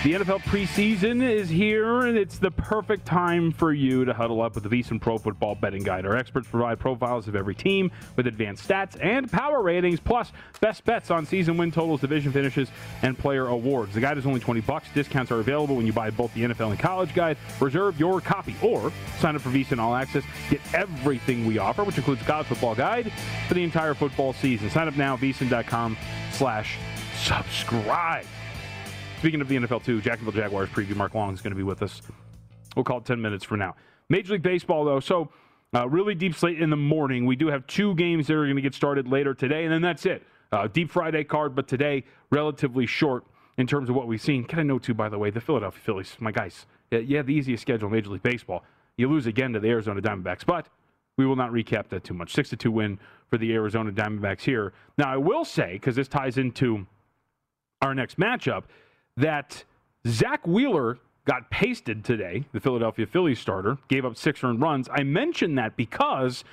The 0.07 0.13
NFL 0.13 0.43
preseason 0.43 1.21
is 1.21 1.49
here, 1.49 2.03
and 2.03 2.17
it's 2.17 2.39
the 2.39 2.53
perfect 2.53 3.07
time 3.07 3.51
for 3.51 3.73
you 3.73 4.05
to 4.05 4.15
huddle 4.15 4.41
up 4.41 4.55
with 4.55 4.63
the 4.63 4.71
VSiN 4.71 5.01
Pro 5.01 5.19
Football 5.19 5.57
Betting 5.57 5.83
Guide. 5.83 6.07
Our 6.07 6.15
experts 6.15 6.47
provide 6.47 6.79
profiles 6.79 7.27
of 7.27 7.35
every 7.35 7.57
team 7.57 7.91
with 8.15 8.29
advanced 8.29 8.69
stats 8.69 8.97
and 9.05 9.29
power 9.29 9.61
ratings, 9.61 9.99
plus 9.99 10.31
best 10.61 10.85
bets 10.85 11.11
on 11.11 11.27
season 11.27 11.57
win 11.57 11.73
totals, 11.73 12.03
division 12.03 12.31
finishes, 12.31 12.69
and 13.03 13.19
player 13.19 13.49
awards. 13.49 13.95
The 13.95 14.01
guide 14.01 14.17
is 14.17 14.27
only 14.27 14.39
20 14.39 14.61
bucks. 14.61 14.87
Discounts 14.95 15.33
are 15.33 15.41
available 15.41 15.75
when 15.75 15.87
you 15.89 15.93
buy 15.93 16.11
both 16.11 16.33
the 16.35 16.45
NFL 16.45 16.71
and 16.71 16.79
college 16.79 17.13
guide. 17.13 17.37
Reserve 17.59 17.99
your 17.99 18.21
copy 18.21 18.55
or 18.63 18.93
sign 19.19 19.35
up 19.35 19.43
for 19.43 19.51
VSiN 19.51 19.81
All 19.81 19.97
Access. 19.97 20.23
Get 20.51 20.61
everything 20.73 21.45
we 21.47 21.59
offer, 21.59 21.83
which 21.83 21.99
includes 21.99 22.21
the 22.21 22.27
college 22.29 22.47
football 22.47 22.77
guide 22.77 23.13
for 23.49 23.55
the 23.55 23.65
entire 23.65 23.95
football 23.95 24.35
season. 24.35 24.71
Sign 24.71 24.87
up 24.87 24.95
now, 24.95 25.17
VSiN.com 25.17 25.97
slash 26.31 26.79
subscribe. 27.17 28.25
Speaking 29.19 29.41
of 29.41 29.49
the 29.49 29.57
NFL, 29.57 29.83
too, 29.83 30.01
Jacksonville 30.01 30.33
Jaguars 30.33 30.69
preview, 30.69 30.95
Mark 30.95 31.15
Long 31.15 31.33
is 31.33 31.41
going 31.41 31.53
to 31.53 31.57
be 31.57 31.63
with 31.63 31.83
us. 31.83 32.03
We'll 32.75 32.85
call 32.85 32.99
it 32.99 33.07
10 33.07 33.21
minutes 33.21 33.45
for 33.45 33.57
now. 33.57 33.75
Major 34.11 34.35
League 34.35 34.43
Baseball, 34.43 34.85
though, 34.85 35.01
so 35.01 35.31
uh, 35.75 35.89
really 35.89 36.15
deep 36.15 36.35
slate 36.35 36.61
in 36.61 36.69
the 36.69 36.77
morning. 36.77 37.25
We 37.25 37.35
do 37.35 37.47
have 37.47 37.67
two 37.67 37.95
games 37.95 38.27
that 38.27 38.35
are 38.35 38.45
going 38.45 38.57
to 38.57 38.63
get 38.63 38.75
started 38.75 39.09
later 39.09 39.33
today, 39.35 39.65
and 39.65 39.73
then 39.73 39.81
that's 39.81 40.05
it. 40.05 40.23
Uh, 40.53 40.69
deep 40.69 40.91
Friday 40.91 41.25
card, 41.25 41.55
but 41.55 41.67
today, 41.67 42.05
relatively 42.31 42.87
short 42.87 43.25
in 43.57 43.67
terms 43.67 43.89
of 43.89 43.97
what 43.97 44.07
we've 44.07 44.21
seen. 44.21 44.45
Can 44.45 44.59
I 44.59 44.63
note, 44.63 44.83
too, 44.83 44.95
by 44.95 45.09
the 45.09 45.19
way, 45.19 45.31
the 45.31 45.41
Philadelphia 45.41 45.81
Phillies, 45.83 46.15
my 46.21 46.31
guys, 46.31 46.67
yeah, 46.91 47.23
the 47.23 47.33
easiest 47.33 47.63
schedule 47.63 47.89
in 47.89 47.95
Major 47.95 48.11
League 48.11 48.23
Baseball. 48.23 48.65
You 48.97 49.09
lose 49.09 49.27
again 49.27 49.53
to 49.55 49.61
the 49.61 49.69
Arizona 49.69 50.01
Diamondbacks, 50.03 50.45
but 50.45 50.69
we 51.17 51.27
will 51.27 51.37
not 51.37 51.51
recap 51.51 51.89
that 51.89 52.05
too 52.05 52.15
much. 52.15 52.35
6 52.35 52.51
to 52.51 52.57
2 52.57 52.71
win 52.71 52.99
for 53.29 53.39
the 53.39 53.53
Arizona 53.55 53.91
Diamondbacks 53.91 54.43
here. 54.43 54.75
Now, 54.99 55.13
I 55.13 55.17
will 55.17 55.45
say, 55.45 55.73
because 55.73 55.97
this 55.97 56.09
ties 56.09 56.37
into 56.37 56.87
our 57.83 57.95
next 57.95 58.19
matchup, 58.19 58.65
that 59.17 59.65
Zack 60.07 60.47
Wheeler 60.47 60.99
got 61.25 61.51
pasted 61.51 62.05
today, 62.05 62.45
the 62.53 62.61
Philadelphia 62.61 63.07
Phillies 63.07 63.39
starter, 63.39 63.79
gave 63.89 64.05
up 64.05 64.17
six 64.17 64.43
earned 64.45 64.61
runs. 64.61 64.89
I 64.93 65.03
mention 65.03 65.57
that 65.57 65.77
because 65.77 66.45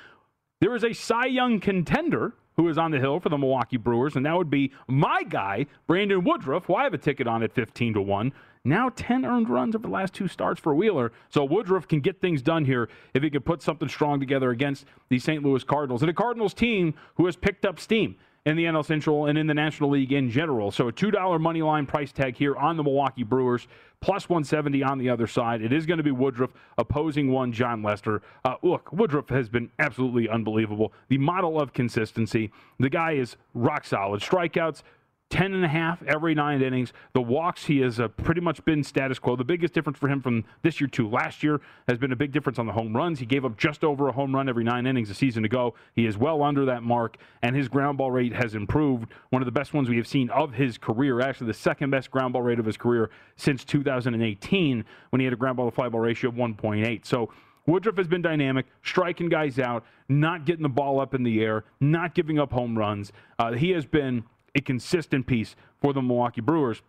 there 0.60 0.74
is 0.74 0.84
a 0.84 0.92
Cy 0.92 1.26
Young 1.26 1.60
contender 1.60 2.32
who 2.56 2.68
is 2.68 2.78
on 2.78 2.90
the 2.90 3.00
hill 3.00 3.20
for 3.20 3.28
the 3.28 3.38
Milwaukee 3.38 3.76
Brewers, 3.76 4.16
and 4.16 4.24
that 4.26 4.36
would 4.36 4.50
be 4.50 4.72
my 4.86 5.22
guy, 5.28 5.66
Brandon 5.86 6.22
Woodruff, 6.22 6.66
who 6.66 6.74
I 6.74 6.84
have 6.84 6.94
a 6.94 6.98
ticket 6.98 7.26
on 7.26 7.42
at 7.42 7.52
15 7.52 7.94
to 7.94 8.00
1. 8.00 8.32
Now 8.64 8.88
10 8.88 9.26
earned 9.26 9.50
runs 9.50 9.74
over 9.74 9.86
the 9.86 9.92
last 9.92 10.14
two 10.14 10.26
starts 10.26 10.60
for 10.60 10.74
Wheeler. 10.74 11.12
So 11.28 11.44
Woodruff 11.44 11.86
can 11.86 12.00
get 12.00 12.20
things 12.20 12.40
done 12.40 12.64
here 12.64 12.88
if 13.12 13.22
he 13.22 13.28
can 13.28 13.42
put 13.42 13.60
something 13.60 13.88
strong 13.88 14.20
together 14.20 14.50
against 14.50 14.86
the 15.10 15.18
St. 15.18 15.42
Louis 15.42 15.62
Cardinals. 15.64 16.02
And 16.02 16.10
a 16.10 16.14
Cardinals 16.14 16.54
team 16.54 16.94
who 17.16 17.26
has 17.26 17.36
picked 17.36 17.66
up 17.66 17.78
steam. 17.78 18.16
In 18.44 18.56
the 18.56 18.64
NL 18.64 18.84
Central 18.84 19.24
and 19.24 19.38
in 19.38 19.46
the 19.46 19.54
National 19.54 19.88
League 19.88 20.12
in 20.12 20.28
general. 20.28 20.70
So 20.70 20.88
a 20.88 20.92
$2 20.92 21.40
money 21.40 21.62
line 21.62 21.86
price 21.86 22.12
tag 22.12 22.36
here 22.36 22.54
on 22.56 22.76
the 22.76 22.82
Milwaukee 22.82 23.22
Brewers, 23.22 23.66
plus 24.02 24.28
170 24.28 24.82
on 24.82 24.98
the 24.98 25.08
other 25.08 25.26
side. 25.26 25.62
It 25.62 25.72
is 25.72 25.86
going 25.86 25.96
to 25.96 26.04
be 26.04 26.10
Woodruff 26.10 26.50
opposing 26.76 27.32
one 27.32 27.52
Jon 27.52 27.82
Lester. 27.82 28.20
Uh, 28.44 28.56
look, 28.60 28.92
Woodruff 28.92 29.30
has 29.30 29.48
been 29.48 29.70
absolutely 29.78 30.28
unbelievable. 30.28 30.92
The 31.08 31.16
model 31.16 31.58
of 31.58 31.72
consistency. 31.72 32.52
The 32.78 32.90
guy 32.90 33.12
is 33.12 33.38
rock 33.54 33.86
solid. 33.86 34.20
Strikeouts, 34.20 34.82
10 35.30 35.52
and 35.52 35.64
a 35.64 35.68
half 35.68 36.02
every 36.04 36.34
nine 36.34 36.62
innings. 36.62 36.92
The 37.12 37.20
walks, 37.20 37.64
he 37.64 37.80
has 37.80 37.98
uh, 37.98 38.08
pretty 38.08 38.40
much 38.40 38.64
been 38.64 38.84
status 38.84 39.18
quo. 39.18 39.34
The 39.34 39.44
biggest 39.44 39.74
difference 39.74 39.98
for 39.98 40.08
him 40.08 40.20
from 40.20 40.44
this 40.62 40.80
year 40.80 40.88
to 40.88 41.08
last 41.08 41.42
year 41.42 41.60
has 41.88 41.98
been 41.98 42.12
a 42.12 42.16
big 42.16 42.30
difference 42.30 42.58
on 42.58 42.66
the 42.66 42.72
home 42.72 42.94
runs. 42.94 43.18
He 43.18 43.26
gave 43.26 43.44
up 43.44 43.56
just 43.56 43.82
over 43.82 44.08
a 44.08 44.12
home 44.12 44.34
run 44.34 44.48
every 44.48 44.62
nine 44.62 44.86
innings 44.86 45.10
a 45.10 45.14
season 45.14 45.44
ago. 45.44 45.74
He 45.96 46.06
is 46.06 46.16
well 46.16 46.42
under 46.42 46.64
that 46.66 46.82
mark, 46.84 47.16
and 47.42 47.56
his 47.56 47.68
ground 47.68 47.98
ball 47.98 48.12
rate 48.12 48.32
has 48.32 48.54
improved. 48.54 49.10
One 49.30 49.42
of 49.42 49.46
the 49.46 49.52
best 49.52 49.74
ones 49.74 49.88
we 49.88 49.96
have 49.96 50.06
seen 50.06 50.30
of 50.30 50.54
his 50.54 50.78
career, 50.78 51.20
actually 51.20 51.48
the 51.48 51.54
second 51.54 51.90
best 51.90 52.10
ground 52.10 52.32
ball 52.32 52.42
rate 52.42 52.60
of 52.60 52.66
his 52.66 52.76
career 52.76 53.10
since 53.36 53.64
2018 53.64 54.84
when 55.10 55.20
he 55.20 55.24
had 55.24 55.32
a 55.32 55.36
ground 55.36 55.56
ball 55.56 55.68
to 55.68 55.74
fly 55.74 55.88
ball 55.88 56.00
ratio 56.00 56.30
of 56.30 56.36
1.8. 56.36 57.04
So 57.04 57.30
Woodruff 57.66 57.96
has 57.96 58.08
been 58.08 58.22
dynamic, 58.22 58.66
striking 58.82 59.28
guys 59.28 59.58
out, 59.58 59.84
not 60.08 60.44
getting 60.44 60.62
the 60.62 60.68
ball 60.68 61.00
up 61.00 61.14
in 61.14 61.22
the 61.22 61.42
air, 61.42 61.64
not 61.80 62.14
giving 62.14 62.38
up 62.38 62.52
home 62.52 62.76
runs. 62.76 63.10
Uh, 63.38 63.52
he 63.52 63.70
has 63.70 63.86
been 63.86 64.24
a 64.54 64.60
consistent 64.60 65.26
piece 65.26 65.56
for 65.80 65.92
the 65.92 66.02
Milwaukee 66.02 66.40
Brewers. 66.40 66.82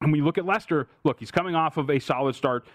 And 0.00 0.12
we 0.12 0.20
look 0.20 0.38
at 0.38 0.46
Lester, 0.46 0.88
look, 1.04 1.18
he's 1.18 1.30
coming 1.30 1.54
off 1.54 1.76
of 1.76 1.90
a 1.90 1.98
solid 1.98 2.34
start. 2.34 2.66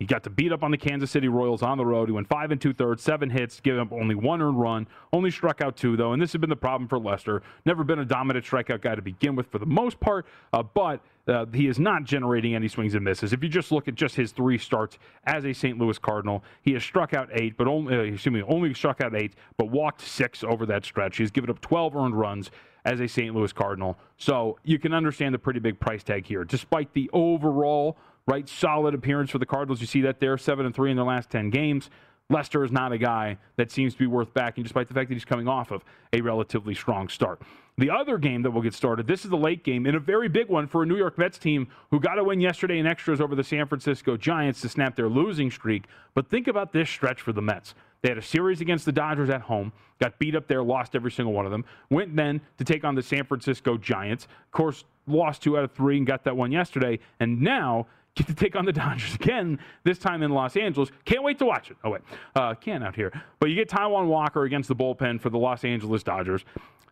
He 0.00 0.06
got 0.06 0.22
to 0.22 0.30
beat 0.30 0.50
up 0.50 0.62
on 0.62 0.70
the 0.70 0.78
Kansas 0.78 1.10
City 1.10 1.28
Royals 1.28 1.62
on 1.62 1.76
the 1.76 1.84
road. 1.84 2.08
He 2.08 2.12
went 2.12 2.26
five 2.26 2.50
and 2.50 2.58
two 2.58 2.72
thirds, 2.72 3.02
seven 3.02 3.28
hits, 3.28 3.60
giving 3.60 3.82
up 3.82 3.92
only 3.92 4.14
one 4.14 4.40
earned 4.40 4.58
run. 4.58 4.88
Only 5.12 5.30
struck 5.30 5.60
out 5.60 5.76
two, 5.76 5.94
though, 5.94 6.14
and 6.14 6.22
this 6.22 6.32
has 6.32 6.40
been 6.40 6.48
the 6.48 6.56
problem 6.56 6.88
for 6.88 6.98
Lester. 6.98 7.42
Never 7.66 7.84
been 7.84 7.98
a 7.98 8.04
dominant 8.06 8.46
strikeout 8.46 8.80
guy 8.80 8.94
to 8.94 9.02
begin 9.02 9.36
with 9.36 9.48
for 9.48 9.58
the 9.58 9.66
most 9.66 10.00
part, 10.00 10.24
uh, 10.54 10.62
but 10.62 11.02
uh, 11.28 11.44
he 11.52 11.66
is 11.66 11.78
not 11.78 12.04
generating 12.04 12.54
any 12.54 12.66
swings 12.66 12.94
and 12.94 13.04
misses. 13.04 13.34
If 13.34 13.42
you 13.42 13.50
just 13.50 13.70
look 13.72 13.88
at 13.88 13.94
just 13.94 14.16
his 14.16 14.32
three 14.32 14.56
starts 14.56 14.96
as 15.24 15.44
a 15.44 15.52
St. 15.52 15.76
Louis 15.76 15.98
Cardinal, 15.98 16.42
he 16.62 16.72
has 16.72 16.82
struck 16.82 17.12
out 17.12 17.28
eight, 17.34 17.58
but 17.58 17.68
only 17.68 17.94
uh, 17.94 18.00
excuse 18.00 18.32
me, 18.32 18.42
only 18.48 18.72
struck 18.72 19.02
out 19.02 19.14
eight, 19.14 19.34
but 19.58 19.66
walked 19.66 20.00
six 20.00 20.42
over 20.42 20.64
that 20.64 20.86
stretch. 20.86 21.18
He's 21.18 21.30
given 21.30 21.50
up 21.50 21.60
12 21.60 21.94
earned 21.94 22.18
runs 22.18 22.50
as 22.84 23.00
a 23.00 23.08
St. 23.08 23.34
Louis 23.34 23.52
Cardinal. 23.52 23.98
So 24.16 24.58
you 24.64 24.78
can 24.78 24.92
understand 24.92 25.34
the 25.34 25.38
pretty 25.38 25.60
big 25.60 25.78
price 25.80 26.02
tag 26.02 26.26
here, 26.26 26.44
despite 26.44 26.92
the 26.94 27.10
overall 27.12 27.96
right 28.26 28.48
solid 28.48 28.94
appearance 28.94 29.30
for 29.30 29.38
the 29.38 29.46
Cardinals. 29.46 29.80
You 29.80 29.86
see 29.86 30.02
that 30.02 30.20
they're 30.20 30.38
seven 30.38 30.66
and 30.66 30.74
three 30.74 30.90
in 30.90 30.96
their 30.96 31.06
last 31.06 31.30
ten 31.30 31.50
games. 31.50 31.90
Lester 32.30 32.62
is 32.62 32.70
not 32.70 32.92
a 32.92 32.98
guy 32.98 33.38
that 33.56 33.72
seems 33.72 33.92
to 33.94 33.98
be 33.98 34.06
worth 34.06 34.32
backing, 34.32 34.62
despite 34.62 34.86
the 34.86 34.94
fact 34.94 35.08
that 35.08 35.14
he's 35.14 35.24
coming 35.24 35.48
off 35.48 35.72
of 35.72 35.84
a 36.12 36.20
relatively 36.20 36.74
strong 36.74 37.08
start. 37.08 37.42
The 37.76 37.90
other 37.90 38.18
game 38.18 38.42
that 38.42 38.52
will 38.52 38.62
get 38.62 38.74
started, 38.74 39.06
this 39.06 39.24
is 39.24 39.30
the 39.30 39.36
late 39.36 39.64
game, 39.64 39.84
and 39.86 39.96
a 39.96 40.00
very 40.00 40.28
big 40.28 40.48
one 40.48 40.68
for 40.68 40.82
a 40.84 40.86
New 40.86 40.96
York 40.96 41.18
Mets 41.18 41.38
team 41.38 41.66
who 41.90 41.98
got 41.98 42.18
a 42.18 42.24
win 42.24 42.40
yesterday 42.40 42.78
in 42.78 42.86
extras 42.86 43.20
over 43.20 43.34
the 43.34 43.42
San 43.42 43.66
Francisco 43.66 44.16
Giants 44.16 44.60
to 44.60 44.68
snap 44.68 44.94
their 44.94 45.08
losing 45.08 45.50
streak. 45.50 45.86
But 46.14 46.28
think 46.28 46.46
about 46.46 46.72
this 46.72 46.88
stretch 46.88 47.20
for 47.20 47.32
the 47.32 47.42
Mets. 47.42 47.74
They 48.02 48.08
had 48.08 48.18
a 48.18 48.22
series 48.22 48.60
against 48.60 48.86
the 48.86 48.92
Dodgers 48.92 49.28
at 49.28 49.42
home, 49.42 49.72
got 50.00 50.18
beat 50.18 50.34
up 50.34 50.46
there, 50.48 50.62
lost 50.62 50.96
every 50.96 51.10
single 51.10 51.34
one 51.34 51.44
of 51.44 51.50
them. 51.50 51.64
Went 51.90 52.16
then 52.16 52.40
to 52.58 52.64
take 52.64 52.84
on 52.84 52.94
the 52.94 53.02
San 53.02 53.24
Francisco 53.24 53.76
Giants. 53.76 54.24
Of 54.24 54.50
course, 54.52 54.84
lost 55.06 55.42
two 55.42 55.58
out 55.58 55.64
of 55.64 55.72
three 55.72 55.98
and 55.98 56.06
got 56.06 56.24
that 56.24 56.36
one 56.36 56.50
yesterday. 56.50 56.98
And 57.18 57.40
now 57.42 57.86
get 58.14 58.26
to 58.26 58.34
take 58.34 58.56
on 58.56 58.64
the 58.64 58.72
Dodgers 58.72 59.14
again, 59.14 59.58
this 59.84 59.98
time 59.98 60.22
in 60.22 60.30
Los 60.30 60.56
Angeles. 60.56 60.90
Can't 61.04 61.22
wait 61.22 61.38
to 61.40 61.46
watch 61.46 61.70
it. 61.70 61.76
Oh, 61.84 61.90
wait. 61.90 62.02
Uh, 62.34 62.54
can't 62.54 62.82
out 62.82 62.96
here. 62.96 63.12
But 63.38 63.50
you 63.50 63.56
get 63.56 63.68
Taijuan 63.68 64.06
Walker 64.06 64.44
against 64.44 64.68
the 64.68 64.76
bullpen 64.76 65.20
for 65.20 65.30
the 65.30 65.38
Los 65.38 65.64
Angeles 65.64 66.02
Dodgers. 66.02 66.44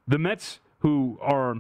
The 0.07 0.19
Mets, 0.19 0.61
who 0.81 1.19
are 1.23 1.57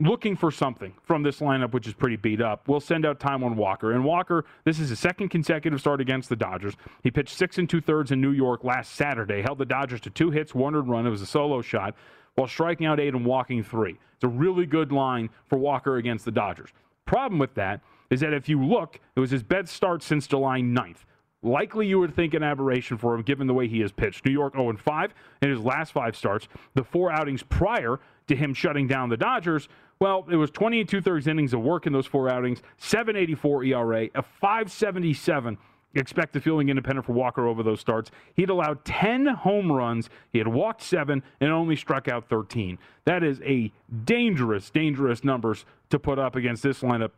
looking 0.00 0.36
for 0.36 0.50
something 0.50 0.94
from 1.02 1.22
this 1.22 1.40
lineup, 1.40 1.72
which 1.72 1.88
is 1.88 1.94
pretty 1.94 2.16
beat 2.16 2.40
up, 2.40 2.68
we'll 2.68 2.80
send 2.80 3.04
out 3.04 3.18
Taijuan 3.18 3.56
Walker. 3.56 3.92
And 3.92 4.04
Walker, 4.04 4.44
this 4.64 4.78
is 4.78 4.90
his 4.90 5.00
second 5.00 5.28
consecutive 5.30 5.80
start 5.80 6.00
against 6.00 6.28
the 6.28 6.36
Dodgers. 6.36 6.74
He 7.02 7.10
pitched 7.10 7.36
six 7.36 7.58
and 7.58 7.68
two 7.68 7.80
thirds 7.80 8.12
in 8.12 8.20
New 8.20 8.30
York 8.30 8.62
last 8.62 8.94
Saturday, 8.94 9.42
held 9.42 9.58
the 9.58 9.64
Dodgers 9.64 10.00
to 10.02 10.10
two 10.10 10.30
hits, 10.30 10.54
one 10.54 10.74
run. 10.74 11.06
It 11.06 11.10
was 11.10 11.22
a 11.22 11.26
solo 11.26 11.62
shot 11.62 11.94
while 12.36 12.46
striking 12.46 12.86
out 12.86 13.00
eight 13.00 13.14
and 13.14 13.26
walking 13.26 13.64
three. 13.64 13.98
It's 14.14 14.24
a 14.24 14.28
really 14.28 14.66
good 14.66 14.92
line 14.92 15.30
for 15.46 15.58
Walker 15.58 15.96
against 15.96 16.24
the 16.24 16.30
Dodgers. 16.30 16.70
Problem 17.04 17.40
with 17.40 17.54
that 17.54 17.80
is 18.10 18.20
that 18.20 18.32
if 18.32 18.48
you 18.48 18.64
look, 18.64 19.00
it 19.16 19.20
was 19.20 19.30
his 19.30 19.42
best 19.42 19.72
start 19.72 20.02
since 20.02 20.26
July 20.26 20.60
9th. 20.60 21.04
Likely 21.42 21.86
you 21.86 22.00
would 22.00 22.16
think 22.16 22.34
an 22.34 22.42
aberration 22.42 22.98
for 22.98 23.14
him 23.14 23.22
given 23.22 23.46
the 23.46 23.54
way 23.54 23.68
he 23.68 23.80
has 23.80 23.92
pitched. 23.92 24.24
New 24.24 24.32
York 24.32 24.54
0 24.54 24.76
5 24.76 25.14
in 25.42 25.50
his 25.50 25.60
last 25.60 25.92
five 25.92 26.16
starts. 26.16 26.48
The 26.74 26.82
four 26.82 27.12
outings 27.12 27.44
prior 27.44 28.00
to 28.26 28.36
him 28.36 28.54
shutting 28.54 28.86
down 28.86 29.08
the 29.08 29.16
Dodgers, 29.16 29.68
well, 30.00 30.26
it 30.30 30.36
was 30.36 30.50
20 30.50 30.80
and 30.80 30.88
two 30.88 31.00
thirds 31.00 31.26
innings 31.26 31.52
of 31.52 31.60
work 31.60 31.86
in 31.86 31.92
those 31.92 32.06
four 32.06 32.28
outings, 32.28 32.62
784 32.78 33.64
ERA, 33.64 34.08
a 34.14 34.22
577 34.22 35.58
expected 35.94 36.42
fielding 36.42 36.68
independent 36.68 37.06
for 37.06 37.12
Walker 37.12 37.46
over 37.46 37.62
those 37.62 37.80
starts. 37.80 38.10
He'd 38.34 38.50
allowed 38.50 38.84
10 38.84 39.26
home 39.26 39.72
runs, 39.72 40.10
he 40.32 40.38
had 40.38 40.48
walked 40.48 40.82
seven, 40.82 41.22
and 41.40 41.50
only 41.50 41.76
struck 41.76 42.08
out 42.08 42.28
13. 42.28 42.78
That 43.04 43.24
is 43.24 43.40
a 43.42 43.72
dangerous, 44.04 44.70
dangerous 44.70 45.24
numbers 45.24 45.64
to 45.90 45.98
put 45.98 46.18
up 46.18 46.36
against 46.36 46.62
this 46.62 46.80
lineup 46.80 47.12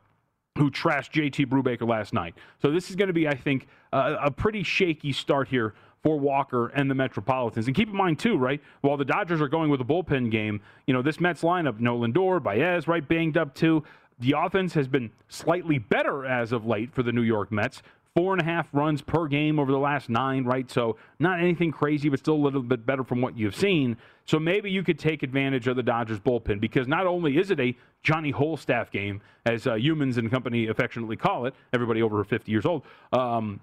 who 0.58 0.70
trashed 0.70 1.12
JT 1.12 1.46
Brubaker 1.46 1.88
last 1.88 2.12
night. 2.12 2.34
So 2.60 2.70
this 2.70 2.90
is 2.90 2.96
going 2.96 3.08
to 3.08 3.14
be, 3.14 3.28
I 3.28 3.34
think, 3.34 3.66
uh, 3.92 4.16
a 4.20 4.30
pretty 4.30 4.62
shaky 4.62 5.12
start 5.12 5.48
here 5.48 5.74
for 6.02 6.18
Walker 6.18 6.68
and 6.68 6.90
the 6.90 6.94
Metropolitans. 6.94 7.66
And 7.66 7.76
keep 7.76 7.88
in 7.88 7.96
mind, 7.96 8.18
too, 8.18 8.36
right, 8.36 8.60
while 8.80 8.96
the 8.96 9.04
Dodgers 9.04 9.40
are 9.40 9.48
going 9.48 9.70
with 9.70 9.80
a 9.80 9.84
bullpen 9.84 10.30
game, 10.30 10.60
you 10.86 10.94
know, 10.94 11.02
this 11.02 11.20
Mets 11.20 11.42
lineup, 11.42 11.80
Nolan 11.80 12.12
Lindor, 12.12 12.42
Baez, 12.42 12.88
right, 12.88 13.06
banged 13.06 13.36
up, 13.36 13.54
too. 13.54 13.84
The 14.18 14.34
offense 14.36 14.74
has 14.74 14.86
been 14.88 15.10
slightly 15.28 15.78
better 15.78 16.26
as 16.26 16.52
of 16.52 16.66
late 16.66 16.94
for 16.94 17.02
the 17.02 17.12
New 17.12 17.22
York 17.22 17.50
Mets. 17.50 17.82
Four 18.14 18.32
and 18.32 18.42
a 18.42 18.44
half 18.44 18.68
runs 18.72 19.02
per 19.02 19.28
game 19.28 19.60
over 19.60 19.70
the 19.70 19.78
last 19.78 20.10
nine, 20.10 20.44
right? 20.44 20.68
So 20.68 20.96
not 21.20 21.38
anything 21.38 21.70
crazy, 21.70 22.08
but 22.08 22.18
still 22.18 22.34
a 22.34 22.42
little 22.44 22.60
bit 22.60 22.84
better 22.84 23.04
from 23.04 23.20
what 23.20 23.38
you've 23.38 23.54
seen. 23.54 23.96
So 24.26 24.40
maybe 24.40 24.70
you 24.70 24.82
could 24.82 24.98
take 24.98 25.22
advantage 25.22 25.68
of 25.68 25.76
the 25.76 25.82
Dodgers 25.82 26.18
bullpen 26.18 26.60
because 26.60 26.88
not 26.88 27.06
only 27.06 27.38
is 27.38 27.52
it 27.52 27.60
a 27.60 27.74
Johnny 28.02 28.32
Wholestaff 28.32 28.90
game, 28.90 29.20
as 29.46 29.66
uh, 29.66 29.74
humans 29.74 30.18
and 30.18 30.28
company 30.30 30.66
affectionately 30.66 31.16
call 31.16 31.46
it, 31.46 31.54
everybody 31.72 32.02
over 32.02 32.22
50 32.24 32.50
years 32.50 32.66
old, 32.66 32.82
um, 33.12 33.60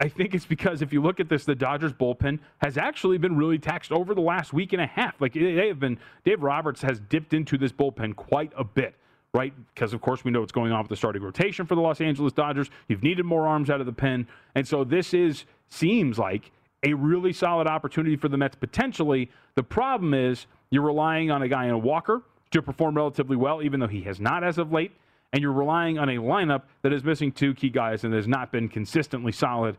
I 0.00 0.08
think 0.08 0.34
it's 0.34 0.44
because 0.44 0.82
if 0.82 0.92
you 0.92 1.00
look 1.00 1.20
at 1.20 1.28
this, 1.28 1.44
the 1.44 1.54
Dodgers 1.54 1.92
bullpen 1.92 2.38
has 2.58 2.76
actually 2.76 3.16
been 3.16 3.36
really 3.36 3.58
taxed 3.58 3.92
over 3.92 4.14
the 4.14 4.20
last 4.20 4.52
week 4.52 4.74
and 4.74 4.82
a 4.82 4.86
half. 4.86 5.20
Like 5.20 5.32
they 5.32 5.68
have 5.68 5.80
been, 5.80 5.98
Dave 6.24 6.42
Roberts 6.42 6.82
has 6.82 7.00
dipped 7.00 7.32
into 7.32 7.56
this 7.56 7.72
bullpen 7.72 8.14
quite 8.14 8.52
a 8.56 8.64
bit 8.64 8.94
right? 9.36 9.52
Because, 9.74 9.92
of 9.92 10.00
course, 10.00 10.24
we 10.24 10.30
know 10.30 10.40
what's 10.40 10.50
going 10.50 10.72
on 10.72 10.80
with 10.80 10.88
the 10.88 10.96
starting 10.96 11.22
rotation 11.22 11.66
for 11.66 11.74
the 11.74 11.80
Los 11.80 12.00
Angeles 12.00 12.32
Dodgers. 12.32 12.70
You've 12.88 13.02
needed 13.02 13.26
more 13.26 13.46
arms 13.46 13.68
out 13.68 13.80
of 13.80 13.86
the 13.86 13.92
pen. 13.92 14.26
And 14.54 14.66
so 14.66 14.82
this 14.82 15.12
is, 15.12 15.44
seems 15.68 16.18
like, 16.18 16.52
a 16.82 16.94
really 16.94 17.34
solid 17.34 17.66
opportunity 17.66 18.16
for 18.16 18.28
the 18.28 18.38
Mets 18.38 18.56
potentially. 18.56 19.30
The 19.54 19.62
problem 19.62 20.14
is 20.14 20.46
you're 20.70 20.82
relying 20.82 21.30
on 21.30 21.42
a 21.42 21.48
guy 21.48 21.66
in 21.66 21.72
a 21.72 21.78
Walker 21.78 22.22
to 22.52 22.62
perform 22.62 22.96
relatively 22.96 23.36
well, 23.36 23.62
even 23.62 23.78
though 23.78 23.86
he 23.86 24.02
has 24.02 24.20
not 24.20 24.42
as 24.42 24.56
of 24.56 24.72
late. 24.72 24.92
And 25.32 25.42
you're 25.42 25.52
relying 25.52 25.98
on 25.98 26.08
a 26.08 26.16
lineup 26.16 26.62
that 26.82 26.92
is 26.92 27.04
missing 27.04 27.32
two 27.32 27.54
key 27.54 27.68
guys 27.68 28.04
and 28.04 28.14
has 28.14 28.26
not 28.26 28.52
been 28.52 28.68
consistently 28.68 29.32
solid. 29.32 29.76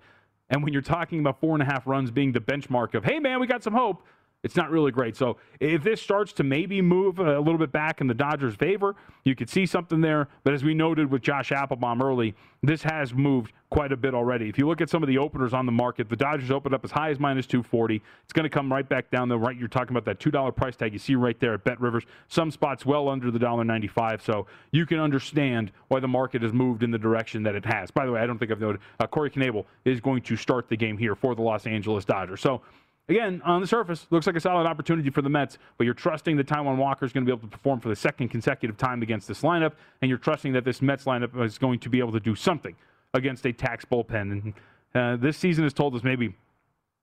And 0.49 0.63
when 0.63 0.73
you're 0.73 0.81
talking 0.81 1.19
about 1.19 1.39
four 1.39 1.55
and 1.55 1.61
a 1.61 1.65
half 1.65 1.87
runs 1.87 2.11
being 2.11 2.31
the 2.31 2.39
benchmark 2.39 2.93
of, 2.93 3.03
hey, 3.03 3.19
man, 3.19 3.39
we 3.39 3.47
got 3.47 3.63
some 3.63 3.73
hope, 3.73 4.03
it's 4.43 4.55
not 4.55 4.69
really 4.69 4.91
great. 4.91 5.15
So 5.15 5.38
if 5.59 5.83
this 5.83 6.01
starts 6.01 6.31
to 6.33 6.43
maybe 6.43 6.81
move 6.81 7.19
a 7.19 7.39
little 7.39 7.57
bit 7.57 7.71
back 7.71 8.01
in 8.01 8.07
the 8.07 8.13
Dodgers' 8.13 8.55
favor, 8.55 8.95
you 9.23 9.35
could 9.35 9.49
see 9.49 9.65
something 9.65 9.99
there. 9.99 10.27
But 10.43 10.53
as 10.53 10.63
we 10.63 10.73
noted 10.73 11.11
with 11.11 11.21
Josh 11.21 11.49
Appelbaum 11.49 12.01
early, 12.01 12.35
this 12.61 12.83
has 12.83 13.13
moved 13.13 13.51
quite 13.69 13.91
a 13.91 13.97
bit 13.97 14.13
already. 14.13 14.47
If 14.47 14.57
you 14.57 14.67
look 14.67 14.79
at 14.79 14.89
some 14.89 15.03
of 15.03 15.07
the 15.07 15.17
openers 15.17 15.53
on 15.53 15.65
the 15.65 15.71
market, 15.71 16.07
the 16.07 16.15
Dodgers 16.15 16.51
opened 16.51 16.75
up 16.75 16.85
as 16.85 16.91
high 16.91 17.09
as 17.09 17.19
minus 17.19 17.45
240. 17.47 18.01
It's 18.23 18.31
going 18.31 18.43
to 18.43 18.49
come 18.49 18.71
right 18.71 18.88
back 18.88 19.11
down 19.11 19.27
though. 19.27 19.38
Right, 19.38 19.57
you're 19.57 19.67
talking 19.67 19.95
about 19.95 20.05
that 20.05 20.19
$2 20.19 20.55
price 20.55 20.75
tag 20.75 20.93
you 20.93 20.99
see 20.99 21.15
right 21.15 21.39
there 21.39 21.55
at 21.55 21.63
Bet 21.63 21.81
Rivers. 21.81 22.03
Some 22.27 22.51
spots 22.51 22.85
well 22.85 23.09
under 23.09 23.31
the 23.31 23.39
$1.95. 23.39 24.21
So 24.21 24.47
you 24.71 24.85
can 24.85 24.99
understand 24.99 25.71
why 25.89 25.99
the 25.99 26.07
market 26.07 26.41
has 26.43 26.53
moved 26.53 26.83
in 26.83 26.91
the 26.91 26.97
direction 26.97 27.43
that 27.43 27.55
it 27.55 27.65
has. 27.65 27.91
By 27.91 28.05
the 28.05 28.11
way, 28.11 28.21
I 28.21 28.27
don't 28.27 28.38
think 28.38 28.51
I've 28.51 28.61
noted 28.61 28.81
uh, 28.99 29.07
Corey 29.07 29.31
Knebel 29.31 29.65
is 29.83 29.99
going 29.99 30.21
to 30.23 30.35
start 30.35 30.69
the 30.69 30.77
game 30.77 30.97
here 30.97 31.15
for 31.15 31.35
the 31.35 31.41
Los 31.41 31.67
Angeles 31.67 32.05
Dodgers. 32.05 32.39
So 32.39 32.61
again, 33.09 33.41
on 33.45 33.61
the 33.61 33.67
surface, 33.67 34.07
looks 34.09 34.27
like 34.27 34.35
a 34.35 34.39
solid 34.39 34.65
opportunity 34.65 35.09
for 35.09 35.21
the 35.21 35.29
Mets, 35.29 35.57
but 35.77 35.85
you're 35.85 35.93
trusting 35.93 36.37
that 36.37 36.47
Taijuan 36.47 36.77
Walker 36.77 37.05
is 37.05 37.13
going 37.13 37.25
to 37.25 37.29
be 37.29 37.35
able 37.35 37.47
to 37.47 37.55
perform 37.55 37.79
for 37.79 37.89
the 37.89 37.95
second 37.95 38.29
consecutive 38.29 38.77
time 38.77 39.01
against 39.01 39.27
this 39.27 39.41
lineup, 39.41 39.73
and 40.01 40.09
you're 40.09 40.17
trusting 40.17 40.53
that 40.53 40.65
this 40.65 40.81
Mets 40.81 41.05
lineup 41.05 41.39
is 41.43 41.57
going 41.57 41.79
to 41.79 41.89
be 41.89 41.99
able 41.99 42.11
to 42.11 42.19
do 42.19 42.35
something 42.35 42.75
against 43.13 43.45
a 43.45 43.53
tax 43.53 43.85
bullpen. 43.85 44.31
And 44.31 44.53
uh, 44.93 45.15
this 45.17 45.37
season 45.37 45.63
has 45.63 45.73
told 45.73 45.95
us 45.95 46.03
maybe 46.03 46.35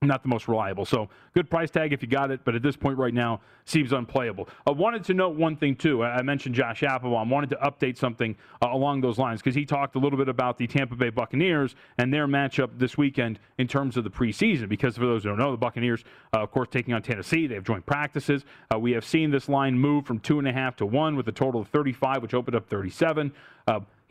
not 0.06 0.22
the 0.22 0.28
most 0.28 0.48
reliable. 0.48 0.84
So 0.84 1.08
good 1.34 1.48
price 1.50 1.70
tag 1.70 1.92
if 1.92 2.02
you 2.02 2.08
got 2.08 2.30
it, 2.30 2.40
but 2.44 2.54
at 2.54 2.62
this 2.62 2.76
point 2.76 2.98
right 2.98 3.14
now 3.14 3.40
seems 3.64 3.92
unplayable. 3.92 4.48
I 4.66 4.70
wanted 4.70 5.04
to 5.04 5.14
note 5.14 5.36
one 5.36 5.56
thing 5.56 5.76
too. 5.76 6.04
I 6.04 6.22
mentioned 6.22 6.54
Josh 6.54 6.82
Appelbaum. 6.82 7.28
Wanted 7.28 7.50
to 7.50 7.56
update 7.56 7.96
something 7.96 8.36
uh, 8.62 8.68
along 8.70 9.00
those 9.00 9.18
lines 9.18 9.40
because 9.40 9.54
he 9.54 9.64
talked 9.64 9.96
a 9.96 9.98
little 9.98 10.18
bit 10.18 10.28
about 10.28 10.58
the 10.58 10.66
Tampa 10.66 10.96
Bay 10.96 11.10
Buccaneers 11.10 11.74
and 11.98 12.12
their 12.12 12.26
matchup 12.26 12.70
this 12.78 12.96
weekend 12.98 13.38
in 13.58 13.66
terms 13.66 13.96
of 13.96 14.04
the 14.04 14.10
preseason. 14.10 14.68
Because 14.68 14.96
for 14.96 15.06
those 15.06 15.22
who 15.22 15.30
don't 15.30 15.38
know, 15.38 15.50
the 15.50 15.56
Buccaneers, 15.56 16.04
uh, 16.34 16.42
of 16.42 16.50
course, 16.50 16.68
taking 16.70 16.94
on 16.94 17.02
Tennessee. 17.02 17.46
They 17.46 17.54
have 17.54 17.64
joint 17.64 17.86
practices. 17.86 18.44
Uh, 18.72 18.78
we 18.78 18.92
have 18.92 19.04
seen 19.04 19.30
this 19.30 19.48
line 19.48 19.78
move 19.78 20.06
from 20.06 20.18
two 20.20 20.38
and 20.38 20.48
a 20.48 20.52
half 20.52 20.76
to 20.76 20.86
one 20.86 21.16
with 21.16 21.28
a 21.28 21.32
total 21.32 21.60
of 21.60 21.68
35, 21.68 22.22
which 22.22 22.34
opened 22.34 22.56
up 22.56 22.68
37. 22.68 23.32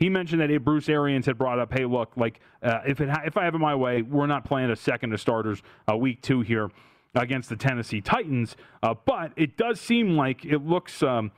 He 0.03 0.09
mentioned 0.09 0.41
that 0.41 0.65
Bruce 0.65 0.89
Arians 0.89 1.25
had 1.25 1.37
brought 1.37 1.59
up, 1.59 1.71
hey, 1.71 1.85
look, 1.85 2.11
like 2.17 2.41
uh, 2.61 2.81
if 2.85 2.99
it 2.99 3.07
ha- 3.07 3.21
if 3.25 3.37
I 3.37 3.45
have 3.45 3.55
it 3.55 3.59
my 3.59 3.73
way, 3.73 4.01
we're 4.01 4.27
not 4.27 4.43
playing 4.43 4.69
a 4.69 4.75
second 4.75 5.13
of 5.13 5.21
starters 5.21 5.63
uh, 5.89 5.95
week 5.95 6.21
two 6.21 6.41
here 6.41 6.69
against 7.15 7.47
the 7.47 7.55
Tennessee 7.55 8.01
Titans. 8.01 8.57
Uh, 8.81 8.95
but 9.05 9.31
it 9.37 9.55
does 9.55 9.79
seem 9.79 10.17
like 10.17 10.43
it 10.43 10.57
looks 10.57 11.01
um, 11.03 11.31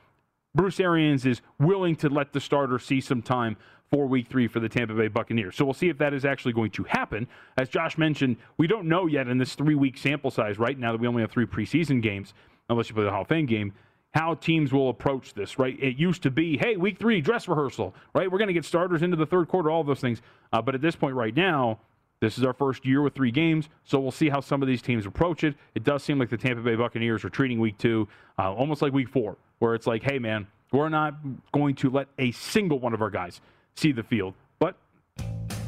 Bruce 0.52 0.80
Arians 0.80 1.24
is 1.24 1.42
willing 1.60 1.94
to 1.94 2.08
let 2.08 2.32
the 2.32 2.40
starter 2.40 2.80
see 2.80 3.00
some 3.00 3.22
time 3.22 3.56
for 3.88 4.08
week 4.08 4.26
three 4.26 4.48
for 4.48 4.58
the 4.58 4.68
Tampa 4.68 4.94
Bay 4.94 5.06
Buccaneers. 5.06 5.54
So 5.54 5.64
we'll 5.64 5.72
see 5.72 5.88
if 5.88 5.98
that 5.98 6.12
is 6.12 6.24
actually 6.24 6.54
going 6.54 6.72
to 6.72 6.82
happen. 6.88 7.28
As 7.56 7.68
Josh 7.68 7.96
mentioned, 7.96 8.36
we 8.58 8.66
don't 8.66 8.88
know 8.88 9.06
yet 9.06 9.28
in 9.28 9.38
this 9.38 9.54
three 9.54 9.76
week 9.76 9.96
sample 9.96 10.32
size, 10.32 10.58
right? 10.58 10.76
Now 10.76 10.90
that 10.90 11.00
we 11.00 11.06
only 11.06 11.22
have 11.22 11.30
three 11.30 11.46
preseason 11.46 12.02
games, 12.02 12.34
unless 12.68 12.88
you 12.88 12.96
play 12.96 13.04
the 13.04 13.12
Hall 13.12 13.22
of 13.22 13.28
Fame 13.28 13.46
game 13.46 13.74
how 14.16 14.34
teams 14.34 14.72
will 14.72 14.88
approach 14.88 15.34
this, 15.34 15.58
right? 15.58 15.78
It 15.78 15.98
used 15.98 16.22
to 16.22 16.30
be, 16.30 16.56
hey, 16.56 16.76
week 16.76 16.98
three, 16.98 17.20
dress 17.20 17.46
rehearsal, 17.48 17.94
right? 18.14 18.32
We're 18.32 18.38
going 18.38 18.48
to 18.48 18.54
get 18.54 18.64
starters 18.64 19.02
into 19.02 19.14
the 19.14 19.26
third 19.26 19.46
quarter, 19.46 19.70
all 19.70 19.84
those 19.84 20.00
things. 20.00 20.22
Uh, 20.54 20.62
but 20.62 20.74
at 20.74 20.80
this 20.80 20.96
point 20.96 21.14
right 21.14 21.36
now, 21.36 21.80
this 22.20 22.38
is 22.38 22.44
our 22.44 22.54
first 22.54 22.86
year 22.86 23.02
with 23.02 23.14
three 23.14 23.30
games, 23.30 23.68
so 23.84 24.00
we'll 24.00 24.10
see 24.10 24.30
how 24.30 24.40
some 24.40 24.62
of 24.62 24.68
these 24.68 24.80
teams 24.80 25.04
approach 25.04 25.44
it. 25.44 25.54
It 25.74 25.84
does 25.84 26.02
seem 26.02 26.18
like 26.18 26.30
the 26.30 26.38
Tampa 26.38 26.62
Bay 26.62 26.76
Buccaneers 26.76 27.26
are 27.26 27.28
treating 27.28 27.60
week 27.60 27.76
two 27.76 28.08
uh, 28.38 28.54
almost 28.54 28.80
like 28.80 28.94
week 28.94 29.10
four, 29.10 29.36
where 29.58 29.74
it's 29.74 29.86
like, 29.86 30.02
hey, 30.02 30.18
man, 30.18 30.46
we're 30.72 30.88
not 30.88 31.16
going 31.52 31.74
to 31.74 31.90
let 31.90 32.08
a 32.18 32.30
single 32.30 32.78
one 32.78 32.94
of 32.94 33.02
our 33.02 33.10
guys 33.10 33.42
see 33.74 33.92
the 33.92 34.02
field. 34.02 34.32
But 34.58 34.76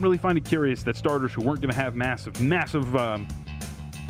really 0.00 0.16
find 0.16 0.38
it 0.38 0.46
curious 0.46 0.82
that 0.84 0.96
starters 0.96 1.34
who 1.34 1.42
weren't 1.42 1.60
going 1.60 1.72
to 1.72 1.78
have 1.78 1.94
massive, 1.94 2.40
massive 2.40 2.96
um, 2.96 3.28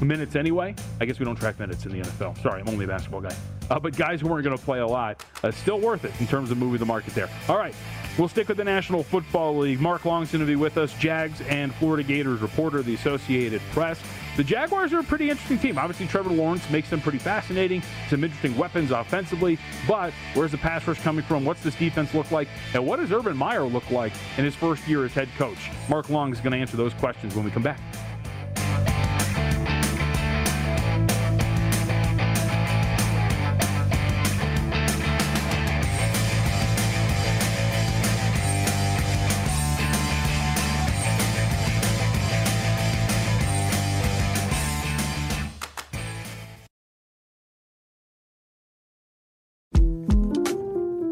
minutes 0.07 0.37
anyway. 0.37 0.75
I 1.01 1.05
guess 1.05 1.19
we 1.19 1.25
don't 1.25 1.37
track 1.37 1.59
minutes 1.59 1.85
in 1.87 1.93
the 1.93 2.01
NFL. 2.01 2.41
Sorry, 2.43 2.61
I'm 2.61 2.69
only 2.69 2.85
a 2.85 2.89
basketball 2.89 3.21
guy. 3.21 3.35
Uh, 3.71 3.79
but 3.79 3.97
guys 3.97 4.21
who 4.21 4.29
weren't 4.29 4.45
going 4.45 4.57
to 4.57 4.65
play 4.65 4.79
a 4.79 4.87
lot, 4.87 5.25
uh, 5.43 5.51
still 5.51 5.79
worth 5.79 6.05
it 6.05 6.13
in 6.21 6.27
terms 6.27 6.51
of 6.51 6.59
moving 6.59 6.79
the 6.79 6.87
market 6.87 7.15
there. 7.15 7.29
All 7.49 7.59
right, 7.59 7.75
we'll 8.19 8.29
stick 8.29 8.49
with 8.49 8.57
the 8.57 8.65
National 8.65 9.03
Football 9.03 9.59
League. 9.59 9.81
Mark 9.81 10.05
Long's 10.05 10.33
going 10.33 10.41
to 10.41 10.47
be 10.47 10.57
with 10.57 10.79
us, 10.79 10.95
Jags 10.95 11.41
and 11.43 11.75
Florida 11.75 12.03
Gators 12.03 12.41
reporter, 12.41 12.83
the 12.83 12.95
Associated 12.95 13.61
Press. 13.73 14.01
The 14.37 14.45
Jaguars 14.45 14.93
are 14.93 15.01
a 15.01 15.05
pretty 15.05 15.31
interesting 15.31 15.59
team. 15.59 15.79
Obviously, 15.79 16.07
Trevor 16.07 16.31
Lawrence 16.31 16.71
makes 16.71 16.89
them 16.89 17.01
pretty 17.01 17.19
fascinating. 17.19 17.83
Some 18.09 18.23
interesting 18.23 18.57
weapons 18.57 18.93
offensively, 18.93 19.59
but 19.89 20.13
where's 20.35 20.53
the 20.53 20.59
pass 20.59 20.87
rush 20.87 21.01
coming 21.01 21.25
from? 21.25 21.45
What's 21.45 21.63
this 21.63 21.75
defense 21.75 22.15
look 22.15 22.31
like? 22.31 22.47
And 22.73 22.87
what 22.87 23.01
does 23.01 23.11
Urban 23.11 23.37
Meyer 23.37 23.65
look 23.65 23.91
like 23.91 24.13
in 24.37 24.45
his 24.45 24.55
first 24.55 24.87
year 24.87 25.05
as 25.05 25.13
head 25.13 25.29
coach? 25.37 25.59
Mark 25.89 26.09
Long 26.09 26.33
is 26.33 26.41
going 26.41 26.53
to 26.53 26.59
answer 26.59 26.77
those 26.77 26.95
questions 26.95 27.35
when 27.35 27.45
we 27.45 27.51
come 27.51 27.65
back. 27.65 27.81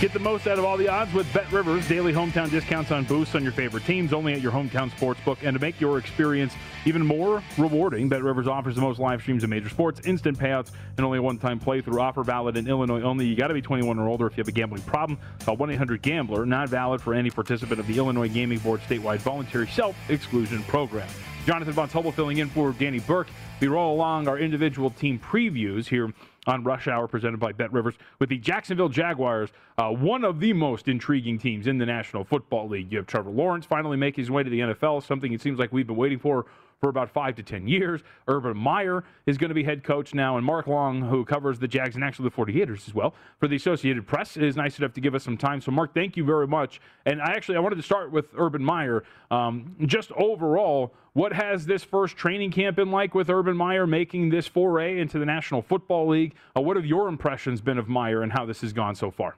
Get 0.00 0.12
the 0.12 0.20
most 0.20 0.46
out 0.46 0.60
of 0.60 0.64
all 0.64 0.76
the 0.76 0.86
odds 0.86 1.12
with 1.12 1.26
Bet 1.34 1.50
Rivers. 1.50 1.88
Daily 1.88 2.12
hometown 2.12 2.48
discounts 2.48 2.92
on 2.92 3.02
boosts 3.02 3.34
on 3.34 3.42
your 3.42 3.50
favorite 3.50 3.84
teams 3.84 4.12
only 4.12 4.32
at 4.32 4.40
your 4.40 4.52
hometown 4.52 4.92
sportsbook. 4.92 5.38
And 5.42 5.54
to 5.54 5.60
make 5.60 5.80
your 5.80 5.98
experience 5.98 6.54
even 6.84 7.04
more 7.04 7.42
rewarding, 7.56 8.08
Bet 8.08 8.22
Rivers 8.22 8.46
offers 8.46 8.76
the 8.76 8.80
most 8.80 9.00
live 9.00 9.22
streams 9.22 9.42
of 9.42 9.50
major 9.50 9.68
sports, 9.68 10.00
instant 10.04 10.38
payouts, 10.38 10.70
and 10.96 11.04
only 11.04 11.18
a 11.18 11.22
one-time 11.22 11.58
playthrough 11.58 12.00
offer 12.00 12.22
valid 12.22 12.56
in 12.56 12.68
Illinois 12.68 13.02
only. 13.02 13.26
You 13.26 13.34
got 13.34 13.48
to 13.48 13.54
be 13.54 13.60
21 13.60 13.98
or 13.98 14.06
older 14.06 14.28
if 14.28 14.36
you 14.36 14.40
have 14.40 14.46
a 14.46 14.52
gambling 14.52 14.82
problem. 14.82 15.18
Call 15.44 15.56
1-800-GAMBLER. 15.56 16.46
Not 16.46 16.68
valid 16.68 17.02
for 17.02 17.12
any 17.12 17.30
participant 17.30 17.80
of 17.80 17.88
the 17.88 17.98
Illinois 17.98 18.28
Gaming 18.28 18.60
Board 18.60 18.80
statewide 18.88 19.18
voluntary 19.18 19.66
self-exclusion 19.66 20.62
program. 20.64 21.08
Jonathan 21.44 21.72
Von 21.72 21.88
Tobel 21.88 22.12
filling 22.12 22.38
in 22.38 22.48
for 22.50 22.70
Danny 22.70 23.00
Burke. 23.00 23.30
We 23.58 23.66
roll 23.66 23.96
along 23.96 24.28
our 24.28 24.38
individual 24.38 24.90
team 24.90 25.18
previews 25.18 25.88
here 25.88 26.12
on 26.48 26.64
Rush 26.64 26.88
Hour 26.88 27.06
presented 27.06 27.38
by 27.38 27.52
Bet 27.52 27.72
Rivers 27.72 27.94
with 28.18 28.30
the 28.30 28.38
Jacksonville 28.38 28.88
Jaguars, 28.88 29.50
uh, 29.76 29.90
one 29.90 30.24
of 30.24 30.40
the 30.40 30.52
most 30.54 30.88
intriguing 30.88 31.38
teams 31.38 31.66
in 31.66 31.78
the 31.78 31.86
National 31.86 32.24
Football 32.24 32.68
League. 32.68 32.90
You 32.90 32.98
have 32.98 33.06
Trevor 33.06 33.30
Lawrence 33.30 33.66
finally 33.66 33.96
make 33.96 34.16
his 34.16 34.30
way 34.30 34.42
to 34.42 34.50
the 34.50 34.60
NFL, 34.60 35.04
something 35.04 35.32
it 35.32 35.42
seems 35.42 35.58
like 35.58 35.72
we've 35.72 35.86
been 35.86 35.96
waiting 35.96 36.18
for 36.18 36.46
for 36.80 36.88
about 36.88 37.10
five 37.10 37.34
to 37.36 37.42
10 37.42 37.66
years. 37.66 38.02
Urban 38.26 38.56
Meyer 38.56 39.04
is 39.26 39.36
going 39.36 39.48
to 39.48 39.54
be 39.54 39.64
head 39.64 39.82
coach 39.82 40.14
now, 40.14 40.36
and 40.36 40.46
Mark 40.46 40.66
Long, 40.66 41.02
who 41.02 41.24
covers 41.24 41.58
the 41.58 41.68
Jags 41.68 41.94
and 41.96 42.04
actually 42.04 42.28
the 42.28 42.34
48ers 42.34 42.88
as 42.88 42.94
well 42.94 43.14
for 43.38 43.48
the 43.48 43.56
Associated 43.56 44.06
Press, 44.06 44.36
is 44.36 44.56
nice 44.56 44.78
enough 44.78 44.92
to 44.94 45.00
give 45.00 45.14
us 45.14 45.24
some 45.24 45.36
time. 45.36 45.60
So, 45.60 45.70
Mark, 45.70 45.94
thank 45.94 46.16
you 46.16 46.24
very 46.24 46.46
much. 46.46 46.80
And 47.06 47.20
I 47.20 47.32
actually 47.32 47.56
I 47.56 47.60
wanted 47.60 47.76
to 47.76 47.82
start 47.82 48.12
with 48.12 48.26
Urban 48.36 48.62
Meyer. 48.62 49.04
Um, 49.30 49.76
just 49.86 50.12
overall, 50.12 50.94
what 51.14 51.32
has 51.32 51.66
this 51.66 51.82
first 51.82 52.16
training 52.16 52.52
camp 52.52 52.76
been 52.76 52.90
like 52.90 53.14
with 53.14 53.28
Urban 53.28 53.56
Meyer 53.56 53.86
making 53.86 54.30
this 54.30 54.46
foray 54.46 55.00
into 55.00 55.18
the 55.18 55.26
National 55.26 55.62
Football 55.62 56.08
League? 56.08 56.34
Uh, 56.56 56.60
what 56.60 56.76
have 56.76 56.86
your 56.86 57.08
impressions 57.08 57.60
been 57.60 57.78
of 57.78 57.88
Meyer 57.88 58.22
and 58.22 58.32
how 58.32 58.46
this 58.46 58.60
has 58.60 58.72
gone 58.72 58.94
so 58.94 59.10
far? 59.10 59.36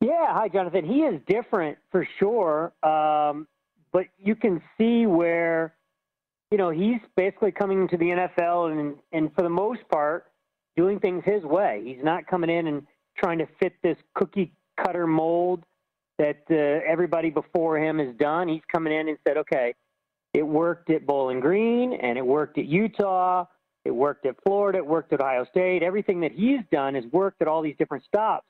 Yeah, 0.00 0.34
hi, 0.34 0.48
Jonathan. 0.48 0.84
He 0.84 1.00
is 1.00 1.20
different 1.26 1.78
for 1.90 2.06
sure. 2.18 2.72
Um, 2.82 3.48
but 3.94 4.06
you 4.18 4.34
can 4.34 4.60
see 4.76 5.06
where, 5.06 5.72
you 6.50 6.58
know, 6.58 6.70
he's 6.70 7.00
basically 7.16 7.52
coming 7.52 7.86
to 7.88 7.96
the 7.96 8.06
NFL 8.06 8.72
and, 8.72 8.96
and 9.12 9.32
for 9.34 9.42
the 9.42 9.48
most 9.48 9.88
part, 9.88 10.26
doing 10.76 10.98
things 10.98 11.22
his 11.24 11.44
way. 11.44 11.80
He's 11.86 12.02
not 12.04 12.26
coming 12.26 12.50
in 12.50 12.66
and 12.66 12.82
trying 13.16 13.38
to 13.38 13.46
fit 13.60 13.72
this 13.84 13.96
cookie 14.16 14.52
cutter 14.84 15.06
mold 15.06 15.62
that 16.18 16.42
uh, 16.50 16.54
everybody 16.90 17.30
before 17.30 17.78
him 17.78 18.00
has 18.00 18.12
done. 18.16 18.48
He's 18.48 18.62
coming 18.70 18.92
in 18.92 19.08
and 19.08 19.16
said, 19.26 19.36
okay, 19.36 19.74
it 20.32 20.42
worked 20.42 20.90
at 20.90 21.06
Bowling 21.06 21.38
Green 21.38 21.92
and 21.92 22.18
it 22.18 22.26
worked 22.26 22.58
at 22.58 22.64
Utah. 22.64 23.46
It 23.84 23.92
worked 23.92 24.26
at 24.26 24.34
Florida. 24.44 24.78
It 24.78 24.86
worked 24.86 25.12
at 25.12 25.20
Ohio 25.20 25.46
State. 25.50 25.84
Everything 25.84 26.20
that 26.22 26.32
he's 26.32 26.60
done 26.72 26.96
has 26.96 27.04
worked 27.12 27.42
at 27.42 27.46
all 27.46 27.62
these 27.62 27.76
different 27.78 28.02
stops. 28.04 28.46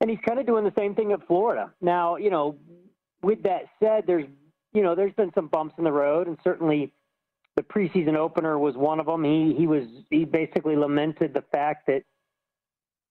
And 0.00 0.10
he's 0.10 0.18
kind 0.26 0.40
of 0.40 0.46
doing 0.46 0.64
the 0.64 0.72
same 0.76 0.96
thing 0.96 1.12
at 1.12 1.24
Florida. 1.28 1.72
Now, 1.80 2.16
you 2.16 2.30
know, 2.30 2.56
with 3.22 3.44
that 3.44 3.66
said, 3.80 4.02
there's 4.08 4.26
you 4.72 4.82
know, 4.82 4.94
there's 4.94 5.12
been 5.14 5.32
some 5.34 5.48
bumps 5.48 5.74
in 5.78 5.84
the 5.84 5.92
road, 5.92 6.26
and 6.26 6.38
certainly 6.42 6.92
the 7.56 7.62
preseason 7.62 8.16
opener 8.16 8.58
was 8.58 8.76
one 8.76 9.00
of 9.00 9.06
them. 9.06 9.24
He 9.24 9.54
he 9.56 9.66
was 9.66 9.84
he 10.10 10.24
basically 10.24 10.76
lamented 10.76 11.34
the 11.34 11.44
fact 11.52 11.86
that 11.88 12.02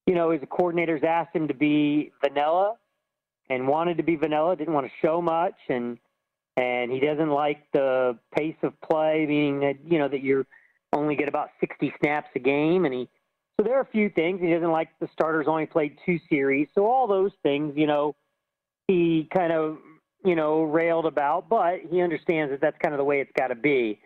you 0.07 0.16
know 0.16 0.32
his 0.32 0.41
coordinators 0.41 1.03
asked 1.03 1.36
him 1.36 1.47
to 1.47 1.53
be 1.53 2.12
vanilla 2.24 2.76
and 3.49 3.68
wanted 3.68 3.97
to 3.97 4.03
be 4.03 4.16
vanilla, 4.16 4.55
didn't 4.55 4.74
want 4.74 4.88
to 4.88 4.93
show 5.01 5.22
much, 5.22 5.55
and 5.70 5.97
and 6.57 6.91
he 6.91 6.99
doesn't 6.99 7.30
like 7.30 7.64
the 7.74 8.18
pace 8.36 8.55
of 8.64 8.80
play, 8.82 9.26
meaning 9.28 9.59
that 9.59 9.76
you 9.86 9.99
know 9.99 10.07
that 10.07 10.22
you 10.22 10.45
only 10.93 11.16
get 11.16 11.30
about 11.30 11.49
60 11.59 11.93
snaps 12.01 12.30
a 12.36 12.39
game, 12.39 12.86
and 12.86 12.93
he 12.93 13.09
so 13.59 13.64
there 13.64 13.78
are 13.78 13.82
a 13.82 13.91
few 13.91 14.09
things 14.09 14.41
he 14.41 14.51
doesn't 14.51 14.72
like. 14.72 14.89
The 14.99 15.07
starters 15.14 15.45
only 15.47 15.68
played 15.68 15.97
two 16.03 16.20
series, 16.30 16.68
so 16.74 16.88
all 16.88 17.05
those 17.05 17.32
things, 17.43 17.74
you 17.76 17.86
know, 17.86 18.16
he 18.88 19.30
kind 19.32 19.53
of 19.53 19.78
you 20.24 20.36
know, 20.36 20.63
railed 20.63 21.05
about, 21.05 21.49
but 21.49 21.80
he 21.89 22.01
understands 22.01 22.51
that 22.51 22.61
that's 22.61 22.78
kind 22.82 22.93
of 22.93 22.97
the 22.97 23.03
way 23.03 23.22
it's 23.22 23.32
got 23.38 23.47
to 23.47 23.55
be. 23.55 23.99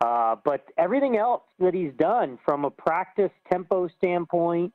Uh, 0.00 0.36
but 0.44 0.66
everything 0.76 1.16
else 1.16 1.42
that 1.60 1.74
he's 1.74 1.92
done 1.98 2.38
from 2.44 2.64
a 2.64 2.70
practice 2.70 3.30
tempo 3.50 3.88
standpoint, 3.98 4.72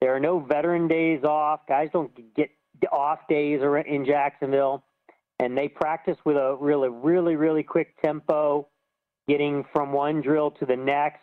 there 0.00 0.14
are 0.14 0.20
no 0.20 0.38
veteran 0.38 0.86
days 0.86 1.24
off. 1.24 1.60
Guys 1.66 1.88
don't 1.92 2.12
get 2.34 2.50
off 2.92 3.20
days 3.28 3.60
in 3.86 4.04
Jacksonville, 4.04 4.84
and 5.40 5.56
they 5.56 5.68
practice 5.68 6.18
with 6.24 6.36
a 6.36 6.56
really, 6.60 6.90
really, 6.90 7.36
really 7.36 7.62
quick 7.62 7.94
tempo, 8.04 8.68
getting 9.26 9.64
from 9.72 9.92
one 9.92 10.20
drill 10.20 10.50
to 10.50 10.66
the 10.66 10.76
next. 10.76 11.22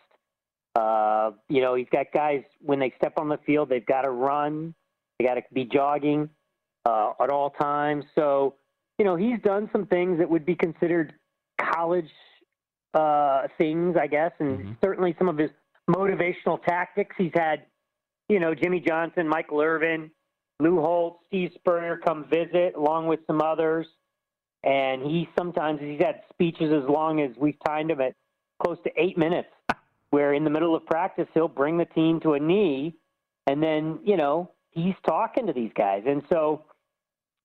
Uh, 0.74 1.30
you 1.48 1.60
know, 1.60 1.76
he's 1.76 1.86
got 1.92 2.06
guys 2.12 2.42
when 2.60 2.80
they 2.80 2.92
step 2.96 3.12
on 3.16 3.28
the 3.28 3.38
field, 3.46 3.68
they've 3.68 3.86
got 3.86 4.02
to 4.02 4.10
run, 4.10 4.74
they 5.18 5.24
got 5.24 5.34
to 5.34 5.42
be 5.52 5.64
jogging 5.64 6.28
uh, 6.84 7.12
at 7.22 7.30
all 7.30 7.50
times. 7.50 8.04
So 8.16 8.56
you 8.98 9.04
know, 9.04 9.16
he's 9.16 9.40
done 9.42 9.68
some 9.72 9.86
things 9.86 10.18
that 10.18 10.28
would 10.28 10.46
be 10.46 10.54
considered 10.54 11.14
college 11.60 12.10
uh, 12.94 13.48
things, 13.58 13.96
I 14.00 14.06
guess, 14.06 14.32
and 14.38 14.58
mm-hmm. 14.58 14.72
certainly 14.82 15.14
some 15.18 15.28
of 15.28 15.36
his 15.36 15.50
motivational 15.90 16.62
tactics. 16.64 17.14
He's 17.18 17.32
had, 17.34 17.64
you 18.28 18.38
know, 18.38 18.54
Jimmy 18.54 18.80
Johnson, 18.80 19.28
Michael 19.28 19.60
Irvin, 19.60 20.10
Lou 20.60 20.80
Holtz, 20.80 21.18
Steve 21.26 21.50
Spurrier 21.56 21.96
come 21.96 22.26
visit, 22.30 22.74
along 22.76 23.08
with 23.08 23.20
some 23.26 23.42
others. 23.42 23.86
And 24.62 25.02
he 25.02 25.28
sometimes 25.36 25.80
he's 25.80 26.00
had 26.00 26.22
speeches 26.30 26.72
as 26.72 26.88
long 26.88 27.20
as 27.20 27.30
we've 27.36 27.58
timed 27.66 27.90
him 27.90 28.00
at 28.00 28.14
close 28.62 28.78
to 28.84 28.90
eight 28.96 29.18
minutes, 29.18 29.48
where 30.10 30.32
in 30.32 30.44
the 30.44 30.50
middle 30.50 30.74
of 30.74 30.86
practice 30.86 31.26
he'll 31.34 31.48
bring 31.48 31.76
the 31.76 31.84
team 31.84 32.20
to 32.20 32.34
a 32.34 32.40
knee, 32.40 32.94
and 33.46 33.62
then 33.62 33.98
you 34.04 34.16
know 34.16 34.50
he's 34.70 34.94
talking 35.06 35.46
to 35.46 35.52
these 35.52 35.72
guys, 35.76 36.04
and 36.06 36.22
so 36.32 36.64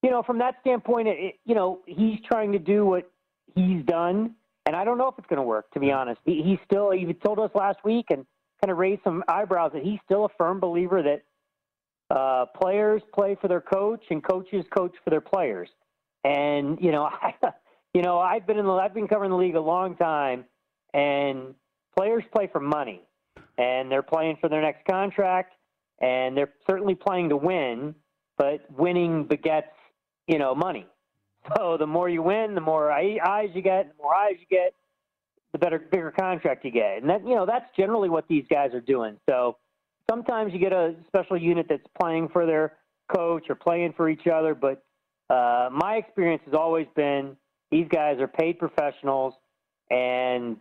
you 0.02 0.10
know, 0.10 0.24
from 0.24 0.39
that 0.39 0.56
standpoint, 0.62 1.08
it, 1.08 1.36
you 1.45 1.56
know, 1.56 1.82
he's 1.86 2.20
trying 2.26 2.52
to 2.54 2.60
do 2.60 2.86
what 2.86 3.12
he's 3.56 3.84
done, 3.86 4.36
and 4.66 4.76
I 4.76 4.84
don't 4.84 4.97
know 4.97 5.08
if 5.08 5.16
it's 5.18 5.28
going 5.28 5.38
to 5.38 5.43
work. 5.43 5.72
To 5.72 5.80
be 5.80 5.91
honest, 5.91 6.22
he, 6.26 6.41
he's 6.43 6.60
still. 6.66 6.91
He 6.91 7.12
told 7.14 7.39
us 7.39 7.52
last 7.54 7.80
week 7.84 8.06
and 8.10 8.26
kind 8.62 8.72
of 8.72 8.78
raised 8.78 9.04
some 9.04 9.24
eyebrows 9.28 9.72
that 9.74 9.84
he's 9.84 10.00
still 10.06 10.26
a 10.26 10.30
firm 10.38 10.60
believer 10.60 11.02
that 11.04 11.24
uh, 12.16 12.45
players 12.60 13.02
play 13.14 13.38
for 13.39 13.47
their 13.47 13.62
coach 13.62 14.04
and 14.10 14.24
coaches 14.24 14.66
coach 14.76 14.93
for 15.04 15.10
their 15.10 15.22
players. 15.22 15.70
And 16.24 16.78
you 16.82 16.91
know, 16.91 17.04
I, 17.22 17.34
you 17.93 18.02
know, 18.02 18.20
I've 18.20 18.47
been 18.47 18.58
in 18.58 18.66
the 18.66 18.72
I've 18.74 18.93
been 18.93 19.08
covering 19.08 19.32
the 19.32 19.38
league 19.38 19.56
a 19.56 19.62
long 19.62 19.95
time, 19.95 20.45
and 20.93 21.56
players 21.97 22.24
play 22.34 22.47
for 22.52 22.62
money, 22.62 23.02
and 23.58 23.91
they're 23.91 24.02
playing 24.02 24.38
for 24.39 24.50
their 24.50 24.62
next 24.62 24.86
contract, 24.86 25.56
and 26.00 26.38
they're 26.38 26.54
certainly 26.70 26.95
playing 26.95 27.30
to 27.30 27.38
win. 27.38 27.95
But 28.38 28.62
winning 28.72 29.26
begets 29.26 29.68
you 30.30 30.38
know, 30.38 30.55
money. 30.55 30.86
So 31.55 31.77
the 31.77 31.88
more 31.88 32.09
you 32.09 32.21
win, 32.21 32.53
the 32.53 32.61
more 32.61 32.91
eyes 32.91 33.49
you 33.53 33.61
get, 33.61 33.88
the 33.97 34.03
more 34.03 34.13
eyes 34.13 34.36
you 34.39 34.45
get, 34.51 34.73
the 35.53 35.57
better, 35.57 35.80
bigger 35.80 36.11
contract 36.11 36.63
you 36.63 36.69
get. 36.69 37.01
And 37.01 37.09
that, 37.09 37.25
you 37.25 37.34
know, 37.34 37.45
that's 37.45 37.65
generally 37.75 38.09
what 38.09 38.27
these 38.27 38.43
guys 38.49 38.73
are 38.73 38.82
doing. 38.82 39.17
So 39.27 39.55
sometimes 40.11 40.53
you 40.53 40.59
get 40.59 40.73
a 40.73 40.95
special 41.07 41.38
unit 41.38 41.65
that's 41.69 41.88
playing 41.99 42.27
for 42.30 42.45
their 42.45 42.73
coach 43.11 43.45
or 43.49 43.55
playing 43.55 43.93
for 43.95 44.09
each 44.09 44.27
other. 44.27 44.53
But 44.53 44.84
uh, 45.34 45.69
my 45.71 45.95
experience 45.95 46.43
has 46.45 46.53
always 46.53 46.88
been 46.95 47.38
these 47.71 47.88
guys 47.88 48.19
are 48.19 48.27
paid 48.27 48.59
professionals, 48.59 49.34
and 49.89 50.57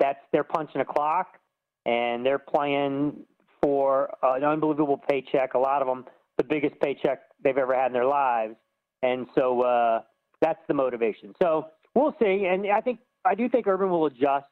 that's 0.00 0.20
they're 0.32 0.44
punching 0.44 0.80
a 0.80 0.84
clock, 0.84 1.38
and 1.84 2.24
they're 2.24 2.38
playing 2.38 3.18
for 3.62 4.12
an 4.22 4.44
unbelievable 4.44 5.00
paycheck. 5.08 5.54
A 5.54 5.58
lot 5.58 5.82
of 5.82 5.88
them, 5.88 6.06
the 6.38 6.44
biggest 6.44 6.80
paycheck 6.80 7.20
they've 7.44 7.58
ever 7.58 7.76
had 7.76 7.88
in 7.88 7.92
their 7.92 8.06
lives 8.06 8.56
and 9.02 9.26
so 9.34 9.62
uh, 9.62 10.02
that's 10.40 10.60
the 10.68 10.74
motivation. 10.74 11.34
So 11.40 11.66
we'll 11.94 12.14
see. 12.20 12.46
And 12.50 12.66
I 12.70 12.80
think 12.80 13.00
I 13.24 13.34
do 13.34 13.48
think 13.48 13.66
Urban 13.66 13.90
will 13.90 14.06
adjust 14.06 14.46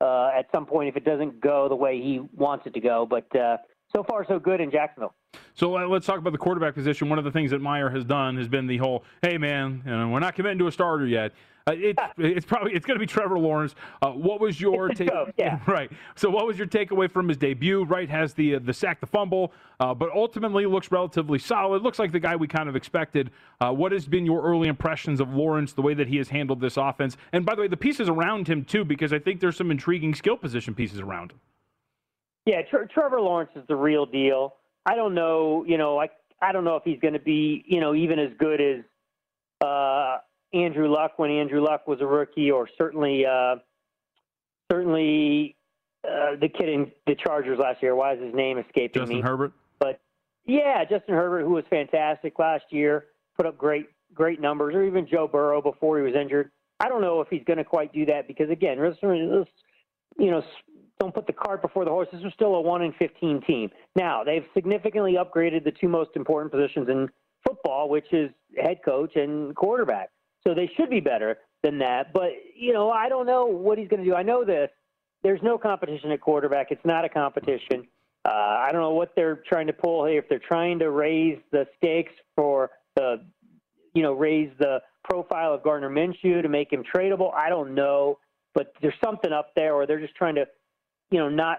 uh, 0.00 0.30
at 0.36 0.46
some 0.52 0.66
point 0.66 0.88
if 0.88 0.96
it 0.96 1.04
doesn't 1.04 1.40
go 1.40 1.68
the 1.68 1.76
way 1.76 2.00
he 2.00 2.20
wants 2.34 2.66
it 2.66 2.74
to 2.74 2.80
go. 2.80 3.06
But 3.08 3.34
uh, 3.36 3.58
so 3.94 4.04
far, 4.04 4.24
so 4.26 4.38
good 4.38 4.60
in 4.60 4.70
Jacksonville. 4.70 5.14
So 5.58 5.76
uh, 5.76 5.88
let's 5.88 6.06
talk 6.06 6.18
about 6.18 6.30
the 6.30 6.38
quarterback 6.38 6.74
position. 6.74 7.08
One 7.08 7.18
of 7.18 7.24
the 7.24 7.32
things 7.32 7.50
that 7.50 7.60
Meyer 7.60 7.90
has 7.90 8.04
done 8.04 8.36
has 8.36 8.46
been 8.46 8.68
the 8.68 8.76
whole, 8.76 9.02
"Hey 9.22 9.38
man, 9.38 9.82
you 9.84 9.90
know, 9.90 10.08
we're 10.08 10.20
not 10.20 10.36
committing 10.36 10.58
to 10.60 10.68
a 10.68 10.72
starter 10.72 11.04
yet." 11.04 11.32
Uh, 11.66 11.72
it's 11.74 12.02
it's 12.18 12.46
probably 12.46 12.74
it's 12.74 12.86
going 12.86 12.94
to 12.94 13.00
be 13.00 13.08
Trevor 13.08 13.40
Lawrence. 13.40 13.74
Uh, 14.00 14.10
what 14.12 14.40
was 14.40 14.60
your 14.60 14.88
take? 14.94 15.10
yeah. 15.36 15.58
Right. 15.66 15.90
So 16.14 16.30
what 16.30 16.46
was 16.46 16.58
your 16.58 16.68
takeaway 16.68 17.10
from 17.10 17.26
his 17.26 17.36
debut? 17.36 17.82
Right, 17.82 18.08
has 18.08 18.34
the 18.34 18.54
uh, 18.54 18.60
the 18.62 18.72
sack, 18.72 19.00
the 19.00 19.06
fumble, 19.08 19.52
uh, 19.80 19.94
but 19.94 20.10
ultimately 20.12 20.64
looks 20.64 20.92
relatively 20.92 21.40
solid. 21.40 21.82
Looks 21.82 21.98
like 21.98 22.12
the 22.12 22.20
guy 22.20 22.36
we 22.36 22.46
kind 22.46 22.68
of 22.68 22.76
expected. 22.76 23.32
Uh, 23.60 23.72
what 23.72 23.90
has 23.90 24.06
been 24.06 24.24
your 24.24 24.40
early 24.42 24.68
impressions 24.68 25.18
of 25.18 25.34
Lawrence, 25.34 25.72
the 25.72 25.82
way 25.82 25.92
that 25.94 26.06
he 26.06 26.18
has 26.18 26.28
handled 26.28 26.60
this 26.60 26.76
offense, 26.76 27.16
and 27.32 27.44
by 27.44 27.56
the 27.56 27.62
way, 27.62 27.68
the 27.68 27.76
pieces 27.76 28.08
around 28.08 28.46
him 28.46 28.64
too, 28.64 28.84
because 28.84 29.12
I 29.12 29.18
think 29.18 29.40
there's 29.40 29.56
some 29.56 29.72
intriguing 29.72 30.14
skill 30.14 30.36
position 30.36 30.72
pieces 30.72 31.00
around 31.00 31.32
him. 31.32 31.40
Yeah, 32.46 32.62
Trevor 32.62 33.20
Lawrence 33.20 33.50
is 33.56 33.64
the 33.66 33.74
real 33.74 34.06
deal. 34.06 34.54
I 34.88 34.96
don't 34.96 35.14
know, 35.14 35.64
you 35.66 35.76
know, 35.76 36.00
I 36.00 36.08
I 36.40 36.52
don't 36.52 36.64
know 36.64 36.76
if 36.76 36.82
he's 36.82 36.98
going 37.00 37.12
to 37.12 37.20
be, 37.20 37.62
you 37.66 37.78
know, 37.80 37.94
even 37.94 38.18
as 38.18 38.30
good 38.38 38.58
as 38.60 38.84
uh, 39.60 40.18
Andrew 40.54 40.88
Luck 40.90 41.18
when 41.18 41.30
Andrew 41.30 41.62
Luck 41.62 41.86
was 41.86 42.00
a 42.00 42.06
rookie, 42.06 42.50
or 42.50 42.68
certainly 42.78 43.26
uh, 43.26 43.56
certainly 44.72 45.56
uh, 46.04 46.36
the 46.40 46.48
kid 46.48 46.70
in 46.70 46.90
the 47.06 47.14
Chargers 47.16 47.58
last 47.58 47.82
year. 47.82 47.94
Why 47.94 48.14
is 48.14 48.22
his 48.22 48.34
name 48.34 48.56
escaping 48.56 49.02
Justin 49.02 49.08
me? 49.08 49.14
Justin 49.16 49.30
Herbert. 49.30 49.52
But 49.78 50.00
yeah, 50.46 50.84
Justin 50.84 51.14
Herbert, 51.14 51.42
who 51.42 51.50
was 51.50 51.64
fantastic 51.68 52.38
last 52.38 52.64
year, 52.70 53.06
put 53.36 53.44
up 53.44 53.58
great 53.58 53.88
great 54.14 54.40
numbers, 54.40 54.74
or 54.74 54.84
even 54.84 55.06
Joe 55.06 55.28
Burrow 55.28 55.60
before 55.60 55.98
he 55.98 56.04
was 56.04 56.14
injured. 56.14 56.50
I 56.80 56.88
don't 56.88 57.02
know 57.02 57.20
if 57.20 57.28
he's 57.28 57.44
going 57.44 57.58
to 57.58 57.64
quite 57.64 57.92
do 57.92 58.06
that 58.06 58.26
because 58.26 58.48
again, 58.48 58.78
this 58.80 58.96
you 60.18 60.30
know, 60.30 60.42
don't 61.00 61.14
put 61.14 61.26
the 61.26 61.32
cart 61.32 61.62
before 61.62 61.84
the 61.84 61.90
horse. 61.90 62.08
This 62.12 62.22
is 62.22 62.32
still 62.34 62.54
a 62.54 62.60
one 62.60 62.82
in 62.82 62.92
fifteen 62.92 63.40
team. 63.42 63.70
Now 63.96 64.24
they've 64.24 64.46
significantly 64.54 65.14
upgraded 65.14 65.64
the 65.64 65.72
two 65.72 65.88
most 65.88 66.10
important 66.16 66.52
positions 66.52 66.88
in 66.88 67.08
football, 67.46 67.88
which 67.88 68.12
is 68.12 68.30
head 68.56 68.78
coach 68.84 69.16
and 69.16 69.54
quarterback. 69.54 70.10
So 70.46 70.54
they 70.54 70.70
should 70.76 70.90
be 70.90 71.00
better. 71.00 71.38
than 71.62 71.78
that. 71.78 72.12
But 72.12 72.30
you 72.54 72.72
know, 72.72 72.90
I 72.90 73.08
don't 73.08 73.26
know 73.26 73.46
what 73.46 73.78
he's 73.78 73.88
going 73.88 74.02
to 74.04 74.08
do. 74.08 74.14
I 74.14 74.22
know 74.22 74.44
this. 74.44 74.70
There's 75.22 75.40
no 75.42 75.58
competition 75.58 76.12
at 76.12 76.20
quarterback. 76.20 76.68
It's 76.70 76.84
not 76.84 77.04
a 77.04 77.08
competition. 77.08 77.86
Uh, 78.24 78.30
I 78.30 78.68
don't 78.72 78.82
know 78.82 78.92
what 78.92 79.12
they're 79.16 79.42
trying 79.48 79.66
to 79.66 79.72
pull 79.72 80.06
here. 80.06 80.20
If 80.20 80.28
they're 80.28 80.38
trying 80.38 80.78
to 80.80 80.90
raise 80.90 81.38
the 81.50 81.66
stakes 81.76 82.12
for 82.36 82.70
the, 82.94 83.24
you 83.94 84.02
know, 84.02 84.12
raise 84.12 84.50
the 84.58 84.80
profile 85.02 85.54
of 85.54 85.62
Gardner 85.62 85.90
Minshew 85.90 86.42
to 86.42 86.48
make 86.48 86.72
him 86.72 86.84
tradable, 86.84 87.34
I 87.34 87.48
don't 87.48 87.74
know. 87.74 88.18
But 88.54 88.72
there's 88.80 88.94
something 89.02 89.32
up 89.32 89.52
there, 89.56 89.74
or 89.74 89.86
they're 89.86 90.00
just 90.00 90.14
trying 90.14 90.34
to, 90.36 90.46
you 91.10 91.18
know, 91.18 91.28
not 91.28 91.58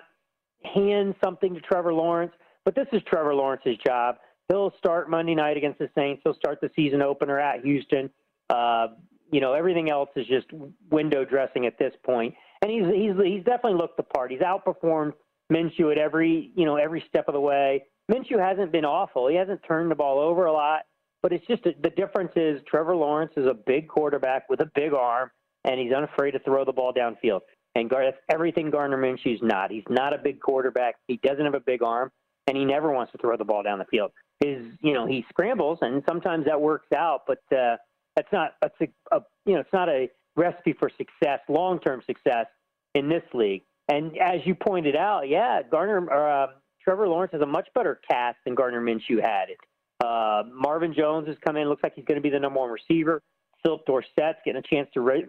hand 0.63 1.15
something 1.23 1.53
to 1.53 1.61
Trevor 1.61 1.93
Lawrence. 1.93 2.33
But 2.65 2.75
this 2.75 2.87
is 2.91 3.01
Trevor 3.07 3.33
Lawrence's 3.33 3.77
job. 3.85 4.17
He'll 4.47 4.73
start 4.77 5.09
Monday 5.09 5.35
night 5.35 5.57
against 5.57 5.79
the 5.79 5.89
Saints. 5.95 6.21
He'll 6.23 6.35
start 6.35 6.59
the 6.61 6.69
season 6.75 7.01
opener 7.01 7.39
at 7.39 7.63
Houston. 7.63 8.09
Uh, 8.49 8.87
you 9.31 9.41
know, 9.41 9.53
everything 9.53 9.89
else 9.89 10.09
is 10.15 10.25
just 10.27 10.47
window 10.89 11.23
dressing 11.23 11.65
at 11.65 11.77
this 11.77 11.93
point. 12.03 12.33
And 12.61 12.71
he's 12.71 12.85
he's 12.85 13.13
he's 13.23 13.43
definitely 13.43 13.75
looked 13.75 13.97
the 13.97 14.03
part. 14.03 14.31
He's 14.31 14.41
outperformed 14.41 15.13
Minshew 15.51 15.91
at 15.91 15.97
every 15.97 16.51
you 16.55 16.65
know 16.65 16.75
every 16.75 17.03
step 17.07 17.27
of 17.27 17.33
the 17.33 17.39
way. 17.39 17.85
Minshew 18.11 18.39
hasn't 18.39 18.71
been 18.71 18.85
awful. 18.85 19.27
He 19.27 19.35
hasn't 19.35 19.61
turned 19.67 19.91
the 19.91 19.95
ball 19.95 20.19
over 20.19 20.45
a 20.45 20.51
lot, 20.51 20.81
but 21.21 21.31
it's 21.31 21.45
just 21.47 21.63
the 21.63 21.89
difference 21.91 22.31
is 22.35 22.59
Trevor 22.67 22.95
Lawrence 22.95 23.31
is 23.37 23.45
a 23.45 23.53
big 23.53 23.87
quarterback 23.87 24.49
with 24.49 24.61
a 24.61 24.71
big 24.73 24.93
arm, 24.93 25.29
and 25.63 25.79
he's 25.79 25.93
unafraid 25.93 26.33
to 26.33 26.39
throw 26.39 26.65
the 26.65 26.73
ball 26.73 26.91
downfield. 26.91 27.41
And 27.76 27.89
Gar- 27.89 28.05
that's 28.05 28.17
everything 28.32 28.72
Gardner 28.72 28.97
Minshew's 28.97 29.41
not. 29.41 29.72
He's 29.72 29.84
not 29.89 30.13
a 30.13 30.17
big 30.17 30.39
quarterback. 30.39 30.95
He 31.07 31.17
doesn't 31.17 31.43
have 31.43 31.53
a 31.53 31.59
big 31.59 31.84
arm, 31.84 32.11
and 32.47 32.57
he 32.57 32.65
never 32.65 32.91
wants 32.91 33.11
to 33.11 33.17
throw 33.20 33.38
the 33.38 33.45
ball 33.45 33.63
down 33.63 33.80
the 33.80 33.86
field. 33.86 34.11
His 34.39 34.65
you 34.82 34.93
know 34.93 35.05
he 35.05 35.26
scrambles, 35.30 35.80
and 35.82 36.03
sometimes 36.07 36.45
that 36.45 36.59
works 36.59 36.88
out, 36.95 37.24
but 37.28 37.39
uh, 37.55 37.78
that's 38.15 38.32
not 38.32 38.55
that's 38.61 38.76
a, 38.82 38.88
a 39.15 39.22
you 39.45 39.53
know 39.53 39.59
it's 39.59 39.74
not 39.74 39.89
a 39.89 40.09
recipe 40.36 40.74
for 40.74 40.89
success, 40.97 41.39
long 41.47 41.80
term 41.80 42.01
success 42.05 42.47
in 42.95 43.09
this 43.09 43.24
league. 43.34 43.63
And 43.88 44.17
as 44.17 44.41
you 44.45 44.55
pointed 44.55 44.95
out, 44.95 45.28
yeah, 45.28 45.61
Gardner 45.70 46.07
or 46.09 46.30
uh, 46.30 46.47
Trevor 46.84 47.07
Lawrence 47.07 47.34
has 47.34 47.41
a 47.41 47.45
much 47.45 47.67
better 47.76 47.99
cast 48.09 48.38
than 48.45 48.55
Gardner 48.55 48.82
Minshew 48.82 49.22
had. 49.22 49.49
It. 49.49 49.57
Uh, 50.03 50.43
Marvin 50.53 50.93
Jones 50.93 51.28
has 51.28 51.38
come 51.45 51.57
in. 51.57 51.67
Looks 51.67 51.84
like 51.84 51.93
he's 51.95 52.05
going 52.05 52.15
to 52.15 52.22
be 52.22 52.30
the 52.30 52.39
number 52.39 52.59
one 52.59 52.70
receiver. 52.70 53.22
Phillip 53.63 53.86
Dorsett's 53.86 54.39
getting 54.45 54.61
a 54.63 54.76
chance 54.76 54.88
to, 54.93 55.01
re- 55.01 55.26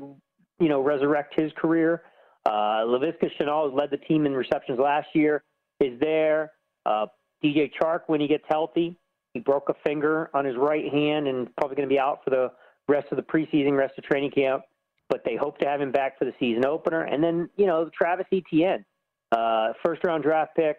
you 0.61 0.69
know, 0.69 0.81
resurrect 0.81 1.39
his 1.39 1.53
career. 1.57 2.03
Uh, 2.47 2.85
Laviska 2.85 3.31
Shenault 3.39 3.71
has 3.71 3.79
led 3.79 3.91
the 3.91 3.99
team 3.99 4.27
in 4.27 4.35
receptions 4.35 4.79
last 4.79 5.09
year. 5.15 5.43
Is 5.81 5.99
there? 6.01 6.53
Uh, 6.87 7.07
DJ 7.45 7.71
Chark, 7.81 8.01
when 8.07 8.21
he 8.21 8.27
gets 8.27 8.45
healthy, 8.49 8.97
he 9.35 9.41
broke 9.41 9.69
a 9.69 9.75
finger 9.85 10.31
on 10.35 10.45
his 10.45 10.57
right 10.57 10.93
hand 10.93 11.29
and 11.29 11.55
probably 11.57 11.77
going 11.77 11.89
to 11.89 11.93
be 11.93 11.99
out 11.99 12.21
for 12.25 12.31
the 12.31 12.51
rest 12.89 13.09
of 13.11 13.17
the 13.17 13.23
preseason, 13.23 13.77
rest 13.77 13.95
of 13.99 14.05
training 14.05 14.31
camp. 14.31 14.63
But 15.09 15.23
they 15.25 15.37
hope 15.37 15.59
to 15.59 15.67
have 15.67 15.81
him 15.81 15.91
back 15.91 16.19
for 16.19 16.25
the 16.25 16.35
season 16.39 16.65
opener. 16.65 17.03
And 17.03 17.23
then, 17.23 17.49
you 17.57 17.67
know, 17.67 17.91
Travis 17.97 18.27
Etienne, 18.33 18.85
uh, 19.33 19.73
first 19.85 20.05
round 20.05 20.23
draft 20.23 20.55
pick, 20.55 20.77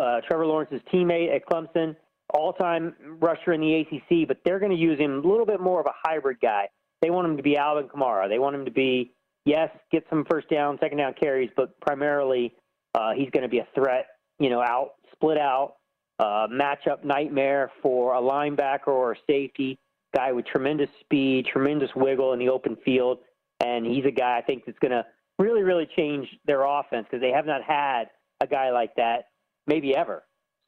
uh, 0.00 0.20
Trevor 0.26 0.46
Lawrence's 0.46 0.80
teammate 0.92 1.34
at 1.34 1.46
Clemson, 1.46 1.94
all 2.32 2.52
time 2.52 2.94
rusher 3.20 3.52
in 3.52 3.60
the 3.60 3.74
ACC, 3.74 4.26
but 4.26 4.38
they're 4.44 4.58
going 4.58 4.72
to 4.72 4.78
use 4.78 4.98
him 4.98 5.22
a 5.24 5.28
little 5.28 5.46
bit 5.46 5.60
more 5.60 5.80
of 5.80 5.86
a 5.86 5.94
hybrid 6.02 6.38
guy. 6.40 6.68
They 7.02 7.10
want 7.10 7.28
him 7.28 7.36
to 7.36 7.42
be 7.42 7.56
Alvin 7.56 7.88
Kamara. 7.88 8.28
They 8.28 8.38
want 8.38 8.56
him 8.56 8.64
to 8.64 8.70
be, 8.70 9.12
yes, 9.44 9.70
get 9.90 10.04
some 10.10 10.24
first 10.28 10.48
down, 10.48 10.78
second 10.80 10.98
down 10.98 11.14
carries, 11.14 11.50
but 11.56 11.78
primarily 11.80 12.52
uh, 12.94 13.12
he's 13.12 13.30
going 13.30 13.42
to 13.42 13.48
be 13.48 13.58
a 13.58 13.68
threat, 13.74 14.06
you 14.38 14.50
know, 14.50 14.60
out, 14.60 14.92
split 15.12 15.38
out, 15.38 15.76
uh, 16.18 16.46
matchup 16.48 17.04
nightmare 17.04 17.70
for 17.82 18.14
a 18.14 18.20
linebacker 18.20 18.88
or 18.88 19.12
a 19.12 19.16
safety 19.28 19.78
guy 20.14 20.32
with 20.32 20.46
tremendous 20.46 20.88
speed, 21.00 21.46
tremendous 21.46 21.90
wiggle 21.96 22.32
in 22.32 22.38
the 22.38 22.48
open 22.48 22.76
field, 22.84 23.18
and 23.64 23.84
he's 23.84 24.04
a 24.04 24.10
guy 24.10 24.38
I 24.38 24.42
think 24.42 24.64
that's 24.64 24.78
going 24.78 24.92
to 24.92 25.04
really, 25.38 25.62
really 25.62 25.88
change 25.96 26.28
their 26.46 26.62
offense 26.62 27.06
because 27.10 27.20
they 27.20 27.32
have 27.32 27.46
not 27.46 27.62
had 27.62 28.04
a 28.40 28.46
guy 28.46 28.70
like 28.70 28.94
that 28.96 29.28
maybe 29.66 29.96
ever. 29.96 30.22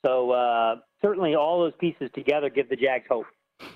So 0.04 0.30
uh, 0.30 0.76
certainly, 1.02 1.34
all 1.34 1.60
those 1.60 1.72
pieces 1.78 2.10
together 2.14 2.50
give 2.50 2.68
the 2.68 2.76
Jags 2.76 3.06
hope. 3.08 3.26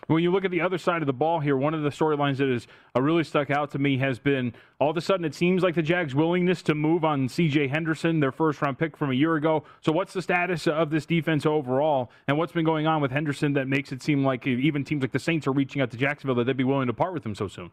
When 0.09 0.23
you 0.23 0.31
look 0.33 0.45
at 0.45 0.51
the 0.51 0.61
other 0.61 0.77
side 0.77 1.03
of 1.03 1.07
the 1.07 1.13
ball 1.13 1.41
here, 1.41 1.57
one 1.57 1.73
of 1.73 1.83
the 1.83 1.89
storylines 1.89 2.39
that 2.39 2.49
has 2.49 2.67
uh, 2.97 3.01
really 3.01 3.25
stuck 3.25 3.51
out 3.51 3.71
to 3.71 3.79
me 3.79 3.97
has 3.99 4.19
been 4.19 4.53
all 4.79 4.91
of 4.91 4.97
a 4.97 5.01
sudden 5.01 5.25
it 5.25 5.35
seems 5.35 5.63
like 5.63 5.75
the 5.75 5.83
Jags' 5.83 6.15
willingness 6.15 6.63
to 6.63 6.75
move 6.75 7.05
on 7.05 7.29
C.J. 7.29 7.69
Henderson, 7.69 8.21
their 8.21 8.33
first 8.33 8.61
round 8.61 8.79
pick 8.79 8.97
from 8.97 9.11
a 9.11 9.15
year 9.15 9.37
ago. 9.37 9.65
So, 9.81 9.93
what's 9.93 10.13
the 10.13 10.21
status 10.21 10.67
of 10.67 10.91
this 10.91 11.07
defense 11.07 11.47
overall, 11.47 12.11
and 12.29 12.37
what's 12.37 12.53
been 12.53 12.65
going 12.65 12.87
on 12.87 13.01
with 13.01 13.11
Henderson 13.11 13.53
that 13.55 13.69
makes 13.69 13.93
it 13.93 14.03
seem 14.03 14.25
like 14.25 14.47
even 14.47 14.85
teams 14.85 15.03
like 15.03 15.13
the 15.13 15.19
Saints 15.19 15.47
are 15.47 15.53
reaching 15.53 15.81
out 15.81 15.91
to 15.93 15.97
Jacksonville 15.97 16.35
that 16.37 16.45
they'd 16.45 16.57
be 16.57 16.65
willing 16.65 16.89
to 16.89 16.93
part 16.93 17.15
with 17.15 17.25
him 17.25 17.35
so 17.35 17.49
soon? 17.49 17.71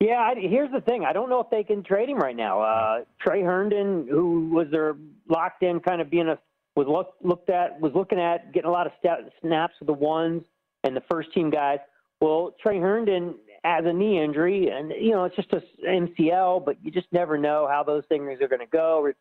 Yeah, 0.00 0.18
I, 0.18 0.34
here's 0.38 0.70
the 0.70 0.82
thing. 0.82 1.04
I 1.04 1.14
don't 1.14 1.30
know 1.30 1.40
if 1.40 1.48
they 1.50 1.64
can 1.64 1.82
trade 1.82 2.10
him 2.10 2.18
right 2.18 2.36
now. 2.36 2.60
Uh, 2.60 3.04
Tre 3.18 3.42
Herndon, 3.42 4.06
who 4.10 4.50
was 4.50 4.66
their 4.70 4.94
locked 5.28 5.62
in, 5.62 5.80
kind 5.80 6.02
of 6.02 6.10
being 6.10 6.28
a 6.28 6.38
was 6.74 6.86
look, 6.86 7.14
looked 7.22 7.48
at 7.48 7.80
was 7.80 7.92
looking 7.94 8.20
at 8.20 8.52
getting 8.52 8.68
a 8.68 8.72
lot 8.72 8.86
of 8.86 8.92
snaps 9.40 9.74
with 9.80 9.86
the 9.86 9.94
ones 9.94 10.42
and 10.86 10.96
the 10.96 11.02
first 11.10 11.32
team 11.32 11.50
guys. 11.50 11.78
Well, 12.20 12.54
Tre 12.62 12.78
Herndon 12.78 13.34
has 13.64 13.84
a 13.84 13.92
knee 13.92 14.22
injury, 14.22 14.68
and 14.70 14.92
you 14.98 15.10
know 15.10 15.24
it's 15.24 15.36
just 15.36 15.52
a 15.52 15.62
MCL, 15.86 16.64
but 16.64 16.76
you 16.82 16.90
just 16.90 17.08
never 17.12 17.36
know 17.36 17.68
how 17.70 17.82
those 17.82 18.04
things 18.08 18.40
are 18.40 18.48
going 18.48 18.60
to 18.60 18.66
go 18.66 19.02
re- 19.02 19.12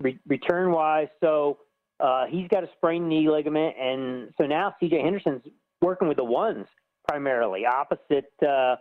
re- 0.00 0.18
return 0.26 0.72
wise. 0.72 1.08
So 1.20 1.58
uh, 2.00 2.26
he's 2.26 2.48
got 2.48 2.64
a 2.64 2.68
sprained 2.76 3.08
knee 3.08 3.28
ligament, 3.28 3.76
and 3.78 4.32
so 4.38 4.46
now 4.46 4.74
C.J. 4.80 5.00
Henderson's 5.02 5.42
working 5.80 6.08
with 6.08 6.16
the 6.16 6.24
ones 6.24 6.66
primarily, 7.08 7.66
opposite 7.66 8.32
uh, 8.42 8.76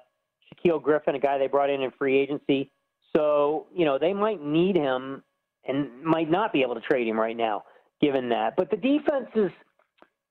Shaquill 0.65 0.81
Griffin, 0.81 1.15
a 1.15 1.19
guy 1.19 1.37
they 1.37 1.47
brought 1.47 1.69
in 1.69 1.81
in 1.81 1.91
free 1.91 2.17
agency. 2.17 2.71
So 3.15 3.67
you 3.75 3.85
know 3.85 3.99
they 3.99 4.13
might 4.13 4.41
need 4.41 4.75
him 4.77 5.23
and 5.67 6.03
might 6.03 6.29
not 6.29 6.53
be 6.53 6.61
able 6.61 6.75
to 6.75 6.81
trade 6.81 7.07
him 7.07 7.19
right 7.19 7.35
now, 7.35 7.63
given 8.01 8.29
that. 8.29 8.55
But 8.55 8.71
the 8.71 8.77
defense 8.77 9.27
is, 9.35 9.51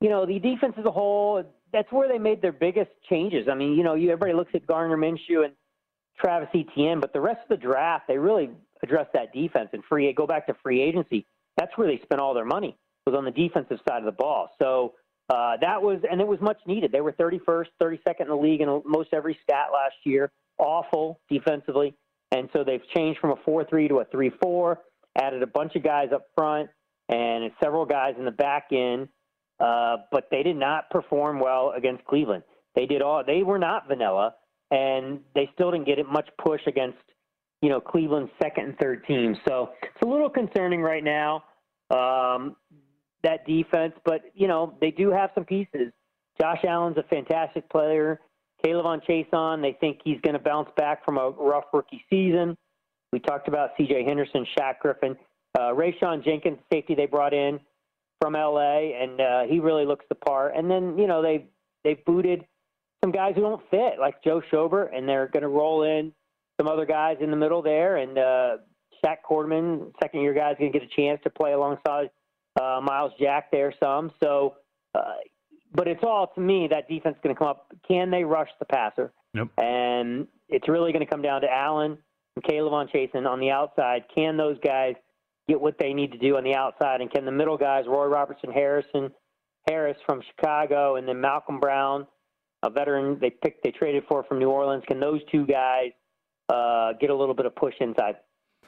you 0.00 0.08
know, 0.08 0.26
the 0.26 0.38
defense 0.38 0.74
as 0.78 0.84
a 0.84 0.90
whole 0.90 1.44
that's 1.72 1.90
where 1.92 2.08
they 2.08 2.18
made 2.18 2.42
their 2.42 2.52
biggest 2.52 2.90
changes. 3.08 3.48
I 3.50 3.54
mean, 3.54 3.76
you 3.76 3.84
know, 3.84 3.94
you, 3.94 4.10
everybody 4.10 4.34
looks 4.34 4.52
at 4.54 4.66
Gardner 4.66 4.96
Minshew 4.96 5.44
and 5.44 5.54
Travis 6.20 6.48
Etienne, 6.54 7.00
but 7.00 7.12
the 7.12 7.20
rest 7.20 7.40
of 7.42 7.58
the 7.58 7.64
draft, 7.64 8.08
they 8.08 8.18
really 8.18 8.50
addressed 8.82 9.12
that 9.14 9.32
defense 9.32 9.70
and 9.72 9.82
free. 9.88 10.12
Go 10.12 10.26
back 10.26 10.46
to 10.46 10.54
free 10.62 10.80
agency. 10.82 11.26
That's 11.56 11.76
where 11.76 11.86
they 11.86 12.00
spent 12.02 12.20
all 12.20 12.34
their 12.34 12.44
money 12.44 12.76
was 13.08 13.16
on 13.16 13.24
the 13.24 13.30
defensive 13.30 13.78
side 13.88 13.98
of 13.98 14.04
the 14.04 14.12
ball. 14.12 14.50
So 14.58 14.94
uh, 15.30 15.56
that 15.60 15.80
was, 15.80 16.00
and 16.10 16.20
it 16.20 16.26
was 16.26 16.40
much 16.40 16.58
needed. 16.66 16.92
They 16.92 17.00
were 17.00 17.12
31st, 17.12 17.66
32nd 17.80 18.20
in 18.20 18.28
the 18.28 18.36
league 18.36 18.60
in 18.60 18.82
most 18.84 19.10
every 19.12 19.38
stat 19.42 19.68
last 19.72 19.96
year. 20.04 20.30
Awful 20.58 21.20
defensively, 21.30 21.94
and 22.32 22.48
so 22.52 22.64
they've 22.64 22.82
changed 22.96 23.20
from 23.20 23.30
a 23.30 23.36
4-3 23.48 23.88
to 23.88 24.00
a 24.00 24.04
3-4. 24.06 24.76
Added 25.20 25.42
a 25.42 25.46
bunch 25.46 25.76
of 25.76 25.82
guys 25.82 26.08
up 26.12 26.26
front 26.36 26.68
and 27.08 27.50
several 27.62 27.86
guys 27.86 28.14
in 28.18 28.24
the 28.24 28.30
back 28.30 28.68
end 28.72 29.08
uh, 29.60 29.96
but 30.12 30.28
they 30.30 30.42
did 30.42 30.56
not 30.56 30.90
perform 30.90 31.40
well 31.40 31.72
against 31.76 32.04
Cleveland. 32.04 32.42
They 32.74 32.86
did 32.86 33.02
all. 33.02 33.22
They 33.26 33.42
were 33.42 33.58
not 33.58 33.88
vanilla, 33.88 34.34
and 34.70 35.20
they 35.34 35.50
still 35.54 35.70
didn't 35.70 35.86
get 35.86 35.98
much 36.06 36.28
push 36.38 36.60
against 36.66 36.98
you 37.60 37.68
know 37.68 37.80
Cleveland's 37.80 38.30
second 38.40 38.64
and 38.66 38.78
third 38.78 39.04
teams. 39.06 39.36
So 39.46 39.70
it's 39.82 40.02
a 40.02 40.06
little 40.06 40.30
concerning 40.30 40.80
right 40.80 41.02
now 41.02 41.44
um, 41.90 42.56
that 43.24 43.46
defense. 43.46 43.94
But 44.04 44.22
you 44.34 44.46
know 44.46 44.74
they 44.80 44.90
do 44.90 45.10
have 45.10 45.30
some 45.34 45.44
pieces. 45.44 45.92
Josh 46.40 46.64
Allen's 46.64 46.98
a 46.98 47.02
fantastic 47.04 47.68
player. 47.68 48.20
K'Lavon 48.64 49.00
Chaisson, 49.08 49.62
they 49.62 49.76
think 49.80 50.00
he's 50.04 50.20
going 50.22 50.34
to 50.34 50.40
bounce 50.40 50.68
back 50.76 51.04
from 51.04 51.16
a 51.16 51.30
rough 51.30 51.64
rookie 51.72 52.04
season. 52.10 52.56
We 53.12 53.20
talked 53.20 53.46
about 53.46 53.70
C.J. 53.76 54.04
Henderson, 54.04 54.44
Shaq 54.58 54.80
Griffin, 54.80 55.16
uh, 55.56 55.72
Rayshawn 55.72 56.24
Jenkins, 56.24 56.58
safety 56.72 56.96
they 56.96 57.06
brought 57.06 57.32
in 57.32 57.60
from 58.20 58.34
LA, 58.34 58.92
and 59.00 59.20
uh, 59.20 59.42
he 59.48 59.60
really 59.60 59.86
looks 59.86 60.04
the 60.08 60.14
part. 60.14 60.54
And 60.56 60.70
then 60.70 60.98
you 60.98 61.06
know 61.06 61.22
they 61.22 61.46
they 61.84 61.94
booted 62.06 62.44
some 63.02 63.12
guys 63.12 63.34
who 63.34 63.42
don't 63.42 63.62
fit, 63.70 63.98
like 64.00 64.22
Joe 64.22 64.42
Schobert, 64.52 64.96
and 64.96 65.08
they're 65.08 65.28
going 65.28 65.42
to 65.42 65.48
roll 65.48 65.84
in 65.84 66.12
some 66.60 66.68
other 66.68 66.84
guys 66.84 67.18
in 67.20 67.30
the 67.30 67.36
middle 67.36 67.62
there. 67.62 67.96
And 67.96 68.18
uh, 68.18 68.56
Shaq 69.04 69.18
Quarterman, 69.28 69.92
second 70.02 70.22
year 70.22 70.34
guys, 70.34 70.56
going 70.58 70.72
to 70.72 70.78
get 70.78 70.86
a 70.86 70.96
chance 70.96 71.20
to 71.24 71.30
play 71.30 71.52
alongside 71.52 72.10
uh, 72.60 72.80
Myles 72.82 73.12
Jack 73.20 73.50
there 73.52 73.72
some. 73.82 74.10
So, 74.22 74.56
uh, 74.94 75.14
but 75.74 75.86
it's 75.86 76.02
all 76.02 76.32
to 76.34 76.40
me 76.40 76.68
that 76.70 76.88
defense 76.88 77.16
is 77.16 77.20
going 77.22 77.34
to 77.34 77.38
come 77.38 77.48
up. 77.48 77.72
Can 77.86 78.10
they 78.10 78.24
rush 78.24 78.48
the 78.58 78.64
passer? 78.64 79.12
Yep. 79.34 79.48
And 79.58 80.26
it's 80.48 80.68
really 80.68 80.92
going 80.92 81.04
to 81.04 81.10
come 81.10 81.22
down 81.22 81.42
to 81.42 81.52
Allen 81.52 81.98
and 82.36 82.44
K'Lavon 82.44 82.90
Chaisson 82.92 83.26
on 83.26 83.38
the 83.38 83.50
outside. 83.50 84.04
Can 84.12 84.36
those 84.36 84.56
guys 84.64 84.94
get 85.48 85.60
what 85.60 85.78
they 85.78 85.92
need 85.92 86.12
to 86.12 86.18
do 86.18 86.36
on 86.36 86.44
the 86.44 86.54
outside? 86.54 87.00
And 87.00 87.10
can 87.10 87.24
the 87.24 87.32
middle 87.32 87.56
guys, 87.56 87.84
Roy 87.86 88.06
Robertson, 88.06 88.50
Harrison, 88.52 89.10
Harris 89.68 89.96
from 90.06 90.22
Chicago, 90.30 90.96
and 90.96 91.08
then 91.08 91.20
Malcolm 91.20 91.58
Brown, 91.60 92.06
a 92.62 92.70
veteran 92.70 93.18
they 93.20 93.30
picked, 93.30 93.64
they 93.64 93.70
traded 93.70 94.04
for 94.08 94.24
from 94.24 94.38
New 94.38 94.50
Orleans, 94.50 94.84
can 94.86 95.00
those 95.00 95.20
two 95.30 95.46
guys 95.46 95.90
uh, 96.48 96.92
get 97.00 97.10
a 97.10 97.14
little 97.14 97.34
bit 97.34 97.46
of 97.46 97.54
push 97.54 97.74
inside? 97.80 98.16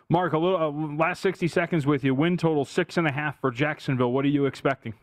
Mark, 0.09 0.33
a 0.33 0.39
little 0.39 0.59
uh, 0.59 0.97
last 0.97 1.21
sixty 1.23 1.47
seconds 1.47 1.87
with 1.87 2.03
you. 2.03 2.15
Win 2.15 2.37
total 2.37 2.65
six 2.65 2.97
and 2.97 3.07
a 3.07 3.13
half 3.13 3.41
for 3.41 3.53
Jacksonville. 3.53 4.11
What 4.11 4.25
are 4.25 4.29
you 4.29 4.47
expecting? 4.47 4.95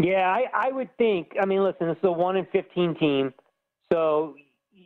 Yeah, 0.00 0.28
I, 0.28 0.44
I 0.68 0.72
would 0.72 0.96
think. 0.96 1.32
I 1.40 1.44
mean, 1.44 1.64
listen, 1.64 1.88
this 1.88 1.96
is 1.96 2.04
a 2.04 2.12
one 2.12 2.36
in 2.36 2.46
fifteen 2.52 2.94
team, 2.94 3.34
so 3.92 4.36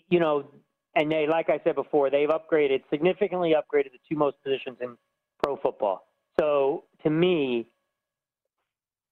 you 0.08 0.20
know, 0.20 0.50
and 0.94 1.10
they, 1.10 1.26
like 1.28 1.48
I 1.48 1.60
said 1.64 1.74
before, 1.74 2.10
they've 2.10 2.28
upgraded 2.28 2.82
significantly 2.90 3.54
upgraded 3.54 3.92
the 3.92 3.98
two 4.08 4.16
most 4.16 4.36
positions 4.42 4.78
in 4.80 4.96
pro 5.42 5.56
football. 5.56 6.06
So 6.38 6.84
to 7.02 7.10
me, 7.10 7.68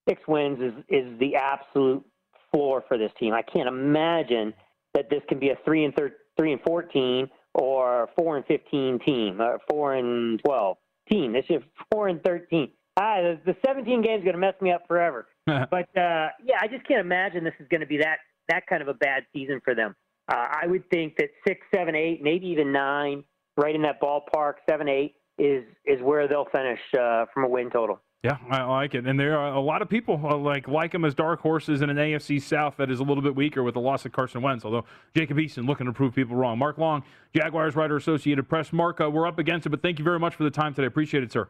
six 0.08 0.20
wins 0.26 0.58
is 0.60 0.72
is 0.88 1.18
the 1.18 1.36
absolute 1.36 2.04
floor 2.52 2.84
for 2.88 2.98
this 2.98 3.12
team. 3.18 3.34
I 3.34 3.42
can't 3.42 3.68
imagine 3.68 4.54
that 4.94 5.10
this 5.10 5.22
can 5.28 5.38
be 5.38 5.50
a 5.50 5.58
three 5.64 5.84
and 5.84 5.94
thir- 5.94 6.16
three 6.36 6.52
and 6.52 6.60
fourteen 6.62 7.28
or 7.54 8.08
four 8.18 8.36
and 8.36 8.46
fifteen 8.46 8.98
team 9.04 9.40
or 9.40 9.58
four 9.70 9.94
and 9.94 10.40
twelve 10.44 10.78
team. 11.10 11.32
This 11.32 11.44
is 11.48 11.62
four 11.92 12.08
and 12.08 12.22
thirteen. 12.22 12.70
Ah, 12.96 13.20
the, 13.20 13.40
the 13.46 13.56
seventeen 13.64 14.02
games 14.02 14.20
is 14.20 14.24
going 14.24 14.34
to 14.34 14.40
mess 14.40 14.54
me 14.60 14.72
up 14.72 14.82
forever. 14.88 15.28
but 15.46 15.88
uh, 15.96 16.28
yeah, 16.42 16.58
I 16.60 16.66
just 16.68 16.86
can't 16.86 17.00
imagine 17.00 17.44
this 17.44 17.54
is 17.60 17.68
going 17.68 17.80
to 17.80 17.86
be 17.86 17.98
that 17.98 18.18
that 18.48 18.66
kind 18.66 18.82
of 18.82 18.88
a 18.88 18.94
bad 18.94 19.24
season 19.32 19.60
for 19.64 19.74
them. 19.74 19.94
Uh, 20.28 20.46
I 20.62 20.66
would 20.66 20.88
think 20.90 21.16
that 21.16 21.30
six, 21.46 21.60
seven, 21.74 21.94
eight, 21.94 22.22
maybe 22.22 22.46
even 22.48 22.72
nine, 22.72 23.24
right 23.56 23.74
in 23.74 23.82
that 23.82 24.00
ballpark, 24.00 24.54
seven, 24.68 24.88
eight 24.88 25.16
is 25.38 25.64
is 25.86 26.00
where 26.02 26.28
they'll 26.28 26.48
finish 26.52 26.80
uh, 26.98 27.24
from 27.32 27.44
a 27.44 27.48
win 27.48 27.70
total. 27.70 28.00
Yeah, 28.24 28.36
I 28.50 28.64
like 28.64 28.96
it, 28.96 29.06
and 29.06 29.18
there 29.18 29.38
are 29.38 29.54
a 29.54 29.60
lot 29.60 29.80
of 29.80 29.88
people 29.88 30.20
uh, 30.24 30.36
like 30.36 30.66
like 30.66 30.90
them 30.90 31.04
as 31.04 31.14
dark 31.14 31.40
horses 31.40 31.82
in 31.82 31.88
an 31.88 31.96
AFC 31.96 32.42
South 32.42 32.76
that 32.78 32.90
is 32.90 32.98
a 32.98 33.04
little 33.04 33.22
bit 33.22 33.36
weaker 33.36 33.62
with 33.62 33.74
the 33.74 33.80
loss 33.80 34.04
of 34.04 34.12
Carson 34.12 34.42
Wentz. 34.42 34.64
Although 34.64 34.84
Jacob 35.14 35.36
Eason 35.36 35.66
looking 35.66 35.86
to 35.86 35.92
prove 35.92 36.14
people 36.14 36.34
wrong. 36.34 36.58
Mark 36.58 36.78
Long, 36.78 37.04
Jaguars 37.34 37.76
writer, 37.76 37.96
Associated 37.96 38.48
Press. 38.48 38.72
Mark, 38.72 39.00
uh, 39.00 39.08
we're 39.08 39.26
up 39.26 39.38
against 39.38 39.66
it, 39.66 39.70
but 39.70 39.82
thank 39.82 39.98
you 39.98 40.04
very 40.04 40.18
much 40.18 40.34
for 40.34 40.42
the 40.42 40.50
time 40.50 40.74
today. 40.74 40.86
Appreciate 40.86 41.22
it, 41.22 41.30
sir. 41.30 41.48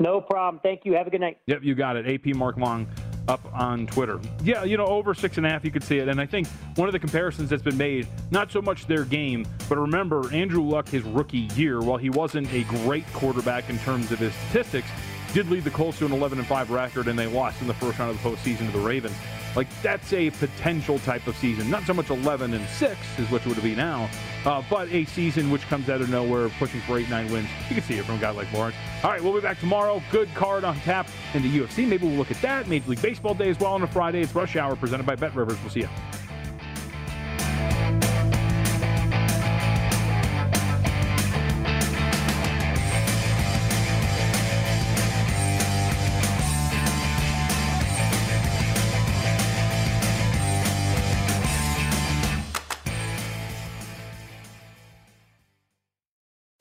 No 0.00 0.20
problem. 0.20 0.60
Thank 0.62 0.84
you. 0.84 0.94
Have 0.94 1.06
a 1.06 1.10
good 1.10 1.20
night. 1.20 1.38
Yep, 1.46 1.60
you 1.62 1.74
got 1.74 1.96
it. 1.96 2.06
AP 2.06 2.34
Mark 2.34 2.56
Long 2.56 2.86
up 3.28 3.40
on 3.52 3.86
Twitter. 3.86 4.20
Yeah, 4.42 4.64
you 4.64 4.76
know, 4.76 4.86
over 4.86 5.14
six 5.14 5.36
and 5.36 5.46
a 5.46 5.50
half, 5.50 5.64
you 5.64 5.70
could 5.70 5.84
see 5.84 5.98
it. 5.98 6.08
And 6.08 6.20
I 6.20 6.26
think 6.26 6.46
one 6.76 6.88
of 6.88 6.92
the 6.92 6.98
comparisons 6.98 7.50
that's 7.50 7.62
been 7.62 7.76
made, 7.76 8.06
not 8.30 8.50
so 8.50 8.62
much 8.62 8.86
their 8.86 9.04
game, 9.04 9.46
but 9.68 9.78
remember 9.78 10.32
Andrew 10.32 10.62
Luck, 10.62 10.88
his 10.88 11.02
rookie 11.02 11.48
year, 11.56 11.80
while 11.80 11.98
he 11.98 12.10
wasn't 12.10 12.52
a 12.52 12.62
great 12.64 13.10
quarterback 13.12 13.68
in 13.70 13.78
terms 13.80 14.12
of 14.12 14.18
his 14.18 14.34
statistics, 14.34 14.88
did 15.36 15.50
lead 15.50 15.64
the 15.64 15.70
Colts 15.70 15.98
to 15.98 16.06
an 16.06 16.12
11 16.12 16.38
and 16.38 16.48
5 16.48 16.70
record, 16.70 17.08
and 17.08 17.18
they 17.18 17.26
lost 17.26 17.60
in 17.60 17.66
the 17.66 17.74
first 17.74 17.98
round 17.98 18.10
of 18.10 18.22
the 18.22 18.26
postseason 18.26 18.64
to 18.64 18.72
the 18.72 18.78
Ravens. 18.78 19.14
Like 19.54 19.66
that's 19.82 20.10
a 20.14 20.30
potential 20.30 20.98
type 21.00 21.26
of 21.26 21.36
season, 21.36 21.68
not 21.68 21.82
so 21.82 21.92
much 21.92 22.08
11 22.08 22.54
and 22.54 22.66
6 22.66 23.18
is 23.18 23.30
what 23.30 23.42
it 23.42 23.48
would 23.48 23.62
be 23.62 23.74
now, 23.74 24.08
uh, 24.46 24.62
but 24.70 24.90
a 24.90 25.04
season 25.04 25.50
which 25.50 25.60
comes 25.68 25.90
out 25.90 26.00
of 26.00 26.08
nowhere, 26.08 26.48
pushing 26.58 26.80
for 26.80 26.98
eight, 26.98 27.10
nine 27.10 27.30
wins. 27.30 27.50
You 27.68 27.74
can 27.74 27.84
see 27.84 27.98
it 27.98 28.06
from 28.06 28.14
a 28.14 28.18
guy 28.18 28.30
like 28.30 28.50
Lawrence. 28.50 28.76
All 29.04 29.10
right, 29.10 29.22
we'll 29.22 29.34
be 29.34 29.42
back 29.42 29.60
tomorrow. 29.60 30.02
Good 30.10 30.34
card 30.34 30.64
on 30.64 30.74
tap 30.80 31.06
in 31.34 31.42
the 31.42 31.58
UFC. 31.58 31.86
Maybe 31.86 32.06
we'll 32.06 32.16
look 32.16 32.30
at 32.30 32.40
that. 32.40 32.66
Major 32.66 32.88
League 32.88 33.02
Baseball 33.02 33.34
Day 33.34 33.50
as 33.50 33.60
well 33.60 33.74
on 33.74 33.82
a 33.82 33.86
Friday. 33.86 34.22
It's 34.22 34.34
Rush 34.34 34.56
Hour 34.56 34.74
presented 34.74 35.04
by 35.04 35.16
Bet 35.16 35.34
Rivers. 35.34 35.58
We'll 35.60 35.68
see 35.68 35.80
you. 35.80 35.88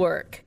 Network. 0.00 0.44